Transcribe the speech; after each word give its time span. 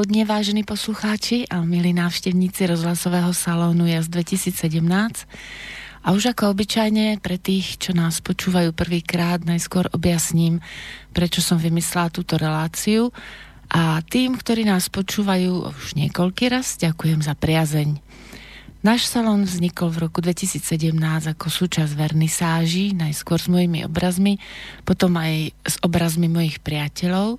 popoludne, 0.00 0.24
vážení 0.24 0.64
poslucháči 0.64 1.44
a 1.52 1.60
milí 1.60 1.92
návštevníci 1.92 2.72
rozhlasového 2.72 3.36
salónu 3.36 3.84
JAS 3.84 4.08
2017. 4.08 4.80
A 6.00 6.16
už 6.16 6.32
ako 6.32 6.56
obyčajne 6.56 7.20
pre 7.20 7.36
tých, 7.36 7.76
čo 7.76 7.92
nás 7.92 8.24
počúvajú 8.24 8.72
prvýkrát, 8.72 9.44
najskôr 9.44 9.92
objasním, 9.92 10.64
prečo 11.12 11.44
som 11.44 11.60
vymyslela 11.60 12.08
túto 12.08 12.40
reláciu. 12.40 13.12
A 13.68 14.00
tým, 14.00 14.40
ktorí 14.40 14.64
nás 14.64 14.88
počúvajú 14.88 15.68
už 15.68 15.92
niekoľký 15.92 16.48
raz, 16.48 16.80
ďakujem 16.80 17.20
za 17.20 17.36
priazeň. 17.36 18.00
Náš 18.80 19.04
salón 19.04 19.44
vznikol 19.44 19.92
v 19.92 20.08
roku 20.08 20.24
2017 20.24 20.96
ako 21.28 21.46
súčasť 21.52 21.92
vernisáží, 21.92 22.96
najskôr 22.96 23.36
s 23.36 23.52
mojimi 23.52 23.84
obrazmi, 23.84 24.40
potom 24.88 25.20
aj 25.20 25.52
s 25.60 25.76
obrazmi 25.84 26.32
mojich 26.32 26.56
priateľov 26.64 27.36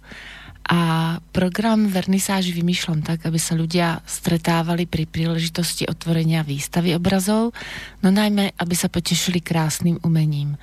a 0.68 1.18
program 1.34 1.90
vernisáž 1.90 2.54
vymýšľam 2.54 3.02
tak, 3.02 3.26
aby 3.26 3.40
sa 3.42 3.58
ľudia 3.58 4.06
stretávali 4.06 4.86
pri 4.86 5.10
príležitosti 5.10 5.90
otvorenia 5.90 6.46
výstavy 6.46 6.94
obrazov, 6.96 7.58
no 8.06 8.08
najmä, 8.14 8.54
aby 8.56 8.76
sa 8.78 8.88
potešili 8.88 9.42
krásnym 9.42 9.98
umením. 10.06 10.56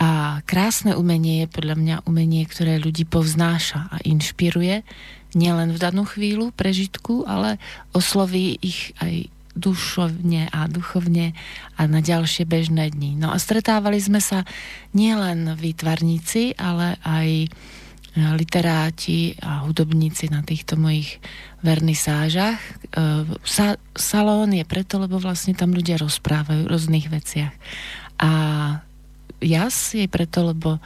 A 0.00 0.40
krásne 0.48 0.96
umenie 0.96 1.44
je 1.44 1.52
podľa 1.52 1.76
mňa 1.76 1.96
umenie, 2.08 2.42
ktoré 2.48 2.80
ľudí 2.80 3.04
povznáša 3.04 3.92
a 3.92 3.96
inšpiruje, 4.02 4.82
nielen 5.36 5.76
v 5.76 5.78
danú 5.78 6.02
chvíľu 6.08 6.50
prežitku, 6.56 7.28
ale 7.28 7.62
osloví 7.94 8.58
ich 8.58 8.96
aj 8.98 9.30
dušovne 9.54 10.50
a 10.50 10.70
duchovne 10.70 11.34
a 11.74 11.82
na 11.86 12.00
ďalšie 12.00 12.46
bežné 12.46 12.94
dni. 12.94 13.18
No 13.18 13.34
a 13.34 13.36
stretávali 13.38 13.98
sme 13.98 14.22
sa 14.22 14.46
nielen 14.94 15.54
výtvarníci, 15.58 16.54
ale 16.56 16.96
aj 17.02 17.50
literáti 18.16 19.38
a 19.38 19.62
hudobníci 19.62 20.26
na 20.34 20.42
týchto 20.42 20.74
mojich 20.74 21.22
vernisážach. 21.62 22.58
E, 22.58 22.72
sa, 23.46 23.78
salón 23.94 24.56
je 24.56 24.66
preto, 24.66 24.98
lebo 24.98 25.22
vlastne 25.22 25.54
tam 25.54 25.70
ľudia 25.70 26.00
rozprávajú 26.00 26.66
o 26.66 26.70
rôznych 26.70 27.06
veciach. 27.06 27.54
A 28.20 28.30
jas 29.40 29.94
je 29.94 30.10
preto, 30.10 30.50
lebo 30.50 30.82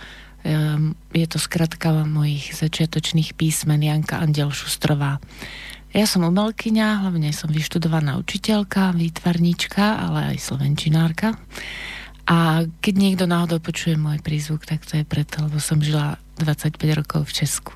je 1.17 1.25
to 1.25 1.41
skratka 1.41 2.05
mojich 2.05 2.53
začiatočných 2.53 3.33
písmen 3.33 3.81
Janka 3.81 4.21
Andel 4.21 4.53
Šustrová. 4.53 5.17
Ja 5.95 6.05
som 6.05 6.27
umelkyňa, 6.27 7.07
hlavne 7.07 7.33
som 7.33 7.49
vyštudovaná 7.49 8.21
učiteľka, 8.21 8.93
výtvarníčka, 8.93 10.05
ale 10.05 10.37
aj 10.37 10.45
slovenčinárka. 10.45 11.39
A 12.29 12.67
keď 12.85 12.95
niekto 12.99 13.25
náhodou 13.25 13.63
počuje 13.63 13.97
môj 13.97 14.21
prízvuk, 14.21 14.69
tak 14.69 14.85
to 14.85 15.01
je 15.01 15.05
preto, 15.07 15.45
lebo 15.49 15.57
som 15.63 15.81
žila 15.81 16.21
25 16.39 16.99
rokov 16.99 17.31
v 17.31 17.33
Česku. 17.45 17.73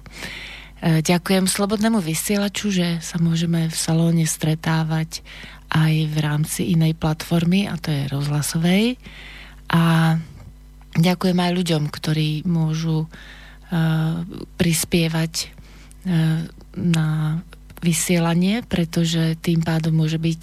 E, 0.78 1.02
ďakujem 1.02 1.50
Slobodnému 1.50 1.98
vysielaču, 1.98 2.70
že 2.70 3.02
sa 3.02 3.18
môžeme 3.18 3.70
v 3.70 3.76
salóne 3.76 4.24
stretávať 4.24 5.22
aj 5.68 5.94
v 6.08 6.16
rámci 6.18 6.72
inej 6.72 6.96
platformy, 6.96 7.68
a 7.68 7.76
to 7.76 7.92
je 7.92 8.08
rozhlasovej. 8.08 8.96
A 9.68 10.16
ďakujem 10.96 11.38
aj 11.38 11.52
ľuďom, 11.52 11.82
ktorí 11.92 12.48
môžu 12.48 13.04
uh, 13.04 14.24
prispievať 14.56 15.32
uh, 15.44 16.48
na 16.72 17.08
vysielanie, 17.84 18.64
pretože 18.64 19.36
tým 19.44 19.60
pádom 19.60 19.92
môže 19.92 20.16
byť 20.16 20.42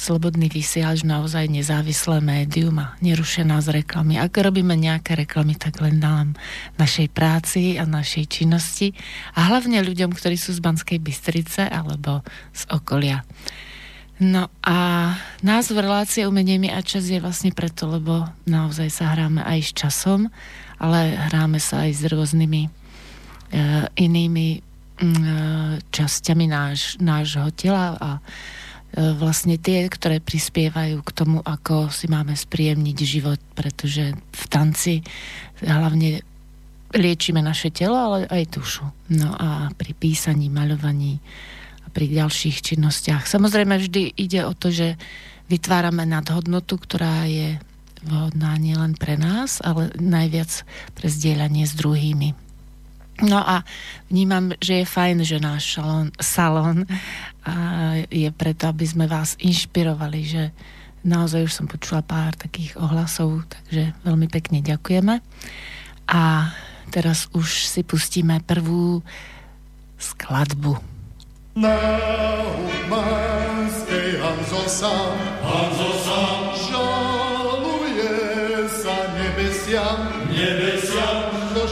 slobodný 0.00 0.48
vysielač 0.48 1.04
naozaj 1.04 1.52
nezávislé 1.52 2.24
médium 2.24 2.80
a 2.80 2.96
nerušená 3.04 3.60
z 3.60 3.84
reklamy. 3.84 4.16
Ak 4.16 4.40
robíme 4.40 4.72
nejaké 4.72 5.12
reklamy, 5.12 5.60
tak 5.60 5.84
len 5.84 6.00
nám 6.00 6.32
našej 6.80 7.12
práci 7.12 7.76
a 7.76 7.84
našej 7.84 8.24
činnosti 8.32 8.96
a 9.36 9.52
hlavne 9.52 9.84
ľuďom, 9.84 10.16
ktorí 10.16 10.40
sú 10.40 10.56
z 10.56 10.64
Banskej 10.64 10.96
Bystrice 11.04 11.68
alebo 11.68 12.24
z 12.56 12.64
okolia. 12.72 13.28
No 14.20 14.48
a 14.64 14.76
názv 15.40 15.80
relácie 15.80 16.28
umenie 16.28 16.72
a 16.72 16.80
čas 16.84 17.08
je 17.08 17.20
vlastne 17.20 17.52
preto, 17.52 17.88
lebo 17.88 18.28
naozaj 18.44 18.88
sa 18.92 19.12
hráme 19.16 19.44
aj 19.44 19.60
s 19.64 19.70
časom, 19.72 20.28
ale 20.80 21.16
hráme 21.28 21.56
sa 21.56 21.88
aj 21.88 21.90
s 21.92 22.02
rôznymi 22.04 22.62
e, 22.64 22.70
inými 23.96 24.48
e, 24.56 24.58
časťami 25.88 26.46
náš, 26.52 27.00
nášho 27.00 27.48
tela 27.56 27.96
a 27.96 28.10
vlastne 28.94 29.54
tie, 29.54 29.86
ktoré 29.86 30.18
prispievajú 30.18 30.98
k 31.06 31.10
tomu, 31.14 31.38
ako 31.46 31.94
si 31.94 32.10
máme 32.10 32.34
spríjemniť 32.34 32.98
život, 33.06 33.38
pretože 33.54 34.14
v 34.14 34.44
tanci 34.50 34.94
hlavne 35.62 36.26
liečíme 36.90 37.38
naše 37.38 37.70
telo, 37.70 37.94
ale 37.94 38.26
aj 38.26 38.50
dušu. 38.50 38.86
No 39.14 39.30
a 39.38 39.70
pri 39.78 39.94
písaní, 39.94 40.50
maľovaní 40.50 41.22
a 41.82 41.88
pri 41.94 42.10
ďalších 42.10 42.74
činnostiach. 42.74 43.30
Samozrejme 43.30 43.78
vždy 43.78 44.18
ide 44.18 44.42
o 44.42 44.54
to, 44.58 44.74
že 44.74 44.98
vytvárame 45.46 46.02
nadhodnotu, 46.02 46.78
ktorá 46.78 47.30
je 47.30 47.62
vhodná 48.02 48.58
nielen 48.58 48.98
pre 48.98 49.14
nás, 49.14 49.62
ale 49.62 49.92
najviac 49.98 50.66
pre 50.98 51.06
zdieľanie 51.06 51.68
s 51.68 51.78
druhými. 51.78 52.49
No 53.20 53.40
a 53.40 53.64
vnímam, 54.08 54.56
že 54.56 54.80
je 54.80 54.86
fajn, 54.88 55.16
že 55.28 55.36
náš 55.36 55.76
salón, 55.76 56.08
salón 56.16 56.88
je 58.08 58.28
preto, 58.32 58.72
aby 58.72 58.84
sme 58.88 59.04
vás 59.04 59.36
inšpirovali, 59.36 60.20
že 60.24 60.42
naozaj 61.04 61.48
už 61.48 61.52
som 61.52 61.66
počula 61.68 62.00
pár 62.04 62.36
takých 62.36 62.76
ohlasov, 62.80 63.44
takže 63.48 63.92
veľmi 64.04 64.28
pekne 64.28 64.64
ďakujeme. 64.64 65.20
A 66.08 66.52
teraz 66.88 67.28
už 67.36 67.68
si 67.68 67.84
pustíme 67.84 68.40
prvú 68.44 69.04
skladbu. 70.00 70.80
Na 71.60 71.76
Hudmanskej 72.56 74.16
Hanzo 74.22 74.64
sám, 74.64 75.16
Hanzo 75.44 75.90
sám, 76.04 76.40
žaluje 76.72 78.16
sa 78.70 78.96
nebesiam, 79.18 79.98
nebesiam, 80.30 81.30
do 81.52 81.66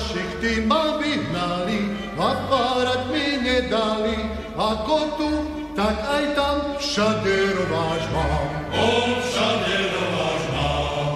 nedali, 4.68 4.76
ako 4.76 4.96
tu, 5.16 5.30
tak 5.76 5.96
aj 6.04 6.24
tam 6.34 6.56
všade 6.78 7.36
rováž 7.56 8.02
mám. 8.12 8.48
O, 8.74 8.88
všade 9.24 9.76
rováž 9.94 10.42
mám. 10.52 11.08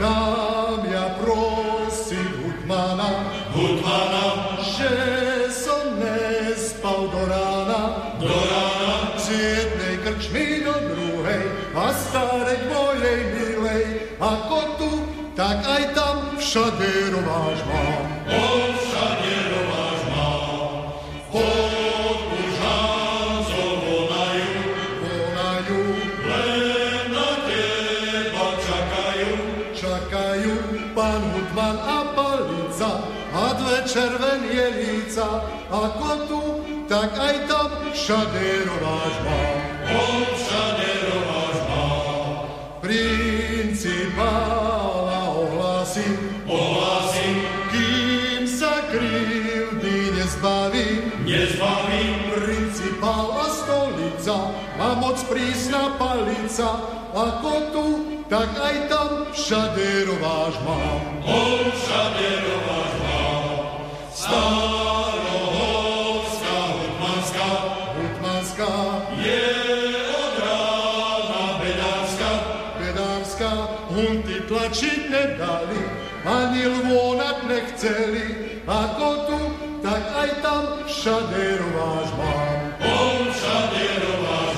Dám 0.00 0.80
ja 0.90 1.06
prosím 1.22 2.28
Hutmana, 2.44 3.10
Hutmana, 3.54 4.58
že 4.60 4.92
som 5.48 5.96
nespal 5.96 7.08
do 7.08 7.22
rána, 7.24 8.12
do 8.20 8.28
rána, 8.28 9.16
z 9.16 9.26
jednej 9.32 9.94
krčmy 10.04 10.66
do 10.66 10.74
druhej 10.92 11.44
a 11.72 11.84
starek 11.94 12.60
mojej 12.68 13.20
milej, 13.32 13.84
ako 14.20 14.58
tu, 14.76 14.90
tak 15.32 15.62
aj 15.64 15.82
tam 15.94 16.36
všade 16.36 17.14
rováž 17.14 17.58
mám. 17.70 18.13
Ako 35.84 36.10
tu, 36.28 36.42
tak 36.88 37.12
aj 37.12 37.44
tam 37.44 37.68
všade 37.92 38.64
rováž 38.64 39.14
mám. 39.20 39.60
On 39.92 40.24
všade 40.32 40.90
rováž 41.12 41.56
mám. 41.68 42.48
Principála 42.80 44.12
ohlásim, 45.28 46.16
ohlásim, 46.48 47.44
kým 47.72 48.48
sa 48.48 48.80
krivdy 48.88 50.12
nezbaví, 50.16 51.12
nezbaví. 51.24 52.04
Principál 52.32 53.26
a 53.40 53.46
stolica 53.48 54.52
a 54.80 54.94
moc 55.00 55.20
prísna 55.28 55.96
palica, 56.00 56.80
ako 57.12 57.52
tu, 57.72 57.86
tak 58.28 58.48
aj 58.56 58.88
tam 58.88 59.28
všade 59.36 60.08
rováž 60.08 60.56
mám. 60.64 61.00
On 61.28 61.60
všade 61.72 62.28
rováž 62.40 62.92
mám. 63.04 64.73
Ani 76.24 76.62
lvónať 76.64 77.38
nechceli, 77.48 78.26
ako 78.64 79.08
tu, 79.28 79.40
tak 79.84 80.02
aj 80.16 80.30
tam 80.40 80.64
všade 80.88 81.42
rováž 81.60 82.08
mám. 82.16 82.56
On 82.80 83.20
všade 83.28 83.84
rováž 84.00 84.54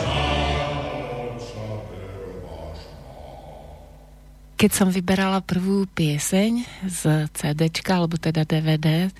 keď 4.56 4.70
som 4.72 4.88
vyberala 4.88 5.44
prvú 5.44 5.84
pieseň 5.84 6.64
z 6.88 7.28
CDčka, 7.28 8.00
alebo 8.00 8.16
teda 8.16 8.48
DVD, 8.48 9.12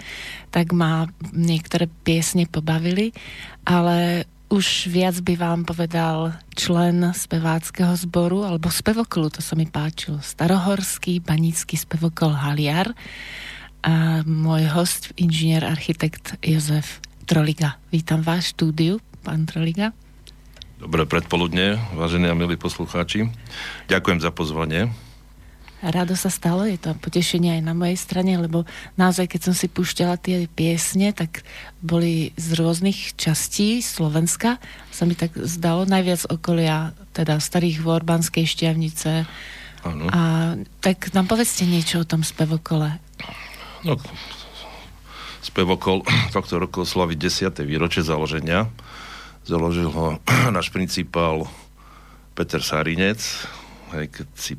tak 0.49 0.73
ma 0.73 1.05
niektoré 1.37 1.93
piesne 2.03 2.49
pobavili, 2.49 3.13
ale 3.69 4.25
už 4.47 4.87
viac 4.87 5.19
by 5.23 5.35
vám 5.35 5.61
povedal 5.67 6.39
člen 6.55 7.11
speváckého 7.11 7.95
zboru 7.99 8.47
alebo 8.47 8.71
spevokolu, 8.71 9.31
to 9.35 9.43
sa 9.43 9.59
mi 9.59 9.67
páčilo. 9.67 10.23
Starohorský 10.23 11.19
banícky 11.19 11.75
spevokol 11.75 12.31
Haliar 12.31 12.95
a 13.83 14.23
môj 14.23 14.71
host, 14.71 15.15
inžinier, 15.19 15.67
architekt 15.67 16.39
Jozef 16.43 17.03
Troliga. 17.27 17.79
Vítam 17.91 18.23
vás 18.23 18.51
v 18.51 18.53
štúdiu, 18.55 18.95
pán 19.27 19.47
Troliga. 19.51 19.91
Dobré 20.77 21.09
predpoludne, 21.09 21.81
vážení 21.97 22.29
a 22.29 22.37
milí 22.37 22.55
poslucháči. 22.61 23.33
Ďakujem 23.89 24.21
za 24.21 24.31
pozvanie 24.31 25.06
rado 25.85 26.17
sa 26.17 26.33
stalo, 26.33 26.65
je 26.65 26.81
to 26.81 26.97
potešenie 26.97 27.61
aj 27.61 27.63
na 27.65 27.75
mojej 27.77 27.99
strane, 28.01 28.41
lebo 28.41 28.65
naozaj, 28.97 29.29
keď 29.29 29.41
som 29.51 29.55
si 29.57 29.69
púšťala 29.69 30.17
tie 30.17 30.49
piesne, 30.49 31.13
tak 31.13 31.45
boli 31.85 32.33
z 32.41 32.57
rôznych 32.57 33.17
častí 33.21 33.85
Slovenska. 33.85 34.57
Sa 34.89 35.05
mi 35.05 35.13
tak 35.13 35.37
zdalo 35.37 35.85
najviac 35.85 36.29
okolia, 36.33 36.97
teda 37.13 37.37
starých 37.37 37.85
Vorbanskej 37.85 38.49
šťavnice. 38.49 39.29
Ano. 39.85 40.09
A 40.11 40.21
tak 40.81 41.13
nám 41.13 41.29
povedzte 41.29 41.69
niečo 41.69 42.03
o 42.03 42.09
tom 42.09 42.25
spevokole. 42.25 42.99
No, 43.85 44.01
spevokol 45.45 46.03
tohto 46.37 46.59
roku 46.59 46.83
slaví 46.83 47.15
10. 47.15 47.53
výročie 47.63 48.03
založenia. 48.03 48.67
Založil 49.47 49.93
ho 49.93 50.19
náš 50.57 50.75
principál 50.75 51.47
Peter 52.35 52.61
Sarinec, 52.61 53.23
aj 53.95 54.05
keď 54.13 54.29
si 54.35 54.59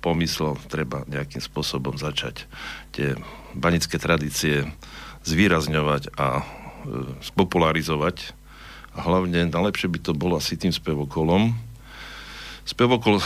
pomyslel, 0.00 0.58
treba 0.68 1.02
nejakým 1.08 1.42
spôsobom 1.42 1.96
začať 1.98 2.46
tie 2.94 3.16
banické 3.56 3.96
tradície 3.96 4.68
zvýrazňovať 5.26 6.14
a 6.14 6.40
e, 6.40 6.44
spopularizovať. 7.24 8.32
A 8.96 9.04
hlavne 9.04 9.52
najlepšie 9.52 9.92
by 9.92 9.98
to 10.00 10.12
bolo 10.16 10.40
asi 10.40 10.56
tým 10.56 10.72
spevokolom. 10.72 11.52
Spevokol, 12.66 13.22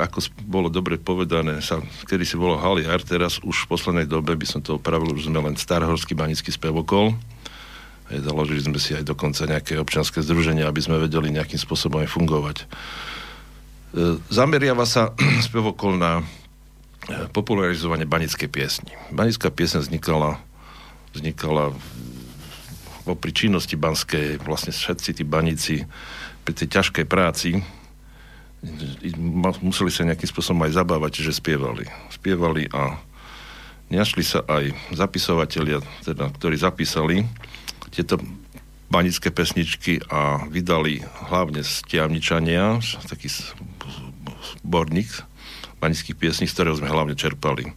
ako 0.00 0.24
bolo 0.40 0.72
dobre 0.72 0.96
povedané, 0.96 1.60
sa, 1.60 1.84
kedy 2.08 2.24
si 2.24 2.40
bolo 2.40 2.56
Haliar, 2.56 3.04
teraz 3.04 3.42
už 3.44 3.68
v 3.68 3.76
poslednej 3.76 4.06
dobe 4.08 4.32
by 4.32 4.46
som 4.48 4.64
to 4.64 4.80
opravil, 4.80 5.12
už 5.12 5.28
sme 5.28 5.44
len 5.44 5.52
Starhorský 5.52 6.16
banický 6.16 6.48
spevokol. 6.48 7.12
Založili 8.08 8.64
sme 8.64 8.80
si 8.80 8.96
aj 8.96 9.04
dokonca 9.04 9.44
nejaké 9.44 9.76
občianske 9.76 10.24
združenie, 10.24 10.64
aby 10.64 10.80
sme 10.80 10.96
vedeli 10.96 11.28
nejakým 11.28 11.60
spôsobom 11.60 12.00
aj 12.00 12.08
fungovať. 12.08 12.64
E, 13.94 14.20
zameriava 14.28 14.84
sa 14.84 15.14
spevokol 15.46 15.96
na 15.96 16.20
e, 16.20 16.22
popularizovanie 17.32 18.04
banickej 18.04 18.48
piesni. 18.48 18.92
Banická 19.14 19.48
piesň 19.48 19.84
vznikala, 19.84 20.40
vznikala 21.16 21.72
pri 23.08 23.32
činnosti 23.32 23.72
banskej, 23.72 24.44
vlastne 24.44 24.68
všetci 24.68 25.10
tí 25.16 25.24
baníci 25.24 25.88
pri 26.44 26.52
tej 26.52 26.68
ťažkej 26.68 27.06
práci 27.08 27.64
museli 29.62 29.90
sa 29.90 30.06
nejakým 30.06 30.28
spôsobom 30.28 30.66
aj 30.66 30.82
zabávať, 30.82 31.22
že 31.22 31.38
spievali. 31.38 31.86
Spievali 32.10 32.66
a 32.74 32.98
našli 33.86 34.26
sa 34.26 34.42
aj 34.44 34.74
zapisovatelia, 34.92 35.78
teda, 36.02 36.30
ktorí 36.34 36.58
zapísali 36.58 37.22
tieto 37.94 38.18
banické 38.88 39.28
pesničky 39.28 40.00
a 40.08 40.48
vydali 40.48 41.04
hlavne 41.28 41.60
z 41.60 41.84
Tiavničania, 41.86 42.80
taký 43.04 43.28
zborník 44.62 45.08
banických 45.78 46.18
piesní, 46.18 46.46
z 46.50 46.54
ktorého 46.58 46.78
sme 46.78 46.90
hlavne 46.90 47.14
čerpali. 47.14 47.70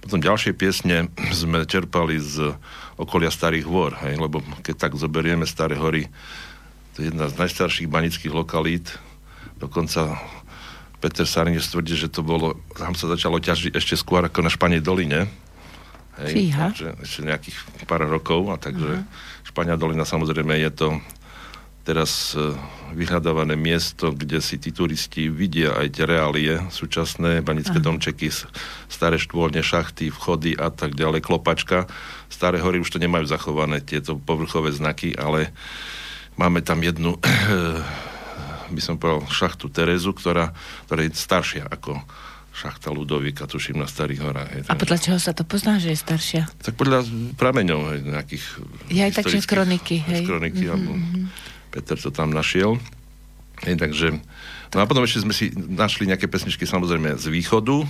Potom 0.00 0.20
ďalšie 0.20 0.52
piesne 0.56 1.08
sme 1.40 1.64
čerpali 1.64 2.20
z 2.20 2.56
okolia 3.00 3.32
Starých 3.32 3.64
Hvor, 3.64 3.96
hej, 4.04 4.20
lebo 4.20 4.44
keď 4.60 4.88
tak 4.88 4.92
zoberieme 4.96 5.48
Staré 5.48 5.76
hory, 5.76 6.08
to 6.96 7.04
je 7.04 7.08
jedna 7.08 7.32
z 7.32 7.38
najstarších 7.40 7.88
banických 7.88 8.34
lokalít, 8.34 8.92
dokonca 9.56 10.20
Peter 11.00 11.24
Sarniš 11.24 11.72
tvrdí, 11.72 11.96
že 11.96 12.12
to 12.12 12.20
bolo, 12.20 12.60
tam 12.76 12.92
sa 12.92 13.08
začalo 13.08 13.40
ťažiť 13.40 13.72
ešte 13.72 13.96
skôr 13.96 14.20
ako 14.20 14.44
na 14.44 14.52
Španej 14.52 14.84
doline, 14.84 15.32
Hej, 16.20 16.52
takže 16.52 16.88
ešte 17.00 17.20
nejakých 17.24 17.56
pár 17.88 18.04
rokov 18.04 18.52
a 18.52 18.60
takže 18.60 19.00
uh-huh. 19.00 19.48
Špania 19.48 19.80
dolina 19.80 20.04
samozrejme 20.04 20.52
je 20.60 20.70
to 20.70 20.86
teraz 21.84 22.36
e, 22.36 22.52
vyhľadávané 22.92 23.56
miesto, 23.56 24.12
kde 24.12 24.38
si 24.44 24.60
tí 24.60 24.70
turisti 24.70 25.32
vidia 25.32 25.74
aj 25.74 25.96
tie 25.96 26.04
reálie 26.04 26.54
súčasné, 26.68 27.40
banické 27.40 27.80
uh-huh. 27.80 27.96
domčeky, 27.96 28.28
staré 28.90 29.16
štôlne, 29.16 29.64
šachty, 29.64 30.12
vchody 30.12 30.54
a 30.54 30.68
tak 30.68 30.94
ďalej, 30.94 31.24
klopačka. 31.24 31.88
Staré 32.28 32.60
hory 32.60 32.80
už 32.80 32.92
to 32.92 33.02
nemajú 33.02 33.26
zachované, 33.26 33.80
tieto 33.80 34.16
povrchové 34.16 34.70
znaky, 34.70 35.16
ale 35.16 35.50
máme 36.36 36.60
tam 36.60 36.84
jednu 36.84 37.16
by 38.70 38.82
som 38.82 38.96
povedal, 38.96 39.26
šachtu 39.26 39.66
Terezu, 39.66 40.14
ktorá, 40.14 40.54
ktorá 40.86 41.02
je 41.02 41.10
staršia 41.12 41.66
ako 41.66 41.98
šachta 42.50 42.90
Ludovika, 42.90 43.46
tuším, 43.46 43.78
na 43.78 43.86
Starých 43.86 44.20
horách. 44.26 44.50
Hej, 44.50 44.60
a 44.66 44.74
podľa 44.74 44.98
čoho 44.98 45.18
sa 45.22 45.30
to 45.30 45.46
pozná, 45.46 45.78
že 45.78 45.94
je 45.94 45.98
staršia? 45.98 46.42
Tak 46.60 46.74
podľa 46.74 47.06
prameňov, 47.38 47.80
hej, 47.94 48.00
nejakých 48.10 48.44
Je 48.90 49.00
aj 49.00 49.12
takže 49.22 49.38
z 49.38 49.46
kroniky, 49.46 49.96
hej. 50.02 50.26
Z 50.26 50.28
kroniky, 50.28 50.66
mm-hmm. 50.66 50.74
alebo 50.74 50.92
mhm. 50.98 51.22
Peter 51.70 51.96
to 51.96 52.10
tam 52.10 52.34
našiel. 52.34 52.76
Hej, 53.64 53.76
takže, 53.76 54.16
no 54.72 54.78
a 54.80 54.88
potom 54.88 55.04
ešte 55.04 55.22
sme 55.22 55.36
si 55.36 55.52
našli 55.54 56.08
nejaké 56.08 56.26
pesničky 56.26 56.64
samozrejme 56.64 57.16
z 57.20 57.26
východu, 57.28 57.84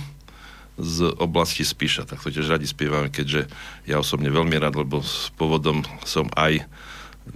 z 0.79 1.11
oblasti 1.19 1.67
Spiša, 1.67 2.07
tak 2.07 2.23
to 2.23 2.31
tiež 2.31 2.47
radi 2.47 2.65
spievame, 2.65 3.11
keďže 3.11 3.47
ja 3.85 3.99
osobne 3.99 4.31
veľmi 4.31 4.55
rád, 4.55 4.79
lebo 4.79 5.03
s 5.03 5.29
pôvodom 5.35 5.83
som 6.07 6.31
aj 6.33 6.63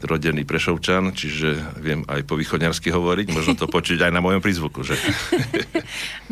rodený 0.02 0.44
Prešovčan, 0.50 1.14
čiže 1.14 1.62
viem 1.78 2.02
aj 2.10 2.26
po 2.26 2.36
východňarsky 2.36 2.90
hovoriť, 2.90 3.28
možno 3.32 3.54
to 3.54 3.70
počuť 3.70 4.10
aj 4.10 4.12
na 4.12 4.20
mojom 4.20 4.42
prízvuku, 4.42 4.82
že? 4.82 4.98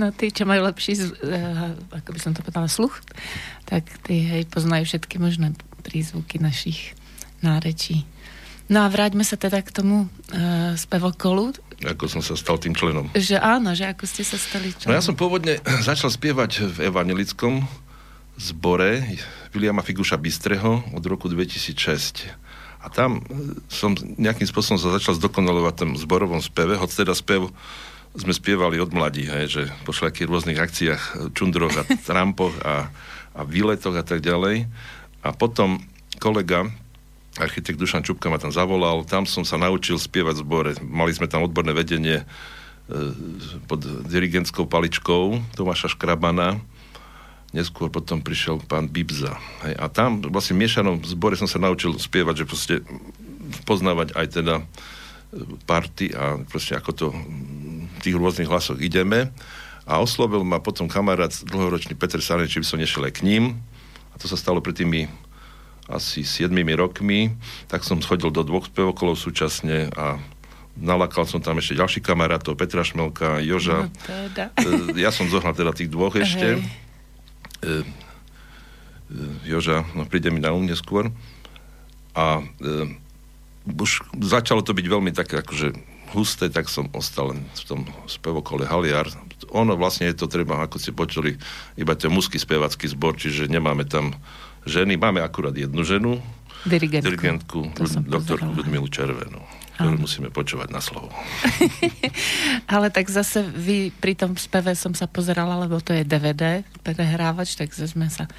No 0.02 0.10
tí, 0.10 0.34
čo 0.34 0.50
majú 0.50 0.66
lepší, 0.66 0.98
uh, 0.98 1.78
ako 1.94 2.10
by 2.18 2.20
som 2.20 2.34
to 2.34 2.42
povedala, 2.42 2.66
sluch, 2.66 2.98
tak 3.70 3.86
tí 4.02 4.26
hej, 4.26 4.50
poznajú 4.50 4.90
všetky 4.90 5.22
možné 5.22 5.54
prízvuky 5.86 6.42
našich 6.42 6.98
nárečí. 7.46 8.10
No 8.72 8.84
a 8.84 8.88
vráťme 8.88 9.28
sa 9.28 9.36
teda 9.36 9.60
k 9.60 9.76
tomu 9.76 10.08
uh, 10.08 10.74
spevokolu. 10.80 11.52
Ako 11.84 12.08
som 12.08 12.24
sa 12.24 12.40
stal 12.40 12.56
tým 12.56 12.72
členom. 12.72 13.12
Že 13.12 13.38
áno, 13.44 13.76
že 13.76 13.92
ako 13.92 14.08
ste 14.08 14.24
sa 14.24 14.40
stali 14.40 14.72
členom. 14.72 14.96
No 14.96 14.98
ja 14.98 15.04
som 15.04 15.20
pôvodne 15.20 15.60
začal 15.90 16.08
spievať 16.08 16.64
v 16.72 16.78
evangelickom 16.88 17.64
zbore 18.40 19.04
Viliama 19.54 19.86
Figuša 19.86 20.18
Bystreho 20.18 20.82
od 20.96 21.04
roku 21.06 21.30
2006 21.30 22.44
a 22.84 22.88
tam 22.92 23.24
e, 23.24 23.56
som 23.72 23.96
nejakým 23.96 24.44
spôsobom 24.44 24.76
sa 24.76 24.92
začal 24.92 25.16
zdokonalovať 25.16 25.74
tom 25.80 25.92
zborovom 25.96 26.44
speve, 26.44 26.76
hoď 26.76 27.08
teda 27.08 27.16
spev 27.16 27.48
sme 28.14 28.36
spievali 28.36 28.78
od 28.78 28.94
mladí, 28.94 29.26
hej, 29.26 29.46
že 29.50 29.62
po 29.88 29.96
všakých 29.96 30.30
rôznych 30.30 30.60
akciách, 30.60 31.02
e, 31.02 31.12
čundroch 31.32 31.74
a 31.80 31.88
trampoch 32.08 32.54
a, 32.62 32.92
a 33.34 33.42
výletoch 33.48 33.96
a 33.96 34.04
tak 34.04 34.20
ďalej. 34.20 34.68
A 35.24 35.30
potom 35.32 35.80
kolega, 36.20 36.68
architekt 37.40 37.80
Dušan 37.82 38.06
Čupka 38.06 38.30
ma 38.30 38.38
tam 38.38 38.54
zavolal, 38.54 39.06
tam 39.08 39.26
som 39.26 39.42
sa 39.42 39.58
naučil 39.58 39.98
spievať 39.98 40.36
v 40.38 40.44
zbore. 40.46 40.72
Mali 40.84 41.12
sme 41.16 41.26
tam 41.26 41.42
odborné 41.42 41.74
vedenie 41.74 42.22
e, 42.22 42.26
pod 43.66 43.82
dirigentskou 44.06 44.70
paličkou 44.70 45.42
Tomáša 45.58 45.94
Škrabana, 45.98 46.62
neskôr 47.54 47.90
potom 47.90 48.22
prišiel 48.22 48.62
pán 48.66 48.90
Bibza. 48.90 49.38
Hej, 49.66 49.74
a 49.78 49.86
tam 49.90 50.22
vlastne 50.26 50.58
v 50.58 50.66
miešanom 50.66 51.06
zbore 51.06 51.38
som 51.38 51.50
sa 51.50 51.62
naučil 51.62 51.94
spievať, 51.98 52.46
že 52.46 52.50
proste 52.50 52.76
poznávať 53.66 54.14
aj 54.14 54.28
teda 54.30 54.56
e, 54.62 54.64
party 55.66 56.14
a 56.14 56.38
proste 56.46 56.78
ako 56.78 56.92
to 56.94 57.06
v 57.14 58.00
tých 58.06 58.18
rôznych 58.18 58.50
hlasoch 58.50 58.78
ideme. 58.78 59.34
A 59.84 60.00
oslovil 60.00 60.48
ma 60.48 60.64
potom 60.64 60.88
kamarát 60.88 61.34
dlhoročný 61.44 61.98
Peter 62.00 62.24
Sarne, 62.24 62.48
či 62.48 62.64
by 62.64 62.68
som 62.68 62.80
nešiel 62.80 63.04
aj 63.04 63.20
k 63.20 63.26
ním. 63.28 63.44
A 64.14 64.16
to 64.16 64.32
sa 64.32 64.40
stalo 64.40 64.64
pred 64.64 64.80
tými 64.80 65.12
asi 65.92 66.24
7 66.24 66.54
rokmi. 66.76 67.36
Tak 67.68 67.84
som 67.84 68.00
schodil 68.00 68.32
do 68.32 68.44
dvoch 68.44 68.68
spevokolov 68.68 69.20
súčasne 69.20 69.92
a 69.96 70.20
nalakal 70.80 71.28
som 71.28 71.44
tam 71.44 71.60
ešte 71.60 71.78
ďalší 71.78 72.00
kamarátov, 72.02 72.58
Petra 72.58 72.82
Šmelka, 72.82 73.44
Joža. 73.44 73.88
No, 73.88 73.94
teda. 74.08 74.46
Ja 74.98 75.14
som 75.14 75.30
zohnal 75.30 75.54
teda 75.54 75.76
tých 75.76 75.92
dvoch 75.92 76.16
ešte. 76.18 76.58
Hej 76.58 76.84
e, 77.64 77.82
e, 79.12 79.48
Joža, 79.48 79.88
no 79.96 80.04
príde 80.06 80.30
mi 80.30 80.44
na 80.44 80.52
um 80.52 80.64
neskôr. 80.64 81.10
A 82.14 82.46
už 83.66 84.06
začalo 84.22 84.62
to 84.62 84.76
byť 84.76 84.86
veľmi 84.86 85.12
také 85.16 85.42
akože 85.42 85.74
husté, 86.14 86.46
tak 86.52 86.70
som 86.70 86.92
ostal 86.94 87.34
len 87.34 87.42
v 87.58 87.64
tom 87.66 87.82
spevokole 88.06 88.70
Haliar. 88.70 89.10
Ono 89.50 89.74
vlastne 89.74 90.14
je 90.14 90.18
to 90.18 90.30
treba, 90.30 90.62
ako 90.62 90.78
ste 90.78 90.94
počuli, 90.94 91.42
iba 91.74 91.98
ten 91.98 92.14
mužský 92.14 92.38
spevacký 92.38 92.86
zbor, 92.94 93.18
čiže 93.18 93.50
nemáme 93.50 93.90
tam 93.90 94.14
ženy. 94.66 94.98
Máme 94.98 95.22
akurát 95.22 95.56
jednu 95.56 95.84
ženu, 95.84 96.22
Dirigentku. 96.64 97.08
dirigentku 97.10 97.60
doktorku. 98.08 98.48
Ludmilu 98.56 98.88
Červenú, 98.88 99.44
ktorú 99.76 100.00
musíme 100.00 100.32
počúvať 100.32 100.72
na 100.72 100.80
slovo. 100.80 101.12
Ale 102.74 102.88
tak 102.88 103.12
zase 103.12 103.44
vy 103.44 103.92
pri 103.92 104.16
tom 104.16 104.40
speve 104.40 104.72
som 104.72 104.96
sa 104.96 105.04
pozerala, 105.04 105.60
lebo 105.60 105.84
to 105.84 105.92
je 105.92 106.08
DVD, 106.08 106.64
prehrávač, 106.88 107.60
tak 107.60 107.76
sme 107.76 108.08
sa 108.08 108.32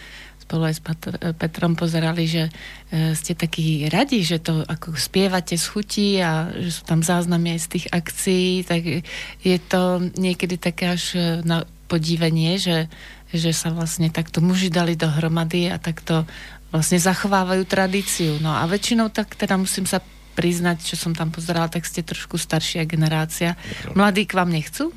spolu 0.45 0.69
aj 0.69 0.75
s 0.77 0.83
Patr- 0.85 1.21
Petrom 1.41 1.73
pozerali, 1.73 2.29
že 2.29 2.53
e, 2.93 3.17
ste 3.17 3.33
takí 3.33 3.89
radi, 3.89 4.21
že 4.21 4.45
to 4.45 4.61
ako 4.69 4.93
spievate 4.93 5.57
z 5.57 5.65
chutí 5.65 6.21
a 6.21 6.53
že 6.53 6.81
sú 6.81 6.83
tam 6.85 7.01
záznamy 7.01 7.57
aj 7.57 7.61
z 7.65 7.69
tých 7.73 7.87
akcií, 7.89 8.51
tak 8.69 8.83
je 9.41 9.59
to 9.65 10.05
niekedy 10.21 10.61
také 10.61 10.93
až 10.93 11.17
e, 11.17 11.21
na 11.49 11.65
podívanie, 11.89 12.61
že, 12.61 12.93
že 13.35 13.53
sa 13.53 13.71
vlastne 13.71 14.09
takto 14.09 14.39
muži 14.39 14.71
dali 14.71 14.95
dohromady 14.95 15.69
a 15.69 15.77
takto 15.79 16.25
vlastne 16.71 16.99
zachovávajú 16.99 17.63
tradíciu. 17.67 18.39
No 18.43 18.51
a 18.51 18.67
väčšinou 18.67 19.11
tak 19.11 19.35
teda 19.35 19.55
musím 19.55 19.87
sa 19.87 20.03
priznať, 20.35 20.83
čo 20.83 20.99
som 20.99 21.15
tam 21.15 21.31
pozerala, 21.31 21.71
tak 21.71 21.87
ste 21.87 22.03
trošku 22.03 22.35
staršia 22.35 22.83
generácia. 22.91 23.55
Mladí 23.95 24.27
k 24.27 24.35
vám 24.35 24.51
nechcú? 24.51 24.91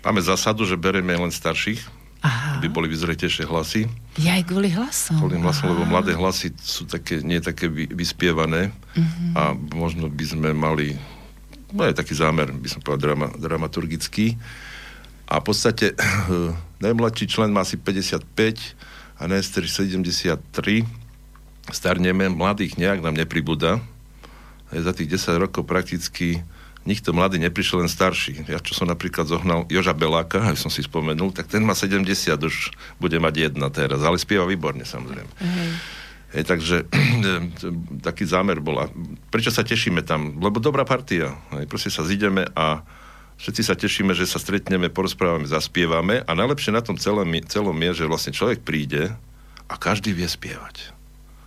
Máme 0.00 0.24
zásadu, 0.24 0.64
že 0.64 0.80
bereme 0.80 1.12
len 1.12 1.28
starších, 1.28 1.84
Aha. 2.24 2.56
aby 2.56 2.72
boli 2.72 2.88
vyzretejšie 2.88 3.44
hlasy. 3.44 3.84
Ja 4.16 4.40
aj 4.40 4.48
kvôli 4.48 4.72
hlasom. 4.72 5.20
Kvôli 5.20 5.36
hlasom, 5.36 5.76
lebo 5.76 5.84
mladé 5.84 6.16
hlasy 6.16 6.56
sú 6.56 6.88
také, 6.88 7.20
nie 7.20 7.36
také 7.44 7.68
vy, 7.68 7.92
vyspievané 7.92 8.72
Mhm. 8.96 9.24
a 9.36 9.42
možno 9.76 10.08
by 10.08 10.24
sme 10.24 10.56
mali, 10.56 10.96
no 11.76 11.84
je 11.84 11.92
taký 11.92 12.16
zámer, 12.16 12.48
by 12.48 12.68
som 12.72 12.80
povedal, 12.80 13.12
drama, 13.12 13.28
dramaturgický. 13.36 14.40
A 15.28 15.40
v 15.40 15.44
podstate 15.44 15.92
najmladší 16.82 17.30
člen 17.30 17.54
má 17.54 17.62
asi 17.62 17.78
55 17.78 18.26
a 19.22 19.22
najstarší 19.30 19.86
73. 19.94 20.82
Starneme, 21.70 22.26
mladých 22.26 22.74
nejak 22.74 23.06
nám 23.06 23.14
nepribúda. 23.14 23.78
Za 24.74 24.90
tých 24.90 25.14
10 25.14 25.38
rokov 25.38 25.62
prakticky 25.62 26.42
nikto 26.82 27.14
mladý 27.14 27.38
neprišiel, 27.38 27.86
len 27.86 27.90
starší. 27.92 28.42
Ja 28.50 28.58
čo 28.58 28.74
som 28.74 28.90
napríklad 28.90 29.30
zohnal 29.30 29.70
Joža 29.70 29.94
Beláka, 29.94 30.42
aj 30.42 30.58
som 30.58 30.70
si 30.72 30.82
spomenul, 30.82 31.30
tak 31.30 31.46
ten 31.46 31.62
má 31.62 31.78
70, 31.78 32.02
už 32.42 32.74
bude 32.98 33.14
mať 33.22 33.52
jedna 33.52 33.70
teraz, 33.70 34.02
ale 34.02 34.18
spieva 34.18 34.42
výborne 34.42 34.82
samozrejme. 34.82 35.30
Hej. 35.38 35.70
Hej, 36.32 36.44
takže 36.48 36.76
taký 38.08 38.24
zámer 38.24 38.58
bola. 38.58 38.88
Prečo 39.28 39.52
sa 39.52 39.62
tešíme 39.62 40.02
tam? 40.02 40.40
Lebo 40.40 40.58
dobrá 40.58 40.82
partia. 40.82 41.36
Hej, 41.52 41.68
proste 41.68 41.92
sa 41.92 42.02
zideme 42.02 42.48
a 42.56 42.82
všetci 43.42 43.62
sa 43.66 43.74
tešíme, 43.74 44.14
že 44.14 44.30
sa 44.30 44.38
stretneme, 44.38 44.86
porozprávame, 44.86 45.50
zaspievame 45.50 46.22
a 46.22 46.30
najlepšie 46.32 46.70
na 46.70 46.80
tom 46.80 46.94
celom, 46.94 47.26
celom 47.50 47.74
je, 47.74 47.90
že 48.02 48.04
vlastne 48.06 48.32
človek 48.32 48.62
príde 48.62 49.10
a 49.66 49.74
každý 49.74 50.14
vie 50.14 50.30
spievať. 50.30 50.94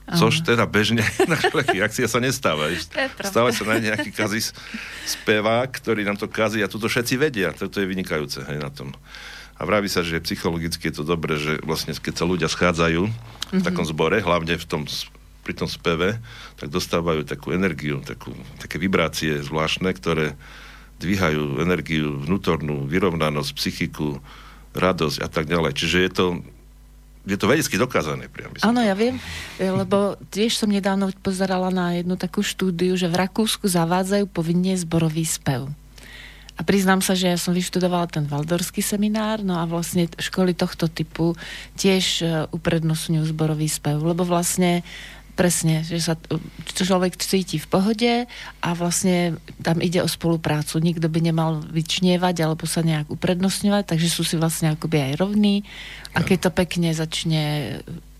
Což 0.05 0.45
teda 0.45 0.69
bežne 0.69 1.01
na 1.25 1.33
všelijakých 1.33 1.81
akciách 1.81 2.11
sa 2.11 2.21
nestáva. 2.21 2.69
Stále 3.25 3.49
sa 3.49 3.65
nájde 3.65 3.89
nejaký 3.89 4.11
kazis 4.13 4.53
spevák, 5.09 5.65
ktorý 5.65 6.05
nám 6.05 6.21
to 6.21 6.29
kazí 6.29 6.61
a 6.61 6.69
toto 6.69 6.85
všetci 6.85 7.17
vedia. 7.17 7.49
Toto 7.57 7.81
je 7.81 7.89
vynikajúce 7.89 8.45
hej, 8.45 8.61
na 8.61 8.69
tom. 8.69 8.93
A 9.57 9.65
vraví 9.65 9.89
sa, 9.89 10.05
že 10.05 10.21
psychologicky 10.21 10.93
je 10.93 11.01
to 11.01 11.03
dobré, 11.07 11.41
že 11.41 11.57
vlastne 11.65 11.95
keď 11.95 12.13
sa 12.21 12.25
ľudia 12.27 12.51
schádzajú 12.51 13.01
v 13.55 13.61
takom 13.65 13.87
zbore, 13.87 14.21
hlavne 14.21 14.61
v 14.61 14.65
tom, 14.67 14.85
pri 15.41 15.53
tom 15.57 15.65
speve, 15.65 16.21
tak 16.59 16.69
dostávajú 16.69 17.25
takú 17.25 17.55
energiu, 17.55 18.03
takú, 18.05 18.35
také 18.61 18.77
vibrácie 18.77 19.41
zvláštne, 19.41 19.89
ktoré 19.95 20.37
dvíhajú 20.99 21.59
energiu 21.59 22.23
vnútornú, 22.23 22.87
vyrovnanosť, 22.87 23.51
psychiku, 23.55 24.19
radosť 24.75 25.17
a 25.23 25.27
tak 25.31 25.47
ďalej. 25.47 25.71
Čiže 25.75 25.97
je 26.03 26.11
to, 26.11 26.25
je 27.25 27.37
to 27.39 27.45
vedecky 27.47 27.75
dokázané 27.79 28.27
priam. 28.27 28.51
Áno, 28.63 28.83
ja 28.83 28.95
viem, 28.95 29.19
e, 29.57 29.67
lebo 29.67 30.19
tiež 30.31 30.55
som 30.59 30.71
nedávno 30.71 31.11
pozerala 31.23 31.71
na 31.71 31.95
jednu 31.99 32.15
takú 32.19 32.43
štúdiu, 32.43 32.95
že 32.99 33.11
v 33.11 33.19
Rakúsku 33.19 33.67
zavádzajú 33.67 34.27
povinne 34.29 34.75
zborový 34.75 35.23
spev. 35.23 35.71
A 36.55 36.63
priznám 36.63 37.03
sa, 37.03 37.19
že 37.19 37.27
ja 37.27 37.35
som 37.35 37.51
vyštudovala 37.51 38.07
ten 38.07 38.23
valdorský 38.23 38.79
seminár, 38.79 39.43
no 39.43 39.59
a 39.59 39.67
vlastne 39.67 40.07
školy 40.15 40.55
tohto 40.55 40.87
typu 40.87 41.35
tiež 41.75 42.03
e, 42.23 42.25
uprednostňujú 42.55 43.27
zborový 43.35 43.67
spev, 43.67 43.99
lebo 43.99 44.23
vlastne 44.23 44.79
presne, 45.35 45.83
že 45.83 45.99
sa 45.99 46.15
človek 46.71 47.19
cíti 47.19 47.59
v 47.59 47.67
pohode 47.67 48.13
a 48.63 48.69
vlastne 48.71 49.35
tam 49.59 49.83
ide 49.83 49.99
o 49.99 50.09
spoluprácu. 50.09 50.79
Nikto 50.79 51.11
by 51.11 51.19
nemal 51.19 51.59
vyčnievať 51.59 52.35
alebo 52.41 52.63
sa 52.63 52.81
nejak 52.81 53.11
uprednostňovať, 53.11 53.83
takže 53.83 54.09
sú 54.09 54.23
si 54.23 54.39
vlastne 54.39 54.71
akoby 54.71 55.11
aj 55.11 55.19
rovní. 55.19 55.67
A 56.15 56.23
keď 56.23 56.49
to 56.49 56.51
pekne 56.55 56.95
začne 56.95 57.43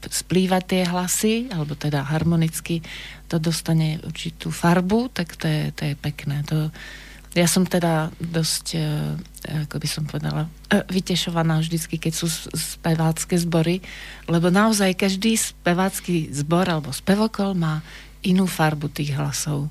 splývať 0.05 0.63
tie 0.69 0.81
hlasy, 0.85 1.35
alebo 1.49 1.73
teda 1.73 2.05
harmonicky 2.05 2.85
to 3.25 3.41
dostane 3.41 3.97
určitú 4.05 4.53
farbu, 4.53 5.09
tak 5.09 5.33
to 5.39 5.49
je, 5.49 5.73
to 5.73 5.81
je 5.89 5.93
pekné. 5.97 6.45
To, 6.51 6.69
ja 7.35 7.51
som 7.51 7.67
teda 7.67 8.15
dosť, 8.15 8.65
e, 8.79 8.81
ako 9.67 9.75
by 9.75 9.87
som 9.91 10.07
povedala, 10.07 10.47
e, 10.71 10.79
vytešovaná 10.87 11.59
vždycky, 11.59 11.99
keď 11.99 12.13
sú 12.15 12.31
spevácké 12.55 13.35
zbory, 13.35 13.83
lebo 14.31 14.47
naozaj 14.47 14.95
každý 14.95 15.35
spevácky 15.35 16.31
zbor 16.31 16.63
alebo 16.71 16.95
spevokol 16.95 17.51
má 17.51 17.83
inú 18.23 18.47
farbu 18.47 18.87
tých 18.87 19.19
hlasov. 19.19 19.67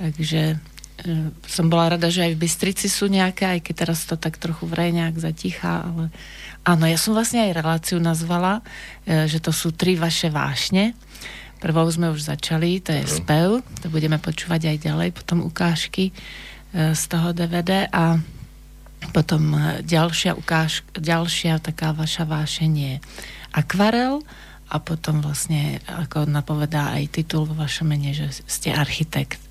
Takže 0.00 0.56
e, 0.56 1.28
som 1.44 1.68
bola 1.68 2.00
rada, 2.00 2.08
že 2.08 2.24
aj 2.24 2.32
v 2.32 2.42
Bystrici 2.48 2.88
sú 2.88 3.12
nejaké, 3.12 3.44
aj 3.44 3.60
keď 3.60 3.74
teraz 3.76 4.08
to 4.08 4.16
tak 4.16 4.40
trochu 4.40 4.64
vrej 4.64 4.96
nejak 4.96 5.20
zatichá, 5.20 5.84
ale 5.84 6.08
áno, 6.64 6.88
ja 6.88 6.96
som 6.96 7.12
vlastne 7.12 7.44
aj 7.44 7.60
reláciu 7.60 8.00
nazvala, 8.00 8.64
že 9.04 9.36
to 9.36 9.52
sú 9.52 9.76
tri 9.76 10.00
vaše 10.00 10.32
vášne. 10.32 10.96
Prvou 11.60 11.86
sme 11.92 12.10
už 12.10 12.26
začali, 12.26 12.82
to 12.82 12.90
je 12.90 13.04
spev, 13.06 13.62
to 13.82 13.86
budeme 13.86 14.18
počúvať 14.18 14.74
aj 14.74 14.76
ďalej, 14.82 15.08
potom 15.14 15.46
ukážky 15.46 16.10
z 16.72 17.02
toho 17.08 17.36
DVD 17.36 17.86
a 17.92 18.16
potom 19.12 19.52
e, 19.52 19.84
ďalšia 19.84 20.38
ukáž, 20.38 20.86
ďalšia 20.94 21.58
taká 21.58 21.92
vaša 21.92 22.24
vášeň 22.24 22.72
je 22.72 22.94
akvarel 23.52 24.24
a 24.72 24.80
potom 24.80 25.20
vlastne, 25.20 25.84
ako 25.84 26.24
napovedá 26.24 26.96
aj 26.96 27.20
titul 27.20 27.44
vo 27.44 27.52
vašom 27.52 27.92
mene, 27.92 28.16
že 28.16 28.32
ste 28.48 28.72
architekt. 28.72 29.42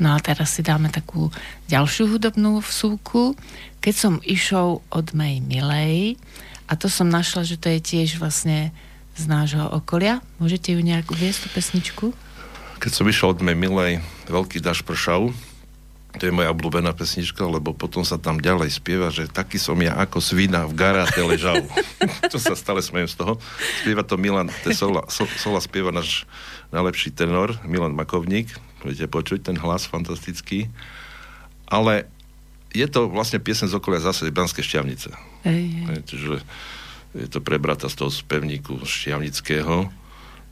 No 0.00 0.16
a 0.16 0.18
teraz 0.24 0.56
si 0.56 0.64
dáme 0.64 0.88
takú 0.88 1.28
ďalšiu 1.68 2.16
hudobnú 2.16 2.64
vsúku. 2.64 3.36
Keď 3.84 3.94
som 3.94 4.14
išol 4.24 4.80
od 4.88 5.12
mej 5.12 5.44
milej, 5.44 6.16
a 6.64 6.78
to 6.80 6.88
som 6.88 7.12
našla, 7.12 7.44
že 7.44 7.60
to 7.60 7.68
je 7.68 7.80
tiež 7.82 8.16
vlastne 8.16 8.72
z 9.20 9.24
nášho 9.28 9.68
okolia. 9.68 10.24
Môžete 10.40 10.72
ju 10.72 10.80
nejak 10.80 11.12
uviesť, 11.12 11.44
tú 11.44 11.48
pesničku? 11.52 12.06
Keď 12.80 12.92
som 12.94 13.04
išiel 13.04 13.36
od 13.36 13.44
mej 13.44 13.58
milej 13.58 13.92
Veľký 14.32 14.64
daž 14.64 14.80
pršau, 14.86 15.36
to 16.18 16.26
je 16.26 16.34
moja 16.34 16.50
obľúbená 16.50 16.90
pesnička, 16.90 17.46
lebo 17.46 17.70
potom 17.70 18.02
sa 18.02 18.18
tam 18.18 18.42
ďalej 18.42 18.74
spieva, 18.74 19.14
že 19.14 19.30
taký 19.30 19.62
som 19.62 19.78
ja 19.78 19.94
ako 19.94 20.18
svina 20.18 20.66
v 20.66 20.74
garáte 20.74 21.22
ležal. 21.22 21.62
to 22.32 22.38
sa 22.42 22.58
stále 22.58 22.82
smejem 22.82 23.06
z 23.06 23.14
toho. 23.14 23.38
Spieva 23.82 24.02
to 24.02 24.18
Milan 24.18 24.50
Tesola, 24.66 25.06
so, 25.06 25.22
Sola 25.38 25.62
spieva 25.62 25.94
náš 25.94 26.26
najlepší 26.74 27.14
tenor, 27.14 27.54
Milan 27.62 27.94
Makovník. 27.94 28.50
Budete 28.82 29.06
počuť 29.06 29.54
ten 29.54 29.56
hlas 29.62 29.86
fantastický. 29.86 30.66
Ale 31.70 32.10
je 32.74 32.86
to 32.90 33.06
vlastne 33.06 33.38
piesen 33.38 33.70
z 33.70 33.78
okolia 33.78 34.02
zase 34.02 34.30
Banskej 34.34 34.66
šťavnice. 34.66 35.10
Ej, 35.46 35.64
ej. 35.94 36.00
Čiže 36.10 36.42
je 37.14 37.26
to 37.30 37.42
prebrata 37.42 37.90
z 37.90 37.98
toho 37.98 38.10
spevníku 38.10 38.82
šťavnického 38.82 39.90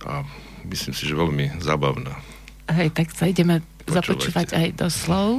a 0.07 0.13
myslím 0.67 0.95
si, 0.95 1.07
že 1.07 1.19
veľmi 1.19 1.63
zábavná. 1.63 2.19
Hej, 2.71 2.95
tak 2.95 3.15
sa 3.15 3.31
ideme. 3.31 3.63
Započúvať 3.91 4.49
aj 4.55 4.69
do 4.77 4.89
slov. 4.93 5.31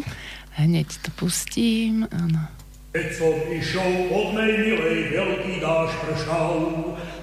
Hneď 0.58 0.90
to 1.06 1.10
pustím. 1.16 2.10
Áno. 2.10 2.42
Keď 2.90 3.08
som 3.16 3.36
išiel 3.54 4.10
od 4.10 4.34
mej 4.34 4.54
milej, 4.66 5.14
veľký 5.14 5.62
dáš 5.62 5.94
pršal, 6.02 6.58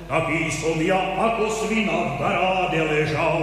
taký 0.06 0.46
som 0.54 0.78
ja 0.78 1.00
ako 1.18 1.50
svina 1.50 2.14
v 2.14 2.22
garáde 2.22 2.80
ležal. 2.86 3.40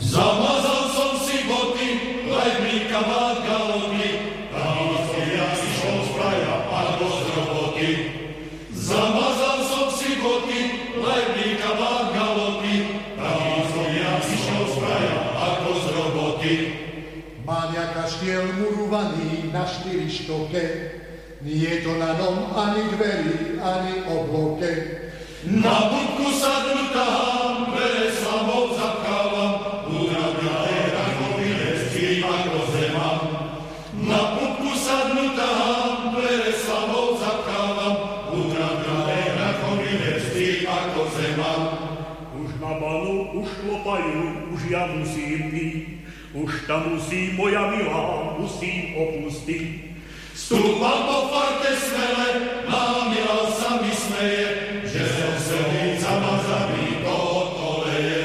Zamazal 0.00 0.82
som 0.96 1.12
si 1.20 1.44
boty, 1.44 1.88
lajbníka 2.32 3.00
má 3.04 3.43
na 19.54 19.62
štyri 19.62 20.10
štoke, 20.10 20.62
nie 21.46 21.62
je 21.62 21.86
to 21.86 21.94
na 21.94 22.18
nom 22.18 22.50
ani 22.58 22.90
dveri, 22.90 23.62
ani 23.62 24.02
obloke. 24.10 24.70
Na 25.46 25.94
budku 25.94 26.26
sadnutá, 26.34 27.06
vere 27.70 28.10
slavou 28.10 28.74
zapchávam, 28.74 29.86
uradné 29.94 30.74
rakovine 30.90 31.70
stým 31.86 32.26
ako 32.26 32.60
zema. 32.74 33.10
Na 34.02 34.22
budku 34.34 34.74
sadnutá, 34.74 35.50
vere 36.18 36.50
slavou 36.58 37.14
zapchávam, 37.14 37.94
uradné 38.34 39.20
rakovine 39.38 40.12
stým 40.18 40.66
ako 40.66 41.02
zema. 41.14 41.54
Už 42.42 42.50
na 42.58 42.72
banu 42.82 43.38
už 43.38 43.48
klopajú, 43.62 44.50
už 44.50 44.60
ja 44.66 44.90
musím 44.90 45.54
ísť. 45.54 45.94
Už 46.34 46.66
tam 46.66 46.98
musí 46.98 47.30
moja 47.38 47.70
milá, 47.70 48.23
musím 48.44 48.92
opustiť. 49.00 49.64
Stúpam 50.36 51.08
po 51.08 51.32
farte 51.32 51.72
smele, 51.80 52.28
má 52.68 53.08
milá 53.08 53.48
sa 53.56 53.80
mi 53.80 53.88
smeje, 53.88 54.46
že 54.84 55.00
som 55.00 55.34
sedíca 55.40 56.12
ma 56.20 56.36
zabí 56.44 57.00
do 57.00 57.18
koleje. 57.56 58.24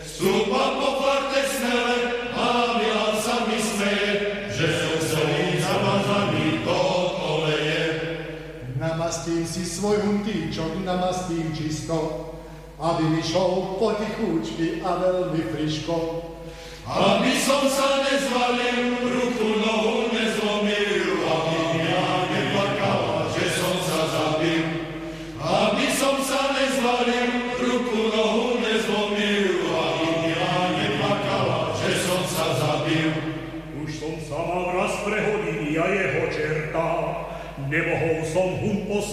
Stúpam 0.00 0.80
po 0.80 0.88
farte 1.04 1.44
smele, 1.44 1.96
má 2.32 2.80
milá 2.80 3.12
sa 3.20 3.44
mi 3.44 3.60
smeje, 3.60 4.10
že 4.48 4.66
som 4.72 4.96
sedíca 5.04 5.72
ma 5.84 5.96
zabí 6.00 6.64
do 6.64 6.80
koleje. 7.20 7.82
Namastím 8.80 9.44
si 9.44 9.68
svoj 9.68 10.00
huntíčok, 10.00 10.80
namastím 10.80 11.52
čisto, 11.52 12.32
aby 12.80 13.04
mi 13.04 13.20
šol 13.20 13.76
potichúčky 13.76 14.80
a 14.80 14.96
veľmi 14.96 15.42
friško. 15.52 15.96
Aby 16.82 17.38
som 17.38 17.62
sa 17.70 18.01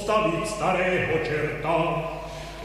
postaviť 0.10 0.42
starého 0.50 1.22
čerta. 1.22 1.78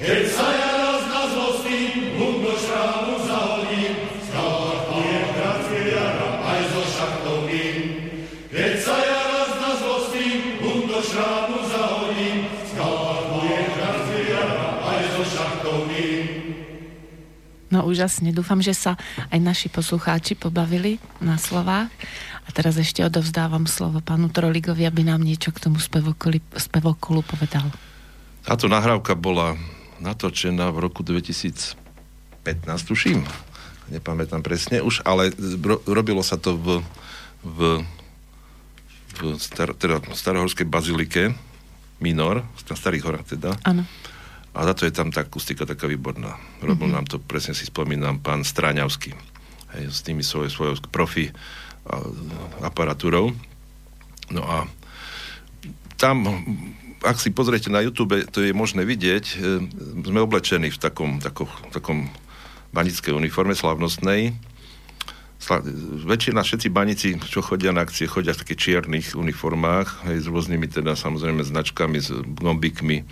Keď 0.01 0.25
sa 0.33 0.49
ja 0.49 0.71
raz 0.81 1.03
na 1.13 1.23
zlosti, 1.29 2.09
hum 2.17 2.41
do 2.41 2.57
šrámu 2.57 3.21
zahodím, 3.21 4.09
skalpujem 4.33 5.29
bratské 5.37 5.81
jara 5.93 6.41
aj 6.41 6.61
so 6.73 6.83
šachtovým. 6.89 7.85
Keď 8.49 8.73
sa 8.81 8.97
ja 8.97 9.21
raz 9.29 9.53
na 9.61 9.73
zlosti, 9.77 10.57
hum 10.65 10.89
do 10.89 11.01
šrámu 11.05 11.59
zahodím, 11.69 12.49
skalpujem 12.73 13.69
bratské 13.77 14.21
jara 14.25 14.69
aj 14.81 15.03
so 15.13 15.25
šachtovým. 15.29 16.24
No 17.75 17.83
úžasne, 17.83 18.31
dúfam, 18.31 18.63
že 18.63 18.71
sa 18.71 18.95
aj 19.35 19.43
naši 19.43 19.67
poslucháči 19.67 20.39
pobavili 20.39 21.03
na 21.19 21.35
slovách. 21.35 21.91
A 22.47 22.49
teraz 22.55 22.79
ešte 22.79 23.03
odovzdávam 23.03 23.67
slovo 23.67 23.99
pánu 23.99 24.31
Troligovi, 24.31 24.87
aby 24.87 25.03
nám 25.03 25.27
niečo 25.27 25.51
k 25.51 25.59
tomu 25.59 25.83
spevokolu 25.83 27.21
povedal. 27.27 27.67
Táto 28.47 28.71
nahrávka 28.71 29.19
bola 29.19 29.59
natočená 29.99 30.71
v 30.71 30.87
roku 30.87 31.03
2015, 31.03 31.75
tuším. 32.87 33.27
Nepamätám 33.91 34.47
presne 34.47 34.79
už, 34.79 35.03
ale 35.03 35.35
ro, 35.59 35.83
robilo 35.83 36.23
sa 36.23 36.39
to 36.39 36.55
v, 36.55 36.67
v, 37.43 37.59
v 39.19 39.21
star, 39.43 39.75
teda 39.75 39.99
starohorskej 40.15 40.71
bazilike 40.71 41.35
Minor, 41.99 42.47
na 42.71 42.77
Starých 42.79 43.03
horách 43.03 43.27
teda. 43.35 43.59
Áno. 43.67 43.83
A 44.55 44.59
za 44.63 44.73
to 44.79 44.87
je 44.87 44.95
tam 44.95 45.11
tá 45.11 45.27
akustika 45.27 45.67
taká 45.67 45.91
výborná. 45.91 46.39
Robil 46.63 46.89
mm-hmm. 46.89 46.97
nám 47.03 47.07
to, 47.11 47.19
presne 47.19 47.59
si 47.59 47.67
spomínam, 47.67 48.23
pán 48.23 48.47
Stráňavský. 48.47 49.11
Hej, 49.75 49.85
s 49.91 50.01
tými 50.07 50.23
svojou, 50.23 50.51
svojou 50.51 50.75
profi 50.89 51.35
aparatúrou. 52.63 53.35
No 54.31 54.43
a 54.47 54.65
tam 55.99 56.25
ak 57.05 57.21
si 57.21 57.29
pozriete 57.31 57.69
na 57.69 57.85
YouTube, 57.85 58.25
to 58.33 58.41
je 58.41 58.57
možné 58.57 58.89
vidieť, 58.89 59.25
e, 59.29 59.61
sme 60.09 60.25
oblečení 60.25 60.73
v 60.73 60.79
takom, 60.81 61.21
takom, 61.21 61.47
takom 61.69 62.09
banickej 62.73 63.13
uniforme 63.13 63.53
slavnostnej. 63.53 64.33
Sla, 65.37 65.61
väčšina, 66.09 66.41
všetci 66.41 66.69
banici, 66.73 67.09
čo 67.21 67.45
chodia 67.45 67.77
na 67.77 67.85
akcie, 67.85 68.09
chodia 68.09 68.33
v 68.33 68.41
takých 68.41 68.61
čiernych 68.81 69.13
uniformách, 69.13 70.09
hej, 70.09 70.25
s 70.25 70.27
rôznymi 70.33 70.67
teda 70.73 70.97
samozrejme 70.97 71.45
značkami, 71.45 72.01
s 72.01 72.09
gombikmi. 72.41 73.05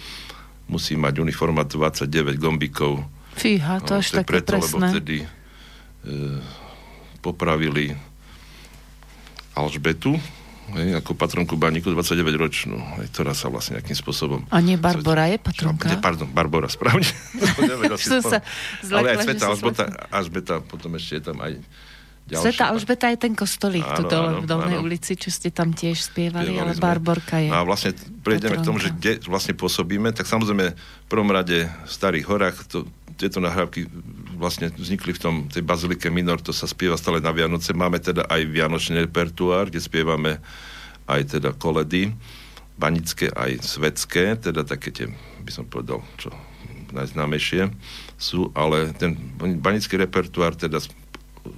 Musí 0.72 0.96
mať 0.96 1.20
uniforma 1.20 1.68
29 1.68 2.40
gombikov. 2.40 3.04
Fíha, 3.37 3.85
to 3.85 3.96
no, 3.96 4.00
až 4.00 4.06
to 4.08 4.20
preto, 4.24 4.56
presné. 4.56 4.72
lebo 4.72 4.92
vtedy 4.96 5.16
e, 5.20 5.26
popravili 7.20 7.92
Alžbetu, 9.52 10.16
hej, 10.72 10.96
ako 10.96 11.12
patronku 11.12 11.61
baníku 11.61 11.92
29 11.92 12.24
ročnú, 12.40 12.80
hej, 13.00 13.12
ktorá 13.12 13.37
sa 13.37 13.52
vlastne 13.52 13.80
nejakým 13.80 13.96
spôsobom... 13.96 14.48
A 14.48 14.64
nie 14.64 14.80
Barbora 14.80 15.28
je 15.28 15.37
patronka? 15.37 15.92
Ne, 15.92 16.00
pardon, 16.00 16.28
Barbora, 16.28 16.72
správne. 16.72 17.04
sa 18.00 18.40
Ale 18.88 19.16
aj 19.16 19.28
Sveta 19.28 19.44
Alžbeta, 19.52 19.85
Alžbeta, 20.08 20.54
potom 20.64 20.96
ešte 20.96 21.20
je 21.20 21.22
tam 21.28 21.37
aj 21.44 21.61
ďalšia. 22.33 22.45
Sveta 22.49 22.64
Alžbeta 22.73 23.07
je 23.12 23.18
ten 23.21 23.35
kostolík 23.37 23.85
tu 23.85 24.03
dole 24.09 24.40
v 24.40 24.47
Dolnej 24.49 24.81
áno. 24.81 24.88
ulici, 24.88 25.12
čo 25.21 25.29
ste 25.29 25.53
tam 25.53 25.77
tiež 25.77 26.01
spievali, 26.01 26.57
spievali 26.57 26.64
ale 26.64 26.73
sme. 26.73 26.83
Barborka 26.83 27.37
je... 27.38 27.53
No 27.53 27.61
a 27.61 27.64
vlastne 27.68 27.92
prejdeme 28.25 28.57
k 28.57 28.64
tomu, 28.64 28.81
že 28.81 28.90
kde 28.90 29.21
vlastne 29.29 29.53
pôsobíme, 29.53 30.11
tak 30.16 30.25
samozrejme 30.25 30.73
v 30.73 31.09
prvom 31.12 31.29
rade 31.29 31.68
v 31.68 31.90
Starých 31.92 32.27
horách, 32.27 32.57
to, 32.66 32.88
tieto 33.21 33.38
nahrávky 33.38 33.87
vlastne 34.40 34.73
vznikli 34.75 35.14
v 35.14 35.21
tom, 35.21 35.35
tej 35.47 35.62
bazilike 35.62 36.09
Minor, 36.09 36.42
to 36.42 36.51
sa 36.51 36.66
spieva 36.66 36.99
stále 36.99 37.23
na 37.23 37.31
Vianoce. 37.31 37.77
Máme 37.77 38.03
teda 38.03 38.27
aj 38.27 38.49
vianočný 38.49 39.07
repertuár, 39.07 39.71
kde 39.71 39.79
spievame 39.79 40.42
aj 41.07 41.38
teda 41.38 41.55
koledy, 41.55 42.11
banické 42.81 43.31
aj 43.31 43.62
svetské, 43.62 44.35
teda 44.40 44.66
také 44.66 44.90
tie, 44.90 45.07
by 45.45 45.51
som 45.53 45.68
povedal, 45.68 46.03
čo 46.18 46.33
najznámejšie 46.92 47.73
sú, 48.21 48.53
ale 48.53 48.92
ten 48.95 49.16
banický 49.59 49.99
repertuár 49.99 50.55
teda 50.55 50.79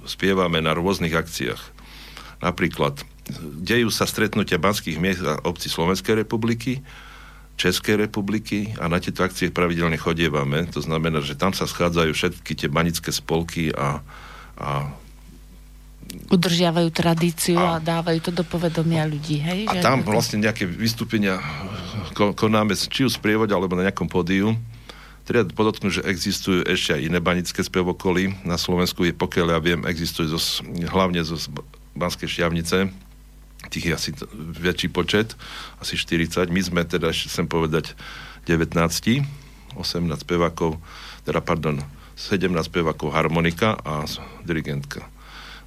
spievame 0.05 0.61
na 0.61 0.73
rôznych 0.73 1.13
akciách. 1.13 1.61
Napríklad 2.41 3.01
dejú 3.65 3.89
sa 3.89 4.05
stretnutia 4.05 4.61
banských 4.61 5.01
miest 5.01 5.25
a 5.25 5.41
obcí 5.45 5.69
Slovenskej 5.71 6.21
republiky, 6.25 6.85
Českej 7.55 7.95
republiky 7.95 8.75
a 8.77 8.91
na 8.91 8.99
tieto 8.99 9.23
akcie 9.23 9.47
pravidelne 9.47 9.95
chodievame. 9.95 10.67
To 10.75 10.83
znamená, 10.83 11.23
že 11.23 11.39
tam 11.39 11.55
sa 11.55 11.63
schádzajú 11.63 12.11
všetky 12.11 12.51
tie 12.51 12.67
banické 12.67 13.15
spolky 13.15 13.71
a, 13.71 14.03
a 14.59 14.91
udržiavajú 16.29 16.89
tradíciu 16.91 17.57
a, 17.57 17.79
a 17.79 17.83
dávajú 17.83 18.19
to 18.19 18.31
do 18.35 18.43
povedomia 18.43 19.07
ľudí, 19.07 19.39
hej? 19.39 19.71
A 19.71 19.79
tam 19.79 20.03
vlastne 20.03 20.43
nejaké 20.43 20.67
vystúpenia 20.67 21.39
konáme 22.13 22.75
či 22.75 23.07
už 23.07 23.17
sprievode 23.17 23.55
alebo 23.55 23.73
na 23.79 23.87
nejakom 23.87 24.07
pódiu. 24.11 24.53
Treba 25.25 25.49
podotknúť, 25.49 26.01
že 26.01 26.03
existujú 26.05 26.69
ešte 26.69 26.93
aj 26.93 27.01
iné 27.01 27.17
banické 27.17 27.65
spevokoly. 27.65 28.45
Na 28.45 28.61
Slovensku 28.61 29.09
je, 29.09 29.13
pokiaľ 29.13 29.57
ja 29.57 29.59
viem, 29.59 29.81
existujú 29.89 30.37
zo, 30.37 30.41
hlavne 30.85 31.25
zo 31.25 31.41
Banskej 31.97 32.29
šťavnice, 32.29 32.93
tých 33.73 33.89
je 33.89 33.93
asi 33.97 34.09
väčší 34.37 34.93
počet, 34.93 35.33
asi 35.81 35.97
40. 35.97 36.53
My 36.53 36.61
sme 36.61 36.81
teda, 36.85 37.09
chcem 37.09 37.49
povedať, 37.49 37.97
19, 38.45 38.77
18 38.77 39.25
spevákov, 40.21 40.77
teda 41.25 41.41
pardon, 41.41 41.81
17 42.13 42.53
spevákov 42.61 43.09
harmonika 43.11 43.75
a 43.81 44.05
dirigentka. 44.45 45.09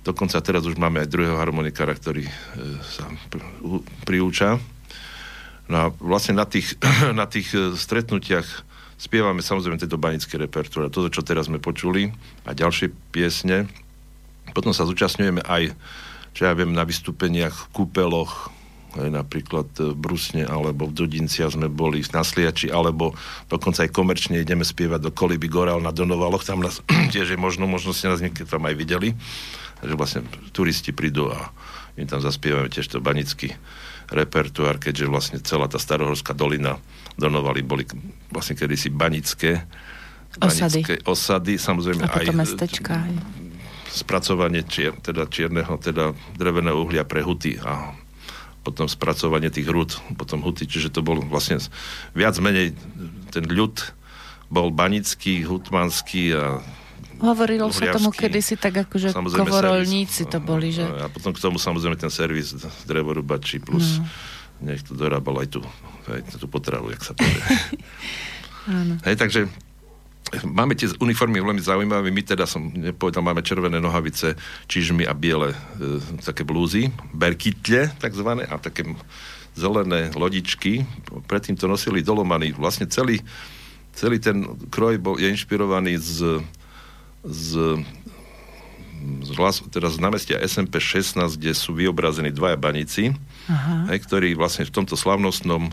Dokonca 0.07 0.39
teraz 0.41 0.65
už 0.65 0.79
máme 0.79 1.03
aj 1.03 1.11
druhého 1.11 1.37
harmonikára, 1.37 1.93
ktorý 1.93 2.25
e, 2.25 2.33
sa 2.81 3.05
pr- 3.29 3.83
priúča. 4.07 4.57
No 5.69 5.77
a 5.77 5.85
vlastne 6.01 6.39
na 6.39 6.47
tých, 6.49 6.79
na 7.19 7.27
tých 7.29 7.53
e, 7.53 7.75
stretnutiach 7.75 8.68
spievame 8.99 9.41
samozrejme 9.41 9.79
tento 9.79 9.97
banické 9.97 10.37
repertoár, 10.37 10.91
to, 10.91 11.07
čo 11.09 11.23
teraz 11.23 11.47
sme 11.47 11.63
počuli, 11.63 12.11
a 12.45 12.53
ďalšie 12.53 12.91
piesne. 13.15 13.71
Potom 14.53 14.75
sa 14.75 14.85
zúčastňujeme 14.85 15.47
aj 15.47 15.73
čo 16.39 16.47
ja 16.47 16.55
viem, 16.55 16.71
na 16.71 16.87
vystúpeniach 16.87 17.51
v 17.51 17.67
kúpeloch, 17.75 18.55
aj 18.95 19.11
napríklad 19.11 19.69
v 19.75 19.91
Brusne 19.99 20.47
alebo 20.47 20.87
v 20.87 20.95
Dudinciach 20.95 21.59
sme 21.59 21.67
boli 21.67 21.99
na 22.15 22.23
Sliači, 22.23 22.71
alebo 22.71 23.11
dokonca 23.51 23.83
aj 23.83 23.91
komerčne 23.91 24.39
ideme 24.39 24.63
spievať 24.63 25.03
do 25.03 25.11
Koliby 25.11 25.51
Gorál 25.51 25.83
na 25.83 25.91
Donovaloch, 25.91 26.47
tam 26.47 26.63
nás 26.63 26.79
tiež 27.15 27.35
je 27.35 27.39
možno, 27.39 27.67
možno 27.67 27.91
ste 27.91 28.07
nás 28.07 28.23
niekedy 28.23 28.47
tam 28.47 28.63
aj 28.71 28.75
videli, 28.79 29.19
že 29.83 29.99
vlastne 29.99 30.23
turisti 30.55 30.95
prídu 30.95 31.27
a 31.27 31.51
my 31.99 32.07
tam 32.07 32.23
zaspievame 32.23 32.71
tiež 32.71 32.87
to 32.87 33.03
banický 33.03 33.59
repertuár, 34.09 34.79
keďže 34.79 35.11
vlastne 35.11 35.39
celá 35.43 35.67
tá 35.67 35.83
starohorská 35.83 36.39
dolina 36.39 36.79
Donovali 37.19 37.67
boli 37.67 37.85
vlastne 38.31 38.55
kedysi 38.55 38.95
banické 38.95 39.67
osady, 40.39 41.03
osady 41.03 41.59
samozrejme 41.59 42.07
a 42.07 42.15
aj 42.15 42.27
mestečka, 42.31 43.03
aj. 43.03 43.15
spracovanie 43.91 44.63
čier, 44.63 44.95
teda 45.03 45.27
čierneho, 45.27 45.75
teda 45.83 46.15
dreveného 46.39 46.79
uhlia 46.79 47.03
pre 47.03 47.27
huty 47.27 47.59
a 47.59 47.91
potom 48.63 48.87
spracovanie 48.87 49.49
tých 49.49 49.67
rúd, 49.67 49.97
potom 50.15 50.45
huty, 50.45 50.69
čiže 50.69 50.93
to 50.93 51.01
bol 51.01 51.19
vlastne 51.25 51.59
viac 52.13 52.37
menej 52.39 52.77
ten 53.33 53.49
ľud 53.49 53.81
bol 54.49 54.73
banický, 54.73 55.45
hutmanský 55.45 56.33
a 56.37 56.45
Hovorilo 57.19 57.67
sa 57.75 57.91
tomu 57.91 58.15
kedysi 58.15 58.55
tak 58.55 58.87
ako, 58.87 58.95
že 58.95 59.09
kovorolníci 59.11 60.31
to 60.31 60.39
boli, 60.39 60.71
že... 60.71 60.87
A 60.87 61.11
potom 61.11 61.35
k 61.35 61.43
tomu 61.43 61.59
samozrejme 61.59 61.99
ten 61.99 62.15
servis 62.15 62.55
drevorubači 62.87 63.59
plus 63.59 63.99
no. 63.99 64.07
nech 64.71 64.87
to 64.87 64.95
dorábal 64.95 65.43
aj 65.43 65.59
tú, 65.59 65.61
aj 66.17 66.41
tú 66.41 66.49
potravu, 66.49 66.91
jak 66.95 67.03
sa 67.05 67.13
povie. 67.13 67.43
Hej, 69.09 69.17
takže 69.17 69.41
Máme 70.45 70.77
tie 70.77 70.93
uniformy 71.01 71.41
veľmi 71.41 71.63
zaujímavé. 71.65 72.13
My 72.13 72.21
teda 72.21 72.45
som 72.45 72.69
nepovedal, 72.69 73.25
máme 73.25 73.41
červené 73.41 73.81
nohavice, 73.81 74.37
čižmy 74.69 75.09
a 75.09 75.17
biele 75.17 75.57
e, 75.57 75.57
také 76.21 76.45
blúzy, 76.45 76.93
berkytle 77.17 77.89
takzvané 77.97 78.45
a 78.45 78.61
také 78.61 78.85
zelené 79.57 80.13
lodičky. 80.13 80.85
Predtým 81.25 81.57
to 81.57 81.65
nosili 81.65 82.05
dolomany. 82.05 82.53
Vlastne 82.53 82.85
celý, 82.85 83.25
celý 83.97 84.21
ten 84.21 84.45
kroj 84.69 85.01
bol, 85.01 85.17
je 85.17 85.33
inšpirovaný 85.33 85.97
z, 85.97 86.45
z, 87.25 87.81
z, 89.25 89.29
teda 89.73 89.89
z 89.89 89.97
námestia 89.97 90.37
SMP 90.45 90.77
16, 90.77 91.41
kde 91.41 91.57
sú 91.57 91.73
vyobrazení 91.73 92.29
dvaja 92.37 92.61
baníci, 92.61 93.17
Aha. 93.49 93.97
Hej, 93.97 94.05
ktorí 94.05 94.37
vlastne 94.37 94.69
v 94.69 94.77
tomto 94.77 94.93
slavnostnom 94.93 95.73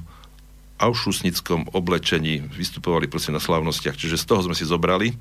aušusnickom 0.75 1.71
oblečení 1.71 2.43
vystupovali 2.51 3.07
proste 3.07 3.31
na 3.31 3.39
slávnostiach. 3.39 3.95
Čiže 3.95 4.19
z 4.19 4.25
toho 4.27 4.41
sme 4.43 4.55
si 4.57 4.67
zobrali 4.67 5.15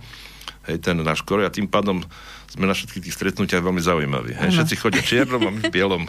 hej, 0.66 0.76
ten 0.82 0.98
náš 0.98 1.22
koroj 1.22 1.46
a 1.46 1.54
tým 1.54 1.70
pádom 1.70 2.02
sme 2.50 2.66
na 2.66 2.74
všetkých 2.74 3.04
tých 3.10 3.16
stretnutiach 3.16 3.62
veľmi 3.62 3.82
zaujímaví. 3.82 4.34
Hej. 4.34 4.50
Všetci 4.58 4.74
chodia 4.78 5.02
čiernom 5.02 5.42
a 5.42 5.50
my 5.50 5.60
v 5.68 5.74
bielom. 5.74 6.06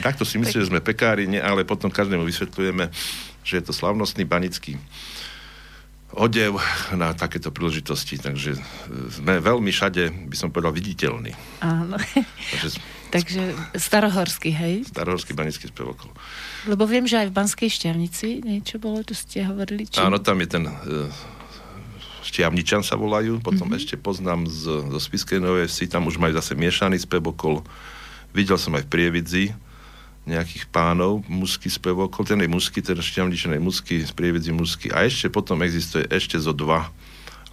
Takto 0.00 0.24
si 0.24 0.40
myslíte, 0.40 0.64
že 0.64 0.70
sme 0.72 0.84
pekári, 0.84 1.28
nie, 1.28 1.40
ale 1.40 1.68
potom 1.68 1.92
každému 1.92 2.24
vysvetľujeme, 2.24 2.88
že 3.44 3.52
je 3.60 3.64
to 3.64 3.72
slavnostný 3.76 4.24
banický 4.24 4.80
odev 6.16 6.56
na 6.96 7.12
takéto 7.12 7.52
príležitosti, 7.52 8.16
takže 8.16 8.56
sme 9.12 9.36
veľmi 9.36 9.68
všade, 9.68 10.32
by 10.32 10.36
som 10.36 10.48
povedal, 10.48 10.72
viditeľní. 10.72 11.36
Áno. 11.60 12.00
Takže, 12.00 12.68
takže 13.16 13.42
starohorský, 13.76 14.50
hej? 14.52 14.74
Starohorský 14.92 15.32
banický 15.32 15.72
spevokol. 15.72 16.12
Lebo 16.68 16.84
viem, 16.84 17.08
že 17.08 17.24
aj 17.24 17.32
v 17.32 17.36
Banskej 17.36 17.70
Šťavnici 17.72 18.44
niečo 18.44 18.76
bolo, 18.76 19.00
tu 19.00 19.16
ste 19.16 19.42
hovorili. 19.42 19.88
Či... 19.88 20.04
Áno, 20.04 20.20
tam 20.20 20.38
je 20.44 20.48
ten 20.48 20.64
uh, 20.68 21.08
Šťavničan 22.26 22.82
sa 22.82 22.98
volajú, 22.98 23.38
potom 23.38 23.70
mm-hmm. 23.70 23.80
ešte 23.80 23.94
poznám 23.94 24.50
z, 24.50 24.90
zo 24.90 25.00
Spiskej 25.00 25.38
Novej 25.38 25.70
si, 25.70 25.86
tam 25.86 26.10
už 26.10 26.18
majú 26.18 26.34
zase 26.34 26.58
miešaný 26.58 26.98
spevokol. 26.98 27.62
Videl 28.34 28.58
som 28.58 28.74
aj 28.74 28.84
v 28.84 28.92
Prievidzi 28.92 29.44
nejakých 30.26 30.66
pánov, 30.74 31.22
musky 31.30 31.70
spevokol, 31.70 32.26
ten 32.26 32.42
je 32.42 32.50
musky, 32.50 32.82
ten 32.82 32.98
Šťavničan 32.98 33.54
je 33.54 33.62
musky, 33.62 34.02
z 34.02 34.10
Prievidzi 34.10 34.50
musky. 34.50 34.90
A 34.90 35.06
ešte 35.06 35.30
potom 35.30 35.62
existuje 35.62 36.02
ešte 36.10 36.34
zo 36.34 36.50
dva, 36.50 36.90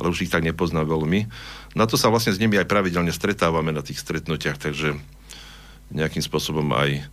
ale 0.01 0.09
už 0.09 0.25
ich 0.25 0.33
tak 0.33 0.41
nepoznám 0.41 0.89
veľmi. 0.89 1.29
Na 1.77 1.85
to 1.85 2.01
sa 2.01 2.09
vlastne 2.09 2.33
s 2.33 2.41
nimi 2.41 2.57
aj 2.57 2.65
pravidelne 2.65 3.13
stretávame 3.13 3.69
na 3.69 3.85
tých 3.85 4.01
stretnutiach, 4.01 4.57
takže 4.57 4.97
nejakým 5.93 6.25
spôsobom 6.25 6.65
aj 6.73 7.05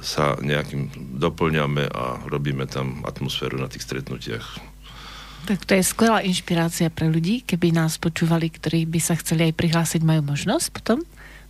sa 0.00 0.40
nejakým 0.40 0.88
doplňame 1.20 1.84
a 1.92 2.24
robíme 2.24 2.64
tam 2.64 3.04
atmosféru 3.04 3.60
na 3.60 3.68
tých 3.68 3.84
stretnutiach. 3.84 4.72
Tak 5.42 5.66
to 5.66 5.74
je 5.74 5.82
skvelá 5.82 6.22
inšpirácia 6.22 6.86
pre 6.88 7.10
ľudí, 7.10 7.42
keby 7.42 7.74
nás 7.74 7.98
počúvali, 7.98 8.46
ktorí 8.48 8.86
by 8.86 9.00
sa 9.02 9.18
chceli 9.18 9.50
aj 9.50 9.58
prihlásiť, 9.58 10.00
majú 10.06 10.22
možnosť 10.22 10.66
potom 10.70 11.02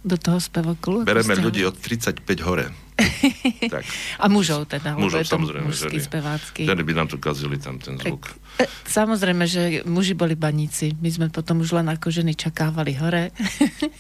do 0.02 0.16
toho 0.18 0.40
spevokolu? 0.42 1.06
Bereme 1.06 1.36
ľudí 1.38 1.62
od 1.62 1.76
35 1.76 2.24
hore. 2.42 2.72
tak. 3.72 3.84
A 4.18 4.26
mužov 4.26 4.66
teda, 4.68 4.96
mužov, 4.98 5.28
samozrejme, 5.28 5.68
mužský 5.70 6.00
ženy. 6.00 6.08
spevácky. 6.08 6.62
Ženy 6.66 6.82
by 6.82 6.92
nám 6.96 7.08
tu 7.12 7.16
kazili 7.20 7.60
tam 7.60 7.78
ten 7.78 8.00
zvuk. 8.00 8.26
Tak, 8.26 8.41
samozrejme, 8.86 9.44
že 9.48 9.62
muži 9.88 10.12
boli 10.12 10.36
baníci. 10.36 10.92
My 11.00 11.08
sme 11.08 11.26
potom 11.32 11.64
už 11.64 11.76
len 11.76 11.88
ako 11.88 12.12
ženy 12.12 12.36
čakávali 12.36 12.92
hore. 12.98 13.32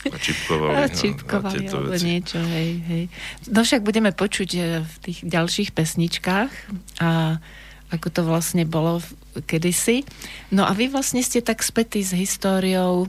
A 0.08 0.16
čipkovali. 0.16 0.74
A 0.78 0.88
čipkovali, 0.88 1.64
no, 1.66 1.70
alebo 1.80 1.92
veci. 1.96 2.06
niečo, 2.06 2.38
hej, 2.40 2.70
hej. 2.84 3.04
No 3.48 3.64
však 3.64 3.80
budeme 3.80 4.12
počuť 4.12 4.50
e, 4.54 4.60
v 4.84 4.94
tých 5.00 5.18
ďalších 5.24 5.70
pesničkách 5.72 6.52
a 7.00 7.40
ako 7.92 8.08
to 8.08 8.20
vlastne 8.24 8.64
bolo 8.64 9.04
kedysi. 9.44 10.04
No 10.48 10.64
a 10.64 10.72
vy 10.72 10.88
vlastne 10.88 11.20
ste 11.20 11.44
tak 11.44 11.60
spätí 11.60 12.00
s 12.00 12.16
históriou 12.16 13.08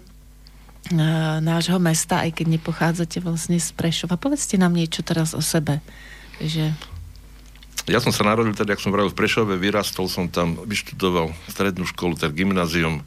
nášho 1.40 1.80
mesta, 1.80 2.28
aj 2.28 2.44
keď 2.44 2.60
nepochádzate 2.60 3.24
vlastne 3.24 3.56
z 3.56 3.72
Prešova. 3.72 4.20
Povedzte 4.20 4.60
nám 4.60 4.76
niečo 4.76 5.00
teraz 5.00 5.32
o 5.32 5.40
sebe. 5.40 5.80
Že... 6.44 6.76
Ja 7.84 8.00
som 8.00 8.16
sa 8.16 8.24
narodil 8.24 8.56
teda, 8.56 8.76
ak 8.76 8.84
som 8.84 8.96
vravil 8.96 9.12
v 9.12 9.20
Prešove, 9.20 9.60
vyrastol 9.60 10.08
som 10.08 10.32
tam, 10.32 10.56
vyštudoval 10.64 11.36
strednú 11.52 11.84
školu, 11.84 12.16
teda 12.16 12.32
gymnázium 12.32 13.04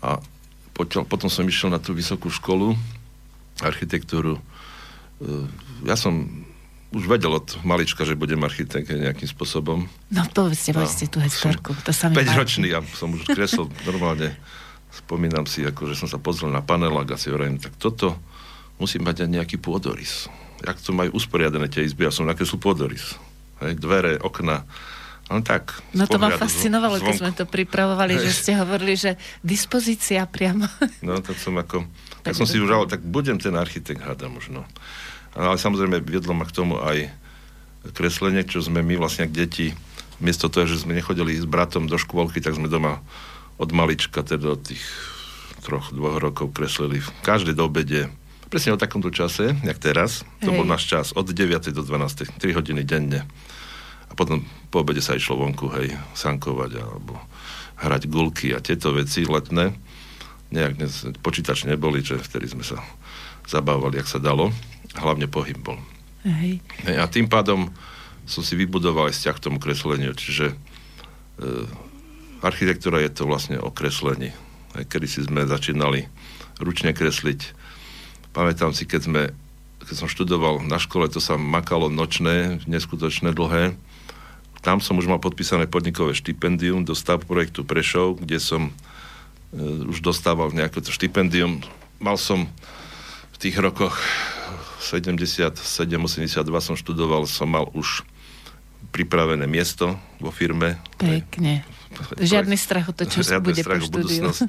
a 0.00 0.16
potiaľ, 0.72 1.04
potom 1.04 1.28
som 1.28 1.44
išiel 1.44 1.68
na 1.68 1.76
tú 1.76 1.92
vysokú 1.92 2.32
školu, 2.32 2.72
architektúru. 3.60 4.40
E, 5.20 5.44
ja 5.84 6.00
som 6.00 6.24
už 6.92 7.04
vedel 7.04 7.36
od 7.36 7.60
malička, 7.64 8.08
že 8.08 8.16
budem 8.16 8.40
architekt 8.40 8.88
nejakým 8.88 9.28
spôsobom. 9.28 9.84
No 10.08 10.22
povedzte, 10.32 10.72
povedzte 10.72 11.12
tú 11.12 11.20
historku. 11.20 11.76
To 11.84 11.92
sa 11.92 12.08
5 12.08 12.16
ročný, 12.40 12.72
ja 12.72 12.80
som 12.96 13.12
už 13.12 13.28
kresol 13.28 13.68
normálne 13.88 14.32
spomínam 14.92 15.48
si, 15.48 15.64
ako, 15.64 15.92
že 15.92 16.00
som 16.00 16.08
sa 16.08 16.20
pozrel 16.20 16.52
na 16.52 16.60
panelák 16.60 17.12
a 17.12 17.20
si 17.20 17.32
hovorím, 17.32 17.56
tak 17.56 17.76
toto 17.80 18.16
musí 18.76 19.00
mať 19.00 19.24
aj 19.24 19.28
nejaký 19.28 19.56
pôdorys. 19.56 20.28
Jak 20.64 20.80
to 20.80 20.92
majú 20.92 21.16
usporiadané 21.16 21.68
tie 21.68 21.84
izby, 21.84 22.08
ja 22.08 22.12
som 22.12 22.28
nakreslil 22.28 22.60
pôdorys. 22.60 23.16
Hej, 23.62 23.78
dvere, 23.78 24.18
okna, 24.18 24.66
No 25.32 25.40
tak. 25.40 25.80
No 25.96 26.04
to 26.04 26.20
ma 26.20 26.28
fascinovalo, 26.36 27.00
zvonku. 27.00 27.08
keď 27.08 27.14
sme 27.16 27.32
to 27.32 27.44
pripravovali, 27.48 28.20
Hej. 28.20 28.22
že 28.28 28.30
ste 28.36 28.52
hovorili, 28.52 28.94
že 29.00 29.16
dispozícia 29.40 30.20
priamo. 30.28 30.68
No 31.06 31.16
tak 31.24 31.40
som 31.40 31.56
ako, 31.56 31.88
tak, 32.20 32.36
som 32.36 32.44
si 32.44 32.60
už 32.60 32.68
tak 32.86 33.00
budem 33.00 33.40
ten 33.40 33.56
architekt, 33.56 34.04
hádam 34.04 34.36
možno. 34.36 34.68
Ale 35.32 35.56
samozrejme 35.56 36.04
viedlo 36.04 36.36
ma 36.36 36.44
k 36.44 36.52
tomu 36.52 36.76
aj 36.76 37.08
kreslenie, 37.96 38.44
čo 38.44 38.60
sme 38.60 38.84
my 38.84 39.00
vlastne 39.00 39.26
ako 39.26 39.34
deti, 39.34 39.72
miesto 40.20 40.52
toho, 40.52 40.68
že 40.68 40.84
sme 40.84 40.94
nechodili 40.94 41.34
s 41.34 41.48
bratom 41.48 41.88
do 41.88 41.96
škôlky, 41.96 42.44
tak 42.44 42.54
sme 42.54 42.68
doma 42.68 43.00
od 43.56 43.72
malička, 43.72 44.22
teda 44.22 44.54
od 44.54 44.62
tých 44.62 44.84
troch, 45.64 45.90
dvoch 45.90 46.20
rokov 46.20 46.54
kreslili 46.54 47.02
v 47.02 47.08
každej 47.24 47.56
dobede, 47.58 48.12
presne 48.52 48.76
o 48.76 48.78
takomto 48.78 49.08
čase, 49.08 49.56
jak 49.64 49.78
teraz. 49.80 50.22
To 50.44 50.52
Hej. 50.52 50.56
bol 50.60 50.66
náš 50.68 50.86
čas, 50.86 51.06
od 51.16 51.26
9. 51.26 51.72
do 51.72 51.82
12. 51.82 52.38
3 52.38 52.58
hodiny 52.58 52.84
denne. 52.84 53.24
A 54.12 54.14
potom 54.14 54.44
po 54.68 54.84
obede 54.84 55.00
sa 55.00 55.16
išlo 55.16 55.40
vonku, 55.40 55.72
hej, 55.80 55.96
sankovať 56.12 56.84
alebo 56.84 57.16
hrať 57.80 58.12
gulky 58.12 58.52
a 58.52 58.60
tieto 58.60 58.92
veci 58.92 59.24
letné. 59.24 59.72
Nejak 60.52 60.72
dnes 60.76 60.92
počítač 61.24 61.64
neboli, 61.64 62.04
že 62.04 62.20
vtedy 62.20 62.52
sme 62.52 62.60
sa 62.60 62.76
zabávali, 63.48 63.96
jak 63.96 64.12
sa 64.12 64.20
dalo. 64.20 64.52
Hlavne 64.92 65.32
pohyb 65.32 65.56
bol. 65.56 65.80
Hej. 66.28 66.60
Hej, 66.84 66.96
a 67.00 67.08
tým 67.08 67.26
pádom 67.26 67.72
som 68.28 68.44
si 68.44 68.54
vybudoval 68.54 69.10
aj 69.10 69.16
vzťah 69.16 69.36
k 69.40 69.44
tomu 69.48 69.58
kresleniu, 69.58 70.14
čiže 70.14 70.52
e, 70.52 70.56
architektúra 72.44 73.02
je 73.02 73.10
to 73.10 73.26
vlastne 73.26 73.58
o 73.58 73.72
kreslení. 73.72 74.30
Kedy 74.76 75.06
si 75.08 75.24
sme 75.24 75.48
začínali 75.48 76.06
ručne 76.62 76.94
kresliť. 76.94 77.56
Pamätám 78.30 78.70
si, 78.76 78.86
keď, 78.86 79.00
sme, 79.02 79.22
keď 79.82 79.96
som 79.98 80.08
študoval 80.08 80.62
na 80.62 80.78
škole, 80.78 81.10
to 81.10 81.18
sa 81.18 81.34
makalo 81.34 81.90
nočné, 81.90 82.62
neskutočné 82.70 83.34
dlhé. 83.34 83.74
Tam 84.62 84.78
som 84.78 84.94
už 84.94 85.10
mal 85.10 85.18
podpísané 85.18 85.66
podnikové 85.66 86.14
štipendium 86.14 86.86
do 86.86 86.94
stav 86.94 87.26
projektu 87.26 87.66
Prešov, 87.66 88.22
kde 88.22 88.38
som 88.38 88.70
e, 88.70 88.72
už 89.90 89.98
dostával 89.98 90.54
nejaké 90.54 90.78
to 90.78 90.94
štipendium. 90.94 91.66
Mal 91.98 92.14
som 92.14 92.46
v 93.34 93.36
tých 93.42 93.58
rokoch 93.58 93.98
77-82 94.78 95.58
som 96.62 96.74
študoval, 96.78 97.26
som 97.26 97.50
mal 97.50 97.66
už 97.74 98.06
pripravené 98.94 99.50
miesto 99.50 99.98
vo 100.22 100.30
firme. 100.30 100.78
Pekne. 100.94 101.66
Žiadny 102.22 102.54
strach 102.54 102.90
o 102.90 102.94
to, 102.94 103.06
čo 103.06 103.26
Žiadny 103.26 103.42
bude 103.42 103.62
strach 103.62 103.82
po 103.82 103.98
budúcnosť. 103.98 104.40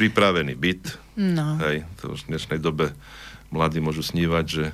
Pripravený 0.00 0.54
byt. 0.58 0.98
No. 1.14 1.58
Hej, 1.62 1.86
to 2.02 2.14
už 2.14 2.26
v 2.26 2.34
dnešnej 2.34 2.58
dobe 2.58 2.94
mladí 3.52 3.78
môžu 3.78 4.00
snívať, 4.02 4.44
že 4.48 4.64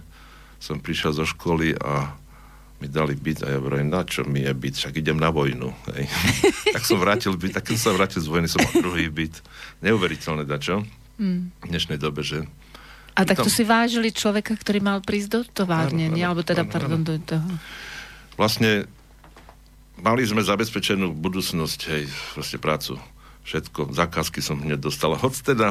som 0.62 0.78
prišiel 0.78 1.12
zo 1.12 1.26
školy 1.26 1.74
a 1.78 2.14
mi 2.78 2.86
dali 2.86 3.18
byt 3.18 3.42
a 3.42 3.50
ja 3.50 3.58
hovorím, 3.58 3.90
na 3.90 4.06
čo 4.06 4.22
mi 4.22 4.46
je 4.46 4.54
byt, 4.54 4.78
však 4.78 5.02
idem 5.02 5.18
na 5.18 5.34
vojnu. 5.34 5.74
Hej. 5.94 6.06
tak 6.78 6.82
som 6.86 6.98
vrátil 7.02 7.34
byt, 7.34 7.58
tak 7.58 7.66
som 7.74 7.78
sa 7.78 7.90
vrátil 7.90 8.22
z 8.22 8.30
vojny, 8.30 8.46
som 8.46 8.62
mal 8.62 8.74
druhý 8.78 9.10
byt. 9.10 9.42
Neuveriteľné, 9.82 10.46
dačo? 10.46 10.86
Mm. 11.18 11.50
V 11.58 11.66
dnešnej 11.66 11.98
dobe, 11.98 12.22
že 12.22 12.46
a 13.18 13.26
tak 13.26 13.42
to 13.42 13.50
si 13.50 13.66
vážili 13.66 14.14
človeka, 14.14 14.54
ktorý 14.54 14.78
mal 14.78 15.02
prísť 15.02 15.28
do 15.34 15.40
továrne, 15.42 16.06
nie? 16.06 16.22
Alebo 16.22 16.46
teda, 16.46 16.62
áno, 16.62 16.70
pardon, 16.70 17.02
áno. 17.02 17.08
do 17.10 17.18
toho. 17.18 17.50
Vlastne 18.38 18.86
mali 19.98 20.22
sme 20.22 20.38
zabezpečenú 20.38 21.10
budúcnosť, 21.18 21.80
hej, 21.90 22.06
vlastne 22.38 22.62
prácu, 22.62 22.94
všetko, 23.42 23.90
zákazky 23.90 24.38
som 24.38 24.62
hneď 24.62 24.78
dostala. 24.78 25.18
Hoď 25.18 25.34
teda, 25.42 25.68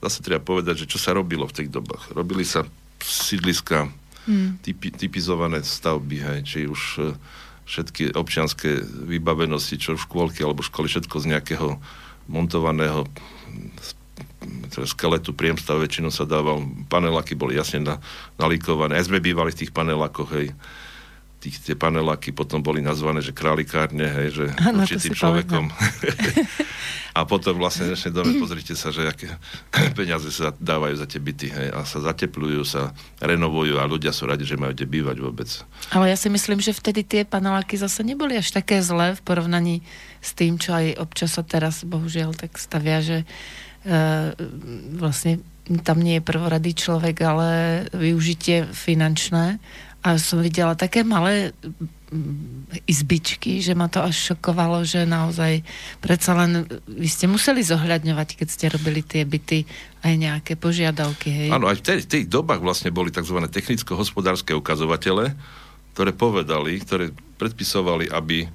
zase 0.00 0.24
treba 0.24 0.40
povedať, 0.40 0.88
že 0.88 0.96
čo 0.96 0.96
sa 0.96 1.12
robilo 1.12 1.44
v 1.44 1.56
tých 1.60 1.68
dobách. 1.68 2.16
Robili 2.16 2.48
sa 2.48 2.64
sídliska, 3.04 3.92
hmm. 4.26 4.62
typi, 4.62 4.92
typizované 4.92 5.62
stavby, 5.62 6.16
hej, 6.20 6.40
či 6.44 6.58
už 6.66 6.80
e, 6.98 7.02
všetky 7.66 8.14
občianské 8.14 8.82
vybavenosti, 8.82 9.80
čo 9.80 9.98
škôlky 9.98 10.42
alebo 10.42 10.62
školy, 10.62 10.86
všetko 10.90 11.16
z 11.22 11.26
nejakého 11.34 11.68
montovaného 12.26 13.06
teda 14.70 14.86
skeletu 14.86 15.34
priemstav 15.34 15.80
väčšinou 15.80 16.12
sa 16.14 16.28
dával, 16.28 16.62
paneláky 16.86 17.34
boli 17.34 17.58
jasne 17.58 17.82
na, 17.82 17.94
nalíkované, 18.38 18.98
aj 18.98 19.10
sme 19.10 19.22
bývali 19.22 19.50
v 19.50 19.66
tých 19.66 19.74
panelákoch, 19.74 20.30
hej, 20.36 20.54
tých, 21.40 21.56
tie 21.62 21.76
paneláky 21.76 22.32
potom 22.32 22.64
boli 22.64 22.80
nazvané, 22.80 23.20
že 23.20 23.36
králikárne, 23.36 24.08
hej, 24.08 24.28
že 24.32 24.44
ano, 24.60 24.82
určitým 24.82 25.12
človekom. 25.12 25.64
a 27.18 27.20
potom 27.24 27.56
vlastne 27.56 27.88
v 27.88 27.96
dnešnej 27.96 28.12
dobe 28.12 28.30
pozrite 28.36 28.76
sa, 28.76 28.92
že 28.92 29.08
aké 29.08 29.28
peniaze 29.98 30.28
sa 30.32 30.52
dávajú 30.56 30.96
za 31.00 31.06
tie 31.08 31.20
byty, 31.20 31.48
hej, 31.52 31.68
a 31.72 31.84
sa 31.84 32.00
zateplujú, 32.00 32.60
sa 32.64 32.92
renovujú 33.20 33.80
a 33.80 33.88
ľudia 33.88 34.12
sú 34.12 34.28
radi, 34.28 34.44
že 34.48 34.60
majú 34.60 34.72
kde 34.76 34.84
bývať 34.88 35.16
vôbec. 35.20 35.48
Ale 35.92 36.12
ja 36.12 36.16
si 36.16 36.28
myslím, 36.32 36.60
že 36.60 36.76
vtedy 36.76 37.04
tie 37.04 37.22
paneláky 37.24 37.76
zase 37.76 38.04
neboli 38.04 38.36
až 38.36 38.52
také 38.52 38.80
zlé 38.80 39.16
v 39.16 39.24
porovnaní 39.24 39.76
s 40.20 40.32
tým, 40.32 40.60
čo 40.60 40.72
aj 40.76 41.00
občas 41.00 41.36
sa 41.36 41.44
teraz 41.44 41.84
bohužiaľ 41.84 42.36
tak 42.36 42.56
stavia, 42.60 43.00
že 43.04 43.22
e, 43.22 43.26
vlastne 44.96 45.40
tam 45.82 45.98
nie 45.98 46.18
je 46.18 46.26
prvoradý 46.26 46.72
človek, 46.78 47.16
ale 47.26 47.48
využitie 47.90 48.70
finančné 48.70 49.58
a 50.04 50.20
som 50.22 50.38
videla 50.38 50.78
také 50.78 51.02
malé 51.02 51.50
mm, 52.12 52.84
izbičky, 52.86 53.58
že 53.58 53.74
ma 53.74 53.90
to 53.90 54.04
až 54.04 54.32
šokovalo, 54.32 54.86
že 54.86 55.08
naozaj 55.08 55.66
predsa 55.98 56.36
len 56.38 56.68
vy 56.86 57.08
ste 57.10 57.26
museli 57.26 57.64
zohľadňovať, 57.64 58.28
keď 58.38 58.48
ste 58.48 58.66
robili 58.70 59.02
tie 59.02 59.26
byty, 59.26 59.66
aj 60.06 60.14
nejaké 60.14 60.52
požiadavky, 60.54 61.28
hej? 61.28 61.50
Áno, 61.50 61.66
aj 61.66 61.82
v 61.82 61.84
tých, 61.84 62.04
tých 62.06 62.26
dobách 62.30 62.62
vlastne 62.62 62.94
boli 62.94 63.10
tzv. 63.10 63.36
technicko-hospodárske 63.50 64.54
ukazovatele, 64.54 65.34
ktoré 65.96 66.10
povedali, 66.14 66.78
ktoré 66.78 67.10
predpisovali, 67.40 68.06
aby 68.12 68.46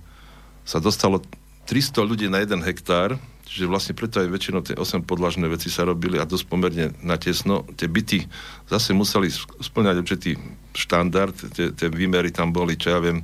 sa 0.64 0.80
dostalo 0.80 1.20
300 1.68 2.06
ľudí 2.06 2.26
na 2.32 2.40
jeden 2.40 2.64
hektár, 2.64 3.20
Čiže 3.52 3.68
vlastne 3.68 4.00
preto 4.00 4.24
aj 4.24 4.32
väčšinou 4.32 4.64
tie 4.64 4.80
8 4.80 5.04
podlažné 5.04 5.44
veci 5.52 5.68
sa 5.68 5.84
robili 5.84 6.16
a 6.16 6.24
dosť 6.24 6.48
pomerne 6.48 6.96
natesno. 7.04 7.68
Tie 7.76 7.92
byty 7.92 8.24
zase 8.72 8.96
museli 8.96 9.28
splňať 9.60 9.96
určitý 10.00 10.40
štandard, 10.72 11.36
tie, 11.56 11.72
tie 11.76 11.88
výmery 11.92 12.32
tam 12.32 12.56
boli, 12.56 12.80
čo 12.80 12.96
ja 12.96 13.00
viem, 13.04 13.24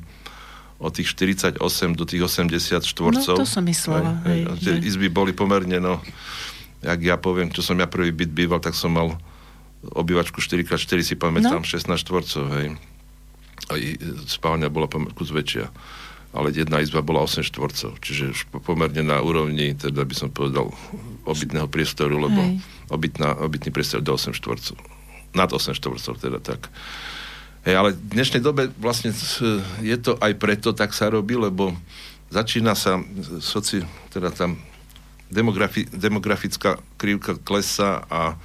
od 0.77 0.93
tých 0.93 1.09
48 1.17 1.57
do 1.97 2.05
tých 2.05 2.21
80 2.21 2.85
štvorcov. 2.85 3.35
No 3.35 3.41
to 3.41 3.49
som 3.49 3.65
myslela. 3.65 4.21
Hej, 4.29 4.41
hej, 4.45 4.59
tie 4.61 4.73
že... 4.77 4.93
izby 4.93 5.09
boli 5.09 5.33
pomerne, 5.33 5.81
no, 5.81 6.03
jak 6.85 6.99
ja 7.01 7.17
poviem, 7.17 7.49
čo 7.49 7.65
som 7.65 7.77
ja 7.81 7.89
prvý 7.89 8.13
byt 8.13 8.29
býval, 8.29 8.61
tak 8.61 8.77
som 8.77 8.93
mal 8.93 9.17
obývačku 9.81 10.37
4x4, 10.37 11.01
si 11.01 11.15
pamätám, 11.17 11.63
no. 11.63 11.67
16 11.67 11.87
štvorcov, 12.03 12.43
hej. 12.61 12.67
A 13.67 13.73
spálňa 14.29 14.69
bola 14.69 14.85
kus 14.87 15.33
väčšia 15.33 15.67
ale 16.37 16.51
jedna 16.53 16.83
izba 16.83 17.01
bola 17.01 17.25
8 17.25 17.41
štvorcov, 17.49 17.97
čiže 18.03 18.51
pomerne 18.61 19.01
na 19.01 19.17
úrovni, 19.23 19.73
teda 19.73 20.05
by 20.05 20.15
som 20.15 20.29
povedal, 20.29 20.69
obytného 21.25 21.65
priestoru, 21.65 22.19
lebo 22.19 22.61
obytná, 22.93 23.41
obytný 23.41 23.73
priestor 23.73 24.05
do 24.05 24.13
8 24.13 24.37
štvorcov. 24.37 24.77
Nad 25.33 25.49
8 25.49 25.73
štvorcov, 25.73 26.13
teda 26.21 26.37
tak. 26.37 26.69
Hej, 27.67 27.75
ale 27.75 27.89
v 27.91 28.15
dnešnej 28.15 28.39
dobe 28.39 28.71
vlastne 28.79 29.11
je 29.83 29.97
to 29.99 30.15
aj 30.23 30.39
preto, 30.39 30.71
tak 30.71 30.95
sa 30.95 31.11
robí, 31.11 31.35
lebo 31.35 31.75
začína 32.31 32.71
sa 32.79 33.03
soci, 33.43 33.83
teda 34.07 34.31
tam 34.31 34.55
demografi, 35.27 35.83
demografická 35.91 36.79
krivka 36.95 37.35
klesa 37.35 38.07
a 38.07 38.39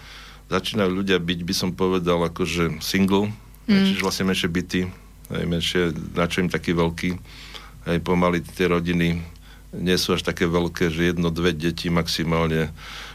začínajú 0.51 0.91
ľudia 0.91 1.23
byť, 1.23 1.39
by 1.39 1.55
som 1.55 1.71
povedal, 1.71 2.19
akože 2.27 2.83
single, 2.83 3.31
mm. 3.71 3.95
čiže 3.95 4.03
vlastne 4.03 4.27
menšie 4.27 4.51
byty, 4.51 4.91
aj 5.31 5.45
menšie, 5.47 5.95
na 6.19 6.27
čo 6.27 6.43
im 6.43 6.51
taký 6.51 6.75
veľký 6.75 7.15
aj 7.87 7.99
pomaly 8.03 8.43
tie 8.43 8.71
rodiny 8.71 9.23
nie 9.73 9.97
sú 9.97 10.13
až 10.13 10.23
také 10.23 10.45
veľké, 10.45 10.93
že 10.93 11.15
jedno, 11.15 11.33
dve 11.33 11.57
deti 11.57 11.89
maximálne 11.89 12.69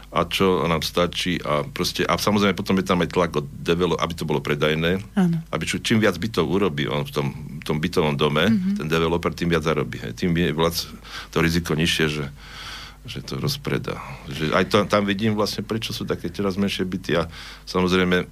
a 0.08 0.24
čo 0.24 0.64
nám 0.64 0.80
stačí 0.80 1.36
a 1.44 1.68
proste, 1.68 2.00
a 2.00 2.16
samozrejme 2.16 2.56
potom 2.56 2.80
je 2.80 2.86
tam 2.88 3.04
aj 3.04 3.12
tlak 3.12 3.32
od 3.36 3.46
develop, 3.60 4.00
aby 4.00 4.12
to 4.16 4.24
bolo 4.24 4.40
predajné, 4.40 5.04
ano. 5.12 5.36
aby 5.52 5.64
čo, 5.68 5.84
čím 5.84 6.00
viac 6.00 6.16
bytov 6.16 6.48
urobí 6.48 6.88
on 6.88 7.04
v 7.04 7.12
tom, 7.12 7.26
v 7.60 7.64
tom 7.64 7.76
bytovom 7.76 8.16
dome, 8.16 8.48
mm-hmm. 8.48 8.80
ten 8.80 8.88
developer, 8.88 9.36
tým 9.36 9.52
viac 9.52 9.68
zarobí. 9.68 10.00
Hej. 10.00 10.16
Tým 10.16 10.32
je 10.32 10.56
vlac, 10.56 10.76
to 11.28 11.44
riziko 11.44 11.76
nižšie, 11.76 12.06
že, 12.08 12.24
že 13.04 13.20
to 13.20 13.36
rozpredá. 13.36 14.00
Že 14.32 14.56
aj 14.56 14.64
to, 14.72 14.76
tam 14.88 15.04
vidím 15.04 15.36
vlastne, 15.36 15.60
prečo 15.60 15.92
sú 15.92 16.08
také 16.08 16.32
teraz 16.32 16.56
menšie 16.56 16.88
byty 16.88 17.20
a 17.20 17.28
samozrejme 17.68 18.24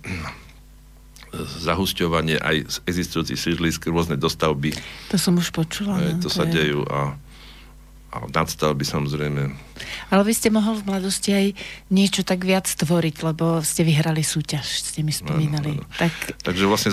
zahusťovanie 1.69 2.41
aj 2.41 2.57
z 2.73 2.77
existujúcich 2.89 3.37
sídlisk, 3.37 3.85
rôzne 3.93 4.17
dostavby. 4.17 4.73
To 5.13 5.21
som 5.21 5.37
už 5.37 5.53
počula. 5.53 6.01
Aj, 6.01 6.17
no, 6.17 6.25
to, 6.25 6.33
to 6.33 6.41
sa 6.41 6.49
je... 6.49 6.57
dejú 6.57 6.89
a, 6.89 7.21
a 8.17 8.25
nadstavby 8.33 8.83
samozrejme. 8.83 9.53
Ale 10.09 10.23
vy 10.25 10.33
ste 10.33 10.49
mohol 10.49 10.81
v 10.81 10.89
mladosti 10.89 11.31
aj 11.37 11.47
niečo 11.93 12.25
tak 12.25 12.49
viac 12.49 12.65
stvoriť, 12.65 13.21
lebo 13.21 13.61
ste 13.61 13.85
vyhrali 13.85 14.25
súťaž, 14.25 14.65
ste 14.65 15.05
mi 15.05 15.13
spomínali. 15.13 15.77
Ano, 15.77 15.85
ano. 15.85 16.01
Tak... 16.01 16.41
Takže 16.41 16.65
vlastne 16.65 16.91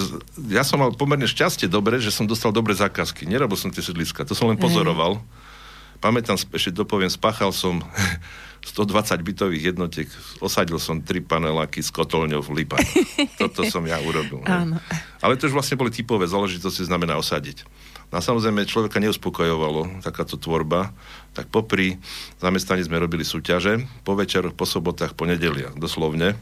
ja 0.52 0.68
som 0.68 0.84
mal 0.84 0.92
pomerne 0.92 1.26
šťastie 1.26 1.72
dobre, 1.72 2.04
že 2.04 2.12
som 2.12 2.28
dostal 2.28 2.52
dobré 2.52 2.76
zákazky. 2.76 3.24
Nerobil 3.24 3.56
som 3.56 3.72
tie 3.72 3.80
sídliska, 3.80 4.28
to 4.28 4.36
som 4.36 4.52
len 4.52 4.60
pozoroval. 4.60 5.24
Aj. 5.24 5.52
Pamätám, 6.04 6.36
ešte 6.36 6.76
dopoviem, 6.76 7.08
spáchal 7.08 7.56
som 7.56 7.80
120 8.76 9.24
bytových 9.24 9.64
jednotiek, 9.72 10.08
osadil 10.44 10.76
som 10.76 11.00
tri 11.00 11.24
paneláky 11.24 11.80
s 11.80 11.96
kotolňou 11.96 12.44
v 12.44 12.64
Lipa. 12.64 12.76
Toto 13.42 13.64
som 13.68 13.88
ja 13.88 14.04
urobil. 14.04 14.44
Áno. 14.44 14.84
Ale 15.24 15.40
to 15.40 15.48
už 15.48 15.56
vlastne 15.56 15.80
boli 15.80 15.96
typové 15.96 16.28
záležitosti, 16.28 16.84
znamená 16.84 17.16
osadiť. 17.16 17.64
No 18.14 18.22
a 18.22 18.26
samozrejme 18.26 18.70
človeka 18.70 19.02
neuspokojovalo 19.02 20.06
takáto 20.06 20.38
tvorba, 20.38 20.94
tak 21.34 21.50
popri 21.50 21.98
zamestnaní 22.38 22.86
sme 22.86 23.02
robili 23.02 23.26
súťaže, 23.26 23.82
po 24.06 24.14
večeroch, 24.14 24.54
po 24.54 24.70
sobotách, 24.70 25.18
po 25.18 25.26
nedeliach, 25.26 25.74
doslovne. 25.74 26.38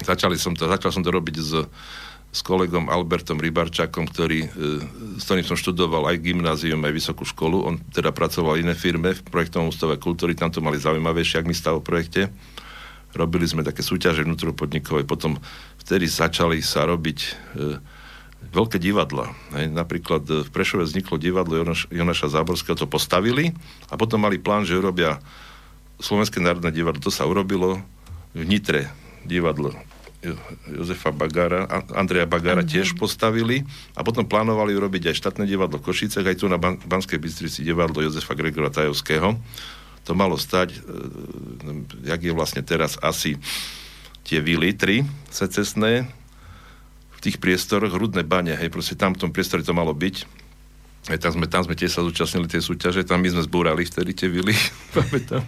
Začali 0.00 0.40
som 0.40 0.56
to, 0.56 0.64
začal 0.64 0.96
som 0.96 1.04
to 1.04 1.12
robiť 1.12 1.36
s 1.36 1.52
s 2.36 2.44
kolegom 2.44 2.92
Albertom 2.92 3.40
Rybarčakom, 3.40 4.04
ktorý, 4.12 4.44
e, 4.44 4.48
s 5.16 5.24
ktorým 5.24 5.46
som 5.48 5.56
študoval 5.56 6.12
aj 6.12 6.20
gymnázium, 6.20 6.84
aj 6.84 6.92
vysokú 6.92 7.24
školu. 7.24 7.64
On 7.64 7.80
teda 7.96 8.12
pracoval 8.12 8.60
v 8.60 8.68
iné 8.68 8.74
firme 8.76 9.16
v 9.16 9.24
projektovom 9.24 9.72
ústave 9.72 9.96
kultúry, 9.96 10.36
tam 10.36 10.52
to 10.52 10.60
mali 10.60 10.76
zaujímavejšie, 10.76 11.40
ak 11.40 11.48
mi 11.48 11.56
stalo 11.56 11.80
projekte. 11.80 12.28
Robili 13.16 13.48
sme 13.48 13.64
také 13.64 13.80
súťaže 13.80 14.20
vnútropodnikové, 14.28 15.08
potom 15.08 15.40
vtedy 15.80 16.04
začali 16.04 16.60
sa 16.60 16.84
robiť 16.84 17.18
e, 17.24 17.30
veľké 18.52 18.78
divadla. 18.82 19.32
Hej. 19.54 19.72
Napríklad 19.72 20.22
e, 20.28 20.32
v 20.46 20.48
Prešove 20.50 20.86
vzniklo 20.86 21.16
divadlo 21.18 21.58
Jonaš, 21.58 21.90
Jonaša 21.90 22.32
Záborského, 22.32 22.78
to 22.78 22.90
postavili 22.90 23.54
a 23.90 23.94
potom 23.98 24.22
mali 24.22 24.38
plán, 24.38 24.66
že 24.66 24.78
urobia 24.78 25.18
Slovenské 25.96 26.38
národné 26.44 26.70
divadlo. 26.70 27.00
To 27.00 27.12
sa 27.14 27.24
urobilo 27.24 27.80
v 28.36 28.42
Nitre 28.44 28.92
divadlo 29.24 29.72
Jozefa 30.66 31.14
Bagara, 31.14 31.68
Andreja 31.94 32.26
Bagara 32.26 32.64
uh-huh. 32.64 32.72
tiež 32.72 32.98
postavili 32.98 33.62
a 33.94 34.02
potom 34.02 34.26
plánovali 34.26 34.74
urobiť 34.74 35.12
aj 35.12 35.18
štátne 35.18 35.44
divadlo 35.46 35.78
Košice, 35.78 36.24
aj 36.24 36.40
tu 36.40 36.50
na 36.50 36.58
Ban- 36.58 36.80
Banskej 36.80 37.20
Bystrici 37.20 37.62
divadlo 37.62 38.02
Jozefa 38.02 38.34
Gregora 38.34 38.72
Tajovského. 38.72 39.38
To 40.06 40.12
malo 40.14 40.38
stať, 40.38 40.74
e, 40.74 40.78
jak 42.06 42.20
je 42.22 42.32
vlastne 42.34 42.62
teraz 42.62 42.98
asi 43.02 43.38
tie 44.26 44.42
vily, 44.42 44.74
tri 44.74 45.06
secesné, 45.30 46.10
tých 47.26 47.42
priestoroch, 47.42 47.90
hrudné 47.90 48.22
bane, 48.22 48.54
hej, 48.54 48.70
proste 48.70 48.94
tam 48.94 49.10
v 49.10 49.26
tom 49.26 49.30
priestore 49.34 49.66
to 49.66 49.74
malo 49.74 49.90
byť. 49.90 50.46
Hej, 51.10 51.18
tam 51.18 51.32
sme, 51.34 51.46
tam 51.50 51.62
sme 51.66 51.74
tiež 51.74 51.98
sa 51.98 52.06
zúčastnili 52.06 52.46
tej 52.46 52.62
súťaže, 52.62 53.02
tam 53.02 53.18
my 53.18 53.34
sme 53.34 53.42
zbúrali 53.42 53.82
vtedy 53.82 54.14
tie 54.14 54.30
vily, 54.30 54.54
pamätám. 54.96 55.42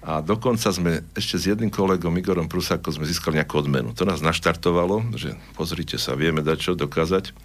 A 0.00 0.24
dokonca 0.24 0.72
sme 0.72 1.04
ešte 1.12 1.36
s 1.36 1.44
jedným 1.52 1.68
kolegom 1.68 2.12
Igorom 2.16 2.48
Prusákom 2.48 2.88
sme 2.88 3.04
získali 3.04 3.36
nejakú 3.36 3.60
odmenu. 3.60 3.92
To 3.92 4.08
nás 4.08 4.24
naštartovalo, 4.24 5.12
že 5.12 5.36
pozrite 5.52 6.00
sa, 6.00 6.16
vieme 6.16 6.40
dať 6.40 6.56
čo 6.56 6.72
dokázať. 6.72 7.36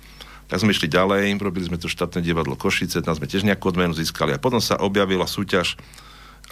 Tak 0.48 0.62
sme 0.64 0.72
išli 0.72 0.88
ďalej, 0.88 1.36
robili 1.42 1.68
sme 1.68 1.76
to 1.76 1.92
štátne 1.92 2.24
divadlo 2.24 2.56
Košice, 2.56 3.04
tam 3.04 3.12
sme 3.12 3.28
tiež 3.28 3.44
nejakú 3.44 3.76
odmenu 3.76 3.92
získali. 3.92 4.32
A 4.32 4.40
potom 4.40 4.64
sa 4.64 4.80
objavila 4.80 5.28
súťaž, 5.28 5.76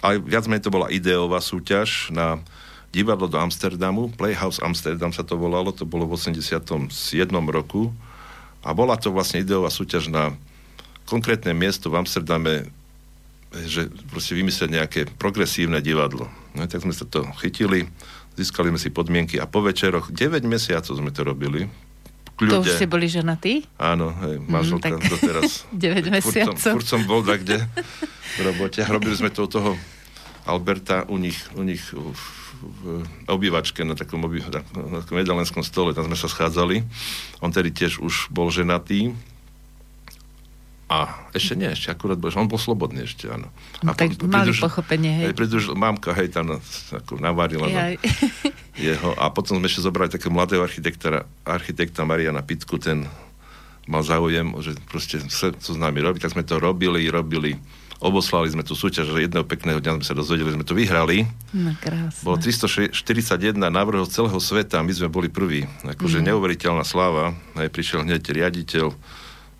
ale 0.04 0.20
viac 0.20 0.44
menej 0.44 0.68
to 0.68 0.74
bola 0.74 0.92
ideová 0.92 1.40
súťaž 1.40 2.12
na 2.12 2.36
divadlo 2.94 3.26
do 3.26 3.42
Amsterdamu, 3.42 4.14
Playhouse 4.14 4.62
Amsterdam 4.62 5.10
sa 5.10 5.26
to 5.26 5.34
volalo, 5.34 5.74
to 5.74 5.82
bolo 5.82 6.06
v 6.06 6.14
87. 6.14 6.86
roku. 7.50 7.90
A 8.62 8.70
bola 8.70 8.94
to 8.94 9.10
vlastne 9.10 9.42
ideová 9.42 9.68
súťaž 9.68 10.14
na 10.14 10.30
konkrétne 11.04 11.50
miesto 11.50 11.90
v 11.90 11.98
Amsterdame, 12.00 12.70
že 13.66 13.90
proste 14.08 14.38
vymyslieť 14.38 14.70
nejaké 14.70 15.00
progresívne 15.18 15.82
divadlo. 15.82 16.30
No, 16.54 16.64
tak 16.70 16.86
sme 16.86 16.94
sa 16.94 17.02
to 17.04 17.26
chytili, 17.42 17.90
získali 18.38 18.70
sme 18.70 18.80
si 18.80 18.94
podmienky 18.94 19.42
a 19.42 19.50
po 19.50 19.60
večeroch 19.60 20.14
9 20.14 20.46
mesiacov 20.46 20.94
sme 20.94 21.10
to 21.10 21.26
robili. 21.26 21.66
Kľude. 22.34 22.50
To 22.50 22.62
už 22.66 22.70
ste 22.82 22.90
boli 22.90 23.06
ženatí? 23.06 23.62
Áno, 23.78 24.10
hej, 24.26 24.42
mhm, 24.42 24.48
manželka 24.50 24.86
mm, 24.90 24.94
tak... 25.02 25.10
doteraz. 25.10 25.50
9 25.74 26.14
mesiacov. 26.14 26.56
Furt 26.56 26.62
som, 26.62 26.74
furt 26.78 26.86
som 26.86 27.00
bol 27.06 27.22
kde 27.26 27.58
v 28.38 28.40
robote. 28.42 28.80
Robili 28.86 29.14
sme 29.18 29.30
to 29.34 29.46
u 29.46 29.50
toho 29.50 29.70
Alberta 30.46 31.06
u 31.06 31.16
nich, 31.20 31.38
u 31.54 31.62
nich 31.62 31.82
v, 31.94 32.16
v 32.60 33.02
obývačke 33.26 33.82
na 33.82 33.98
takom, 33.98 34.22
oby, 34.24 34.40
na, 34.48 34.62
takom 35.02 35.18
jedalenskom 35.18 35.62
stole, 35.66 35.92
tam 35.92 36.06
sme 36.06 36.16
sa 36.18 36.28
schádzali. 36.30 36.86
On 37.42 37.50
tedy 37.50 37.74
tiež 37.74 37.98
už 37.98 38.30
bol 38.30 38.48
ženatý, 38.48 39.14
a 40.84 41.26
ešte 41.32 41.56
nie, 41.56 41.72
ešte 41.72 41.88
akurát 41.88 42.20
bol, 42.20 42.28
on 42.36 42.44
bol 42.44 42.60
slobodný 42.60 43.08
ešte, 43.08 43.32
áno. 43.32 43.48
A 43.82 43.96
tak 43.96 44.20
po, 44.20 44.28
mali 44.28 44.52
pridruž, 44.52 44.60
pochopenie, 44.62 45.10
hej. 45.16 45.24
hej 45.32 45.34
pridruž, 45.34 45.64
mamka, 45.72 46.12
hej, 46.12 46.28
tam 46.28 46.60
ako 46.92 47.18
navarila 47.18 47.66
no, 47.66 47.80
jeho. 48.92 49.10
A 49.16 49.32
potom 49.32 49.56
sme 49.56 49.66
ešte 49.66 49.80
zobrali 49.80 50.12
takého 50.12 50.28
mladého 50.28 50.60
architekta, 50.60 51.24
architekta 51.48 52.04
Mariana 52.04 52.44
Pitku, 52.44 52.76
ten 52.76 53.08
mal 53.88 54.04
záujem, 54.04 54.52
že 54.60 54.76
proste 54.84 55.24
chce 55.24 55.56
to 55.56 55.72
s 55.72 55.78
nami 55.80 56.04
robiť, 56.04 56.28
tak 56.28 56.36
sme 56.36 56.44
to 56.44 56.60
robili, 56.60 57.08
robili 57.08 57.56
oboslali 58.04 58.52
sme 58.52 58.60
tú 58.60 58.76
súťaž, 58.76 59.08
že 59.08 59.24
jedného 59.24 59.48
pekného 59.48 59.80
dňa 59.80 59.98
sme 59.98 60.04
sa 60.04 60.12
dozvedeli, 60.12 60.52
sme 60.52 60.68
to 60.68 60.76
vyhrali. 60.76 61.24
No, 61.56 61.72
krásne. 61.80 62.20
Bolo 62.20 62.36
341 62.36 62.92
návrhov 63.56 64.04
z 64.12 64.20
celého 64.20 64.36
sveta 64.36 64.84
my 64.84 64.92
sme 64.92 65.08
boli 65.08 65.32
prví. 65.32 65.64
Akože 65.88 66.20
mm. 66.20 66.24
neuveriteľná 66.28 66.84
sláva. 66.84 67.32
Aj 67.56 67.68
prišiel 67.72 68.04
hneď 68.04 68.20
riaditeľ 68.20 68.92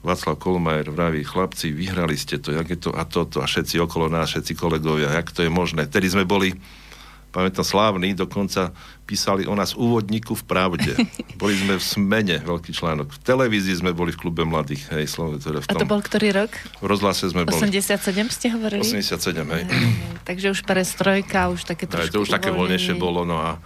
Václav 0.05 0.37
Kolmajer 0.37 0.93
vraví, 0.93 1.25
chlapci, 1.25 1.73
vyhrali 1.73 2.13
ste 2.21 2.37
to, 2.37 2.53
jak 2.53 2.69
je 2.69 2.77
to 2.77 2.93
a 2.93 3.09
toto 3.09 3.41
a 3.41 3.49
všetci 3.49 3.81
okolo 3.81 4.13
nás, 4.13 4.37
všetci 4.37 4.53
kolegovia, 4.53 5.17
jak 5.17 5.33
to 5.33 5.41
je 5.41 5.49
možné. 5.49 5.89
Tedy 5.89 6.13
sme 6.13 6.29
boli 6.29 6.53
pamätám, 7.35 7.67
slávny, 7.67 8.15
dokonca 8.15 8.71
písali 9.03 9.43
o 9.51 9.55
nás 9.59 9.75
úvodníku 9.75 10.39
v 10.39 10.45
Pravde. 10.47 10.95
Boli 11.43 11.59
sme 11.59 11.75
v 11.77 11.83
Smene, 11.83 12.39
veľký 12.47 12.71
článok. 12.71 13.11
V 13.11 13.21
televízii 13.27 13.83
sme 13.83 13.91
boli 13.91 14.15
v 14.15 14.19
klube 14.23 14.47
mladých, 14.47 14.87
hej, 14.95 15.11
Slovo, 15.11 15.35
teda 15.43 15.59
v 15.59 15.67
tom, 15.67 15.77
A 15.77 15.83
to 15.83 15.91
bol 15.91 15.99
ktorý 15.99 16.47
rok? 16.47 16.55
V 16.79 16.87
rozhlase 16.87 17.27
sme 17.27 17.43
87 17.43 17.51
boli. 17.51 17.75
87 17.75 18.31
ste 18.31 18.47
hovorili? 18.55 18.87
87, 18.87 19.43
hej. 19.43 19.63
Takže 20.23 20.47
už 20.55 20.61
perestrojka, 20.63 21.51
už 21.51 21.67
také 21.67 21.91
trošku 21.91 22.07
aj, 22.07 22.15
to 22.15 22.23
už 22.23 22.31
také 22.31 22.55
voľnejšie 22.55 22.95
bolo, 22.95 23.27
no 23.27 23.43
a 23.43 23.59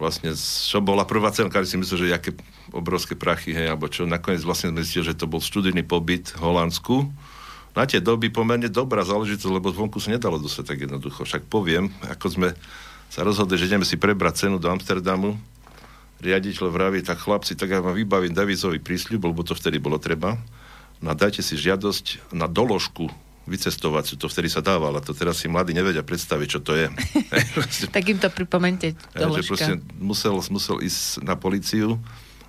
vlastne, 0.00 0.32
čo 0.40 0.80
bola 0.80 1.04
prvá 1.04 1.28
cena, 1.28 1.52
si 1.52 1.76
myslel, 1.76 2.08
že 2.08 2.16
aké 2.16 2.30
obrovské 2.72 3.12
prachy, 3.12 3.52
hej, 3.52 3.68
alebo 3.68 3.86
čo, 3.92 4.08
nakoniec 4.08 4.40
vlastne 4.40 4.72
sme 4.72 4.80
zistili, 4.80 5.12
že 5.12 5.14
to 5.20 5.28
bol 5.28 5.44
študijný 5.44 5.84
pobyt 5.84 6.32
v 6.32 6.40
Holandsku, 6.40 7.04
na 7.70 7.86
tie 7.86 8.02
doby 8.02 8.34
pomerne 8.34 8.66
dobrá 8.66 9.06
záležitosť, 9.06 9.52
lebo 9.54 9.70
zvonku 9.70 10.02
sa 10.02 10.10
nedalo 10.10 10.42
dostať 10.42 10.64
tak 10.66 10.78
jednoducho. 10.90 11.22
Však 11.22 11.46
poviem, 11.46 11.94
ako 12.02 12.26
sme 12.26 12.48
sa 13.10 13.26
rozhodli, 13.26 13.58
že 13.58 13.66
ideme 13.66 13.82
si 13.82 13.98
prebrať 13.98 14.46
cenu 14.46 14.62
do 14.62 14.70
Amsterdamu. 14.70 15.34
Riaditeľ 16.22 16.70
vraví, 16.70 17.02
tak 17.02 17.18
chlapci, 17.18 17.58
tak 17.58 17.74
ja 17.74 17.82
vám 17.82 17.98
vybavím 17.98 18.30
devizový 18.30 18.78
prísľub, 18.78 19.34
lebo 19.34 19.42
to 19.42 19.58
vtedy 19.58 19.82
bolo 19.82 19.98
treba. 19.98 20.38
No 21.02 21.16
dajte 21.16 21.42
si 21.42 21.58
žiadosť 21.58 22.30
na 22.30 22.46
doložku 22.46 23.10
vycestovaciu, 23.50 24.14
to 24.14 24.30
vtedy 24.30 24.46
sa 24.46 24.62
dávalo, 24.62 25.02
to 25.02 25.10
teraz 25.10 25.42
si 25.42 25.50
mladí 25.50 25.74
nevedia 25.74 26.06
predstaviť, 26.06 26.46
čo 26.46 26.60
to 26.62 26.76
je. 26.76 26.86
tak 27.96 28.04
im 28.06 28.20
to 28.20 28.30
pripomente, 28.30 28.94
doložka. 29.16 29.42
Že 29.42 29.50
proste 29.50 29.72
musel, 29.98 30.34
musel 30.52 30.76
ísť 30.78 31.24
na 31.26 31.34
policiu, 31.34 31.98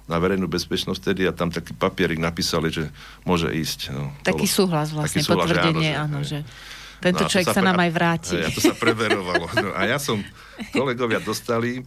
na 0.05 0.19
verejnú 0.19 0.45
bezpečnosť 0.51 0.99
vtedy 0.99 1.23
a 1.25 1.31
tam 1.31 1.49
taký 1.49 1.73
papierik 1.73 2.19
napísali, 2.19 2.69
že 2.69 2.91
môže 3.23 3.49
ísť. 3.49 3.95
No, 3.95 4.11
taký 4.21 4.45
súhlas 4.45 4.91
vlastne, 4.91 5.23
taký 5.23 5.31
súhlas, 5.31 5.47
potvrdenie, 5.47 5.95
áno, 5.95 6.21
že, 6.21 6.43
áno, 6.43 6.45
že 6.45 6.79
tento 7.01 7.25
no 7.25 7.29
človek 7.29 7.49
sa, 7.49 7.57
sa 7.57 7.65
nám 7.65 7.81
aj 7.81 7.91
vráti. 7.91 8.37
A, 8.37 8.53
to 8.53 8.61
sa 8.61 8.77
preverovalo. 8.77 9.49
No, 9.57 9.73
a 9.73 9.89
ja 9.89 9.97
som, 9.97 10.21
kolegovia 10.69 11.17
dostali, 11.17 11.81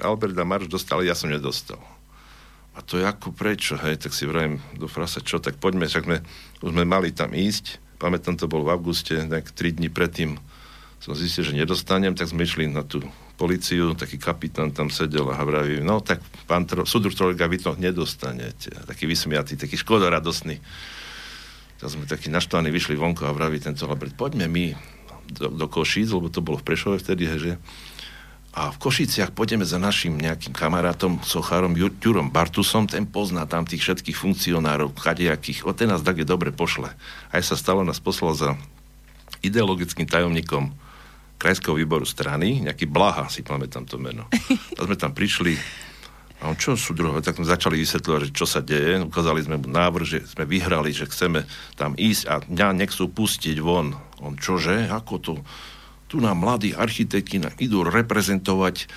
Albert 0.00 0.32
a 0.40 0.44
Marš 0.48 0.72
dostali, 0.72 1.06
ja 1.06 1.14
som 1.14 1.28
nedostal. 1.28 1.78
A 2.74 2.82
to 2.82 2.98
je 2.98 3.04
ako 3.06 3.30
prečo, 3.30 3.78
hej, 3.78 4.00
tak 4.00 4.16
si 4.16 4.26
vrajím 4.26 4.58
do 4.74 4.90
frasa, 4.90 5.22
čo, 5.22 5.38
tak 5.38 5.60
poďme, 5.60 5.86
však 5.86 6.08
sme, 6.08 6.18
už 6.64 6.70
sme 6.74 6.84
mali 6.88 7.14
tam 7.14 7.30
ísť, 7.30 7.78
pamätám, 8.02 8.34
to 8.34 8.50
bol 8.50 8.66
v 8.66 8.72
auguste, 8.74 9.14
tak 9.14 9.54
tri 9.54 9.70
dní 9.70 9.92
predtým 9.92 10.40
som 10.98 11.12
zistil, 11.12 11.44
že 11.44 11.54
nedostanem, 11.54 12.16
tak 12.16 12.32
sme 12.32 12.48
išli 12.48 12.64
na 12.64 12.80
tú 12.80 13.04
policiu, 13.36 13.92
taký 13.92 14.16
kapitán 14.16 14.72
tam 14.72 14.88
sedel 14.88 15.28
a 15.28 15.36
vraví, 15.44 15.84
no 15.84 16.00
tak 16.00 16.24
pán 16.48 16.64
tro, 16.64 16.88
súdruh 16.88 17.12
trojka, 17.12 17.44
vy 17.44 17.58
to 17.60 17.76
nedostanete. 17.76 18.72
Taký 18.88 19.04
vysmiatý, 19.04 19.60
taký 19.60 19.76
škodoradosný. 19.76 20.62
Tak 21.82 21.88
sme 21.90 22.04
takí 22.06 22.30
naštvaní, 22.30 22.70
vyšli 22.70 22.94
vonko 22.94 23.26
a 23.26 23.34
vraví 23.34 23.58
tento 23.58 23.86
Albert, 23.86 24.14
poďme 24.14 24.46
my 24.46 24.64
do, 25.30 25.50
do 25.50 25.66
Košíc, 25.66 26.12
lebo 26.12 26.30
to 26.30 26.44
bolo 26.44 26.60
v 26.60 26.66
Prešove 26.66 27.00
vtedy, 27.00 27.26
že 27.38 27.52
a 28.54 28.70
v 28.70 28.78
Košiciach 28.78 29.34
pôjdeme 29.34 29.66
za 29.66 29.82
našim 29.82 30.14
nejakým 30.14 30.54
kamarátom, 30.54 31.18
sochárom 31.26 31.74
Jurom 31.74 32.30
Bartusom, 32.30 32.86
ten 32.86 33.02
pozná 33.02 33.50
tam 33.50 33.66
tých 33.66 33.82
všetkých 33.82 34.14
funkcionárov, 34.14 34.94
kadejakých, 34.94 35.66
o 35.66 35.74
ten 35.74 35.90
nás 35.90 36.06
tak 36.06 36.22
je 36.22 36.26
dobre 36.26 36.54
pošle. 36.54 36.94
Aj 37.34 37.42
sa 37.42 37.58
stalo, 37.58 37.82
nás 37.82 37.98
poslal 37.98 38.38
za 38.38 38.50
ideologickým 39.42 40.06
tajomníkom 40.06 40.70
krajského 41.34 41.74
výboru 41.74 42.06
strany, 42.06 42.62
nejaký 42.62 42.86
Blaha, 42.86 43.26
si 43.26 43.42
pamätám 43.42 43.90
to 43.90 43.98
meno. 43.98 44.30
A 44.78 44.86
sme 44.86 44.94
tam 44.94 45.10
prišli, 45.10 45.58
a 46.44 46.52
on 46.52 46.60
čo 46.60 46.76
sú 46.76 46.92
druhé? 46.92 47.24
Tak 47.24 47.40
sme 47.40 47.48
začali 47.48 47.80
vysvetľovať, 47.80 48.36
čo 48.36 48.44
sa 48.44 48.60
deje. 48.60 49.00
Ukázali 49.00 49.40
sme 49.40 49.56
mu 49.56 49.72
návrh, 49.72 50.04
že 50.04 50.18
sme 50.28 50.44
vyhrali, 50.44 50.92
že 50.92 51.08
chceme 51.08 51.48
tam 51.72 51.96
ísť 51.96 52.22
a 52.28 52.44
mňa 52.44 52.84
nechcú 52.84 53.08
pustiť 53.08 53.56
von. 53.64 53.96
On 54.20 54.36
čože? 54.36 54.92
Ako 54.92 55.14
to? 55.24 55.32
Tu 56.12 56.20
nám 56.20 56.44
mladí 56.44 56.76
architekti 56.76 57.40
idú 57.64 57.80
reprezentovať 57.88 58.92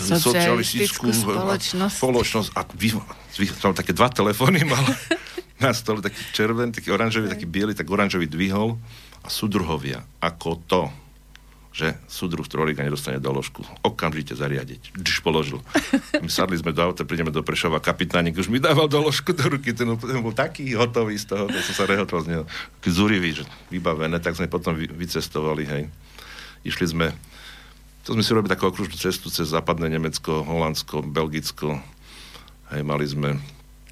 socialistickú 0.00 1.12
spoločnosť. 1.12 1.96
spoločnosť 2.00 2.50
a 2.56 2.64
vy, 2.72 2.96
vy, 3.36 3.44
tam 3.52 3.76
také 3.76 3.92
dva 3.92 4.08
telefóny 4.08 4.64
mal 4.64 4.80
na 5.62 5.76
stole, 5.76 6.00
taký 6.00 6.24
červený, 6.32 6.72
taký 6.72 6.88
oranžový, 6.88 7.28
taký 7.28 7.44
biely, 7.44 7.76
tak 7.76 7.90
oranžový 7.90 8.30
dvihol 8.30 8.80
a 9.20 9.28
súdruhovia. 9.28 10.08
Ako 10.24 10.62
to? 10.64 10.88
Že 11.78 11.94
súdruh 12.10 12.42
Trolíka 12.42 12.82
nedostane 12.82 13.22
doložku. 13.22 13.62
Okamžite 13.86 14.34
zariadiť. 14.34 14.98
Když 14.98 15.22
položil. 15.22 15.62
My 16.24 16.26
sadli 16.26 16.58
sme 16.58 16.74
do 16.74 16.82
auta, 16.82 17.06
prídeme 17.06 17.30
do 17.30 17.46
Prešova, 17.46 17.78
kapitánik 17.78 18.34
už 18.34 18.50
mi 18.50 18.58
dával 18.58 18.90
doložku 18.90 19.30
do 19.30 19.46
ruky, 19.46 19.70
ten, 19.70 19.86
ten 19.94 20.18
bol 20.18 20.34
taký 20.34 20.74
hotový 20.74 21.14
z 21.14 21.30
toho, 21.30 21.46
to 21.46 21.54
som 21.70 21.74
sa 21.78 21.84
rehotol 21.86 22.26
z 22.26 22.34
neho. 22.34 22.44
Zúrivý, 22.82 23.30
že 23.30 23.44
vybavené, 23.70 24.18
tak 24.18 24.34
sme 24.34 24.50
potom 24.50 24.74
vy, 24.74 24.90
vycestovali, 24.90 25.62
hej. 25.70 25.82
Išli 26.66 26.86
sme, 26.90 27.06
to 28.02 28.18
sme 28.18 28.26
si 28.26 28.34
robili 28.34 28.50
takú 28.50 28.66
okružnú 28.66 28.98
cestu 28.98 29.30
cez 29.30 29.54
západné 29.54 29.86
Nemecko, 29.86 30.42
Holandsko, 30.42 31.06
Belgicko, 31.06 31.78
hej, 32.74 32.82
mali 32.82 33.06
sme 33.06 33.38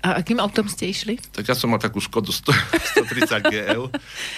a 0.07 0.23
akým 0.23 0.39
autom 0.39 0.71
ste 0.71 0.87
išli? 0.87 1.19
Tak 1.35 1.51
ja 1.51 1.59
som 1.59 1.75
mal 1.75 1.83
takú 1.83 1.99
Škodu 1.99 2.31
130 2.31 3.43
GL 3.51 3.91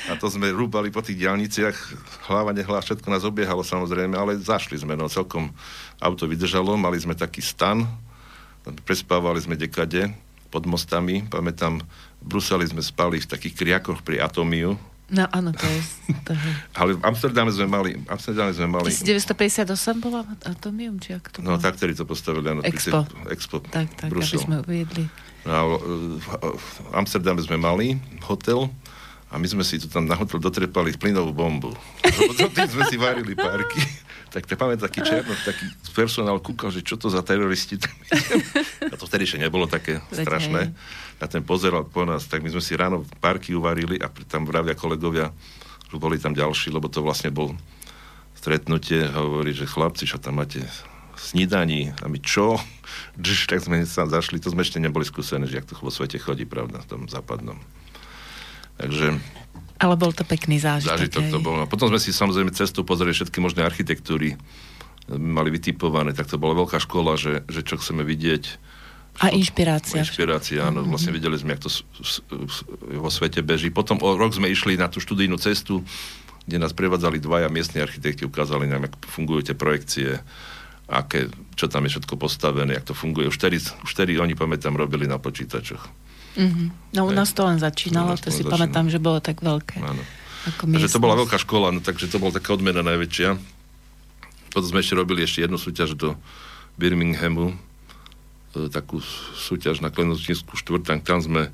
a 0.08 0.12
to 0.16 0.32
sme 0.32 0.48
rúbali 0.48 0.88
po 0.88 1.04
tých 1.04 1.20
diálniciach. 1.20 1.76
Hlava, 2.24 2.56
nehlava, 2.56 2.80
všetko 2.80 3.04
nás 3.12 3.28
obiehalo 3.28 3.60
samozrejme, 3.60 4.16
ale 4.16 4.40
zašli 4.40 4.80
sme, 4.80 4.96
no 4.96 5.12
celkom 5.12 5.52
auto 6.00 6.24
vydržalo, 6.24 6.80
mali 6.80 6.96
sme 6.96 7.12
taký 7.12 7.44
stan, 7.44 7.84
prespávali 8.88 9.44
sme 9.44 9.60
dekade 9.60 10.08
pod 10.48 10.64
mostami, 10.64 11.28
pamätám, 11.28 11.84
v 12.18 12.24
Bruseli 12.24 12.64
sme 12.64 12.80
spali 12.80 13.20
v 13.20 13.28
takých 13.28 13.54
kriakoch 13.60 14.00
pri 14.00 14.24
Atomiu, 14.24 14.80
No 15.08 15.24
áno, 15.32 15.56
to 15.56 15.64
je... 15.64 15.80
To 16.28 16.36
je... 16.36 16.50
Ale 16.76 16.92
v 16.92 17.00
Amsterdame 17.00 17.48
sme 17.48 17.64
mali... 17.64 17.96
Amsterdame 18.12 18.52
sme 18.52 18.68
mali... 18.68 18.92
1958 18.92 20.04
bola 20.04 20.20
Atomium, 20.44 21.00
či 21.00 21.16
ako 21.16 21.28
to 21.32 21.38
no, 21.40 21.56
bolo? 21.56 21.56
No 21.56 21.64
tak, 21.64 21.80
ktorí 21.80 21.96
to 21.96 22.04
postavili, 22.04 22.44
áno. 22.44 22.60
Expo. 22.60 23.08
Expo. 23.32 23.64
Tak, 23.64 23.88
tak, 23.96 24.12
Brusel. 24.12 24.36
aby 24.36 24.44
sme 24.44 24.56
uviedli. 24.60 25.08
A 25.48 25.64
v 26.52 26.68
Amsterdame 26.92 27.40
sme 27.40 27.56
mali 27.56 27.96
hotel 28.28 28.68
a 29.28 29.36
my 29.36 29.46
sme 29.48 29.64
si 29.64 29.80
tu 29.80 29.88
tam 29.88 30.04
na 30.04 30.16
hotel 30.16 30.40
dotrepali 30.40 30.96
plynovú 30.96 31.32
bombu. 31.32 31.72
Potom 32.04 32.48
sme 32.52 32.84
si 32.88 32.96
varili 33.00 33.32
parky. 33.32 33.80
Tak 34.28 34.44
to 34.44 34.60
pamätám, 34.60 34.92
taký 34.92 35.00
černo, 35.08 35.32
taký 35.40 35.64
personál 35.96 36.36
kúkal, 36.36 36.68
že 36.68 36.84
čo 36.84 37.00
to 37.00 37.08
za 37.08 37.24
teroristi 37.24 37.80
tam 37.80 37.96
A 38.92 38.94
to 39.00 39.08
vtedy 39.08 39.24
ešte 39.24 39.40
nebolo 39.40 39.64
také 39.64 40.04
strašné. 40.12 40.68
A 41.16 41.24
ten 41.24 41.40
pozeral 41.40 41.88
po 41.88 42.04
nás, 42.04 42.28
tak 42.28 42.44
my 42.44 42.52
sme 42.52 42.60
si 42.60 42.76
ráno 42.76 43.08
parky 43.24 43.56
uvarili 43.56 43.96
a 43.96 44.12
tam 44.28 44.44
vravia 44.44 44.76
kolegovia, 44.76 45.32
že 45.88 45.96
boli 45.96 46.20
tam 46.20 46.36
ďalší, 46.36 46.68
lebo 46.68 46.92
to 46.92 47.00
vlastne 47.00 47.32
bol 47.32 47.56
stretnutie, 48.36 49.08
hovorí, 49.08 49.56
že 49.56 49.64
chlapci, 49.64 50.04
čo 50.04 50.20
tam 50.20 50.44
máte 50.44 50.60
snídaní 51.18 51.92
a 52.00 52.06
my 52.06 52.18
čo? 52.22 52.56
Dž, 53.22 53.50
tak 53.50 53.60
sme 53.60 53.82
sa 53.84 54.06
zašli, 54.06 54.38
to 54.38 54.54
sme 54.54 54.62
ešte 54.62 54.78
neboli 54.78 55.04
skúsení, 55.04 55.50
že 55.50 55.60
jak 55.60 55.68
to 55.68 55.74
vo 55.78 55.90
svete 55.90 56.16
chodí, 56.22 56.46
pravda, 56.46 56.80
v 56.82 56.88
tom 56.88 57.00
západnom. 57.10 57.58
Takže... 58.78 59.18
Ale 59.78 59.94
bol 59.94 60.10
to 60.10 60.26
pekný 60.26 60.58
zážitok. 60.58 60.90
Zážitok 60.90 61.24
to 61.30 61.38
bol. 61.38 61.54
Potom 61.70 61.86
sme 61.90 62.02
si 62.02 62.10
samozrejme 62.10 62.50
cestu 62.50 62.82
pozreli 62.82 63.14
všetky 63.14 63.38
možné 63.38 63.62
architektúry, 63.62 64.34
mali 65.10 65.54
vytipované, 65.54 66.12
tak 66.12 66.26
to 66.26 66.36
bola 66.36 66.58
veľká 66.58 66.82
škola, 66.82 67.14
že, 67.14 67.46
že 67.46 67.62
čo 67.62 67.78
chceme 67.78 68.02
vidieť. 68.02 68.58
A 69.18 69.34
inšpirácia. 69.34 69.98
Inšpirácia, 69.98 70.62
áno. 70.62 70.82
Mm-hmm. 70.82 70.92
Vlastne 70.94 71.12
videli 71.14 71.36
sme, 71.38 71.58
jak 71.58 71.66
to 71.66 71.70
vo 73.02 73.10
svete 73.10 73.42
beží. 73.42 73.74
Potom 73.74 73.98
o 73.98 74.14
rok 74.14 74.30
sme 74.30 74.46
išli 74.46 74.78
na 74.78 74.86
tú 74.86 75.02
študijnú 75.02 75.34
cestu, 75.42 75.82
kde 76.46 76.62
nás 76.62 76.70
prevádzali 76.70 77.18
dvaja 77.18 77.50
miestni 77.50 77.82
architekti, 77.82 78.22
ukázali 78.22 78.70
nám, 78.70 78.86
ako 78.86 78.96
fungujú 79.10 79.50
tie 79.50 79.56
projekcie, 79.58 80.22
aké, 80.88 81.28
čo 81.54 81.68
tam 81.68 81.84
je 81.84 81.94
všetko 81.94 82.16
postavené, 82.16 82.80
jak 82.80 82.88
to 82.88 82.96
funguje. 82.96 83.28
Už 83.28 83.36
vtedy, 83.36 83.60
už 83.60 83.90
vtedy 83.92 84.16
oni, 84.16 84.32
pamätám, 84.32 84.72
robili 84.72 85.04
na 85.04 85.20
počítačoch. 85.20 85.84
Mm-hmm. 86.38 86.96
No 86.96 87.00
u 87.04 87.12
nás 87.12 87.30
to 87.36 87.44
len 87.44 87.60
začínalo, 87.60 88.16
to 88.16 88.32
si 88.32 88.40
začínalo. 88.40 88.52
pamätám, 88.56 88.86
že 88.88 88.98
bolo 88.98 89.20
tak 89.20 89.44
veľké. 89.44 89.84
Áno. 89.84 90.02
Ako 90.48 90.70
takže 90.70 90.88
to 90.88 91.02
bola 91.02 91.18
veľká 91.18 91.36
škola, 91.36 91.68
no, 91.74 91.84
takže 91.84 92.08
to 92.08 92.16
bola 92.16 92.32
taká 92.32 92.56
odmena 92.56 92.80
najväčšia. 92.80 93.36
Potom 94.48 94.68
sme 94.70 94.80
ešte 94.80 94.96
robili 94.96 95.20
ešte 95.26 95.44
jednu 95.44 95.60
súťaž 95.60 95.92
do 95.92 96.16
Birminghamu, 96.80 97.52
e, 97.52 98.70
takú 98.72 99.02
súťaž 99.36 99.84
na 99.84 99.92
Klenočnínsku 99.92 100.56
štvrtán, 100.56 101.04
tam 101.04 101.20
sme, 101.20 101.52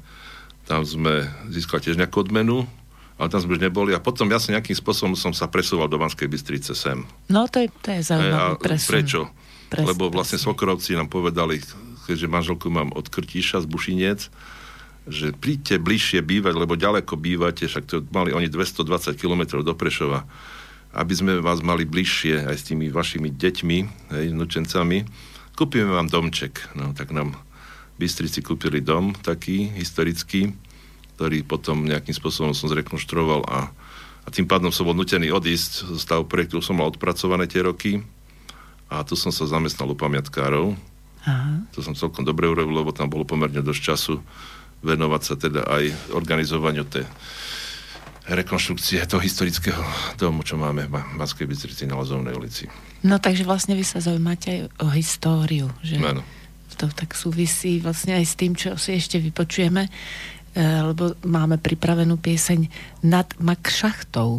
tam 0.68 0.86
sme 0.86 1.26
získali 1.50 1.80
tiež 1.90 1.98
nejakú 1.98 2.22
odmenu, 2.22 2.68
ale 3.14 3.30
tam 3.30 3.40
sme 3.40 3.54
už 3.54 3.62
neboli 3.62 3.94
a 3.94 4.02
potom 4.02 4.26
ja 4.26 4.42
som 4.42 4.50
nejakým 4.54 4.74
spôsobom 4.74 5.14
som 5.14 5.30
sa 5.30 5.46
presúval 5.46 5.86
do 5.86 6.00
Banskej 6.00 6.26
Bystrice 6.26 6.74
sem. 6.74 7.06
No 7.30 7.46
to 7.46 7.62
je, 7.62 7.68
to 7.82 7.94
je 7.94 8.00
zaujímavé. 8.02 8.58
presun. 8.58 8.90
Prečo? 8.90 9.20
Presne, 9.70 9.88
Lebo 9.90 10.10
vlastne 10.10 10.38
Sokorovci 10.38 10.98
nám 10.98 11.10
povedali, 11.10 11.62
keďže 12.06 12.26
manželku 12.26 12.68
mám 12.68 12.90
od 12.94 13.06
Krtíša 13.06 13.64
z 13.64 13.66
Bušiniec, 13.66 14.20
že 15.04 15.36
príďte 15.36 15.78
bližšie 15.80 16.20
bývať, 16.24 16.54
lebo 16.56 16.80
ďaleko 16.80 17.14
bývate, 17.20 17.68
však 17.68 17.84
to 17.84 17.96
mali 18.10 18.32
oni 18.32 18.48
220 18.48 19.14
km 19.20 19.60
do 19.60 19.74
Prešova, 19.76 20.24
aby 20.94 21.12
sme 21.12 21.32
vás 21.42 21.60
mali 21.60 21.84
bližšie 21.84 22.48
aj 22.48 22.56
s 22.56 22.66
tými 22.70 22.88
vašimi 22.88 23.28
deťmi, 23.28 23.78
hej, 24.14 24.26
nučencami, 24.32 25.04
kúpime 25.58 25.92
vám 25.92 26.08
domček. 26.08 26.72
No, 26.78 26.96
tak 26.96 27.12
nám 27.12 27.36
Bystrici 27.94 28.42
kúpili 28.42 28.82
dom 28.82 29.14
taký 29.14 29.70
historický, 29.76 30.50
ktorý 31.14 31.46
potom 31.46 31.86
nejakým 31.86 32.14
spôsobom 32.14 32.52
som 32.52 32.66
zrekonštruoval 32.70 33.46
a, 33.46 33.70
a 34.24 34.28
tým 34.28 34.50
pádom 34.50 34.74
som 34.74 34.86
bol 34.86 34.96
nutený 34.98 35.30
odísť 35.30 35.94
z 35.94 35.98
stavu 35.98 36.26
projektu, 36.26 36.58
som 36.58 36.78
mal 36.78 36.90
odpracované 36.90 37.46
tie 37.46 37.62
roky 37.62 38.02
a 38.90 39.06
tu 39.06 39.14
som 39.14 39.30
sa 39.30 39.46
zamestnal 39.46 39.90
u 39.90 39.96
pamiatkárov. 39.96 40.74
Aha. 41.24 41.64
To 41.72 41.80
som 41.80 41.96
celkom 41.96 42.26
dobre 42.26 42.50
urobil, 42.50 42.84
lebo 42.84 42.92
tam 42.92 43.08
bolo 43.08 43.24
pomerne 43.24 43.64
dosť 43.64 43.80
času 43.80 44.14
venovať 44.84 45.22
sa 45.24 45.34
teda 45.40 45.64
aj 45.64 46.12
organizovaniu 46.12 46.84
tej 46.84 47.08
rekonštrukcie 48.24 49.04
toho 49.04 49.20
historického 49.20 49.80
domu, 50.16 50.40
čo 50.44 50.56
máme 50.56 50.88
v 50.88 50.96
Banskej 51.20 51.44
Bystrici 51.44 51.84
na 51.84 52.00
Lazovnej 52.00 52.32
ulici. 52.32 52.64
No 53.04 53.20
takže 53.20 53.44
vlastne 53.44 53.76
vy 53.76 53.84
sa 53.84 54.00
zaujímate 54.00 54.48
aj 54.48 54.60
o 54.80 54.88
históriu, 54.92 55.68
že 55.84 56.00
Áno. 56.00 56.24
to 56.80 56.88
tak 56.88 57.12
súvisí 57.12 57.84
vlastne 57.84 58.16
aj 58.16 58.24
s 58.24 58.34
tým, 58.36 58.56
čo 58.56 58.80
si 58.80 58.96
ešte 58.96 59.20
vypočujeme, 59.20 59.92
lebo 60.56 61.18
máme 61.26 61.58
pripravenú 61.58 62.18
pieseň 62.18 62.70
nad 63.02 63.26
Max 63.42 63.82
Šachtou. 63.82 64.38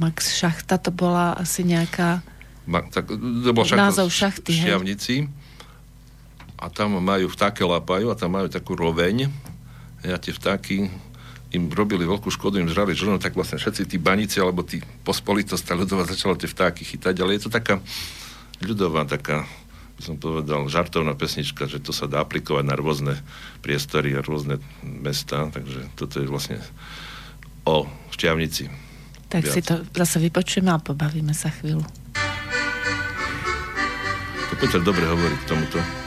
Max 0.00 0.32
Šachta 0.36 0.80
to 0.80 0.88
bola 0.92 1.36
asi 1.36 1.62
nejaká... 1.62 2.24
Ma, 2.64 2.80
tak, 2.88 3.12
to 3.12 3.50
bol 3.52 3.68
šachta 3.68 3.84
názov 3.92 4.08
šachty, 4.08 4.52
v 4.56 4.64
Šťavnici. 4.64 5.14
A 6.60 6.68
tam 6.68 7.00
majú 7.00 7.28
vtáke 7.28 7.64
lapajú 7.64 8.12
a 8.12 8.16
tam 8.16 8.36
majú 8.36 8.48
takú 8.52 8.76
roveň 8.76 9.28
ja 10.04 10.16
tie 10.16 10.32
vtáky 10.32 10.88
im 11.50 11.66
robili 11.74 12.06
veľkú 12.06 12.30
škodu, 12.30 12.62
im 12.62 12.70
žrali 12.70 12.94
žrno, 12.94 13.18
tak 13.18 13.34
vlastne 13.34 13.58
všetci 13.58 13.90
tí 13.90 13.96
baníci 13.98 14.38
alebo 14.38 14.62
tí 14.62 14.78
pospolitosť 15.02 15.64
tá 15.66 15.74
ľudová 15.74 16.06
začala 16.06 16.38
tie 16.38 16.46
vtáky 16.46 16.86
chytať, 16.86 17.14
ale 17.20 17.36
je 17.36 17.42
to 17.48 17.50
taká 17.50 17.82
ľudová, 18.62 19.02
taká 19.02 19.44
som 20.00 20.16
povedal, 20.16 20.66
žartovná 20.66 21.12
pesnička, 21.14 21.68
že 21.68 21.78
to 21.80 21.92
sa 21.92 22.08
dá 22.08 22.24
aplikovať 22.24 22.64
na 22.64 22.74
rôzne 22.74 23.14
priestory 23.60 24.16
a 24.16 24.24
rôzne 24.24 24.58
mesta, 24.82 25.52
takže 25.52 25.92
toto 25.94 26.20
je 26.20 26.26
vlastne 26.26 26.58
o 27.68 27.84
šťavnici. 28.12 28.72
Tak 29.30 29.46
Viac. 29.46 29.54
si 29.54 29.60
to 29.62 29.86
zase 29.94 30.18
vypočujeme 30.18 30.72
a 30.74 30.82
pobavíme 30.82 31.36
sa 31.36 31.52
chvíľu. 31.54 31.86
To 34.50 34.54
Peter 34.58 34.82
dobre 34.82 35.06
hovorí 35.06 35.36
k 35.46 35.54
tomuto. 35.54 35.99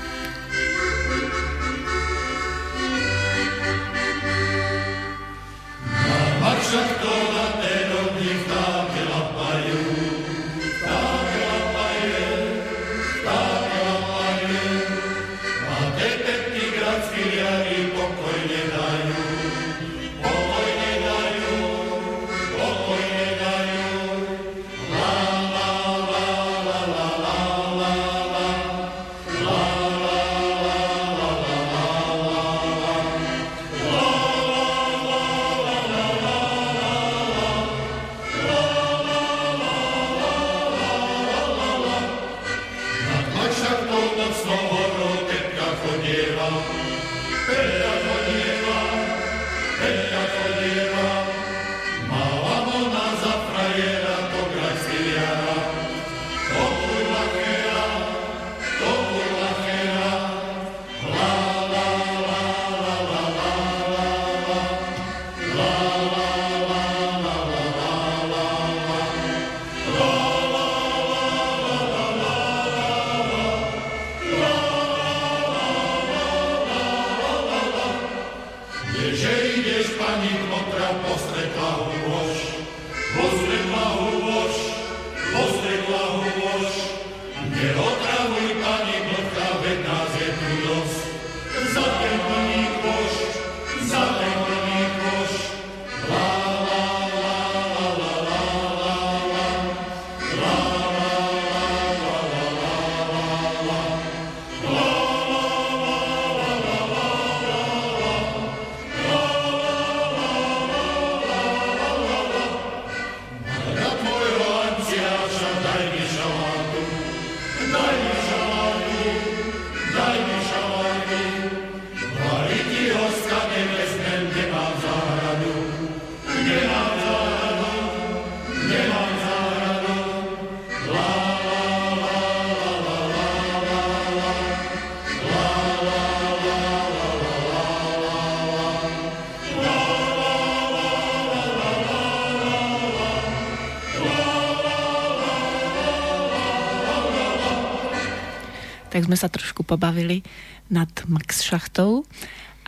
Tak 148.94 149.10
sme 149.10 149.18
sa 149.18 149.26
trošku 149.26 149.66
pobavili 149.66 150.22
nad 150.70 150.88
Max 151.10 151.42
Šachtou 151.42 152.06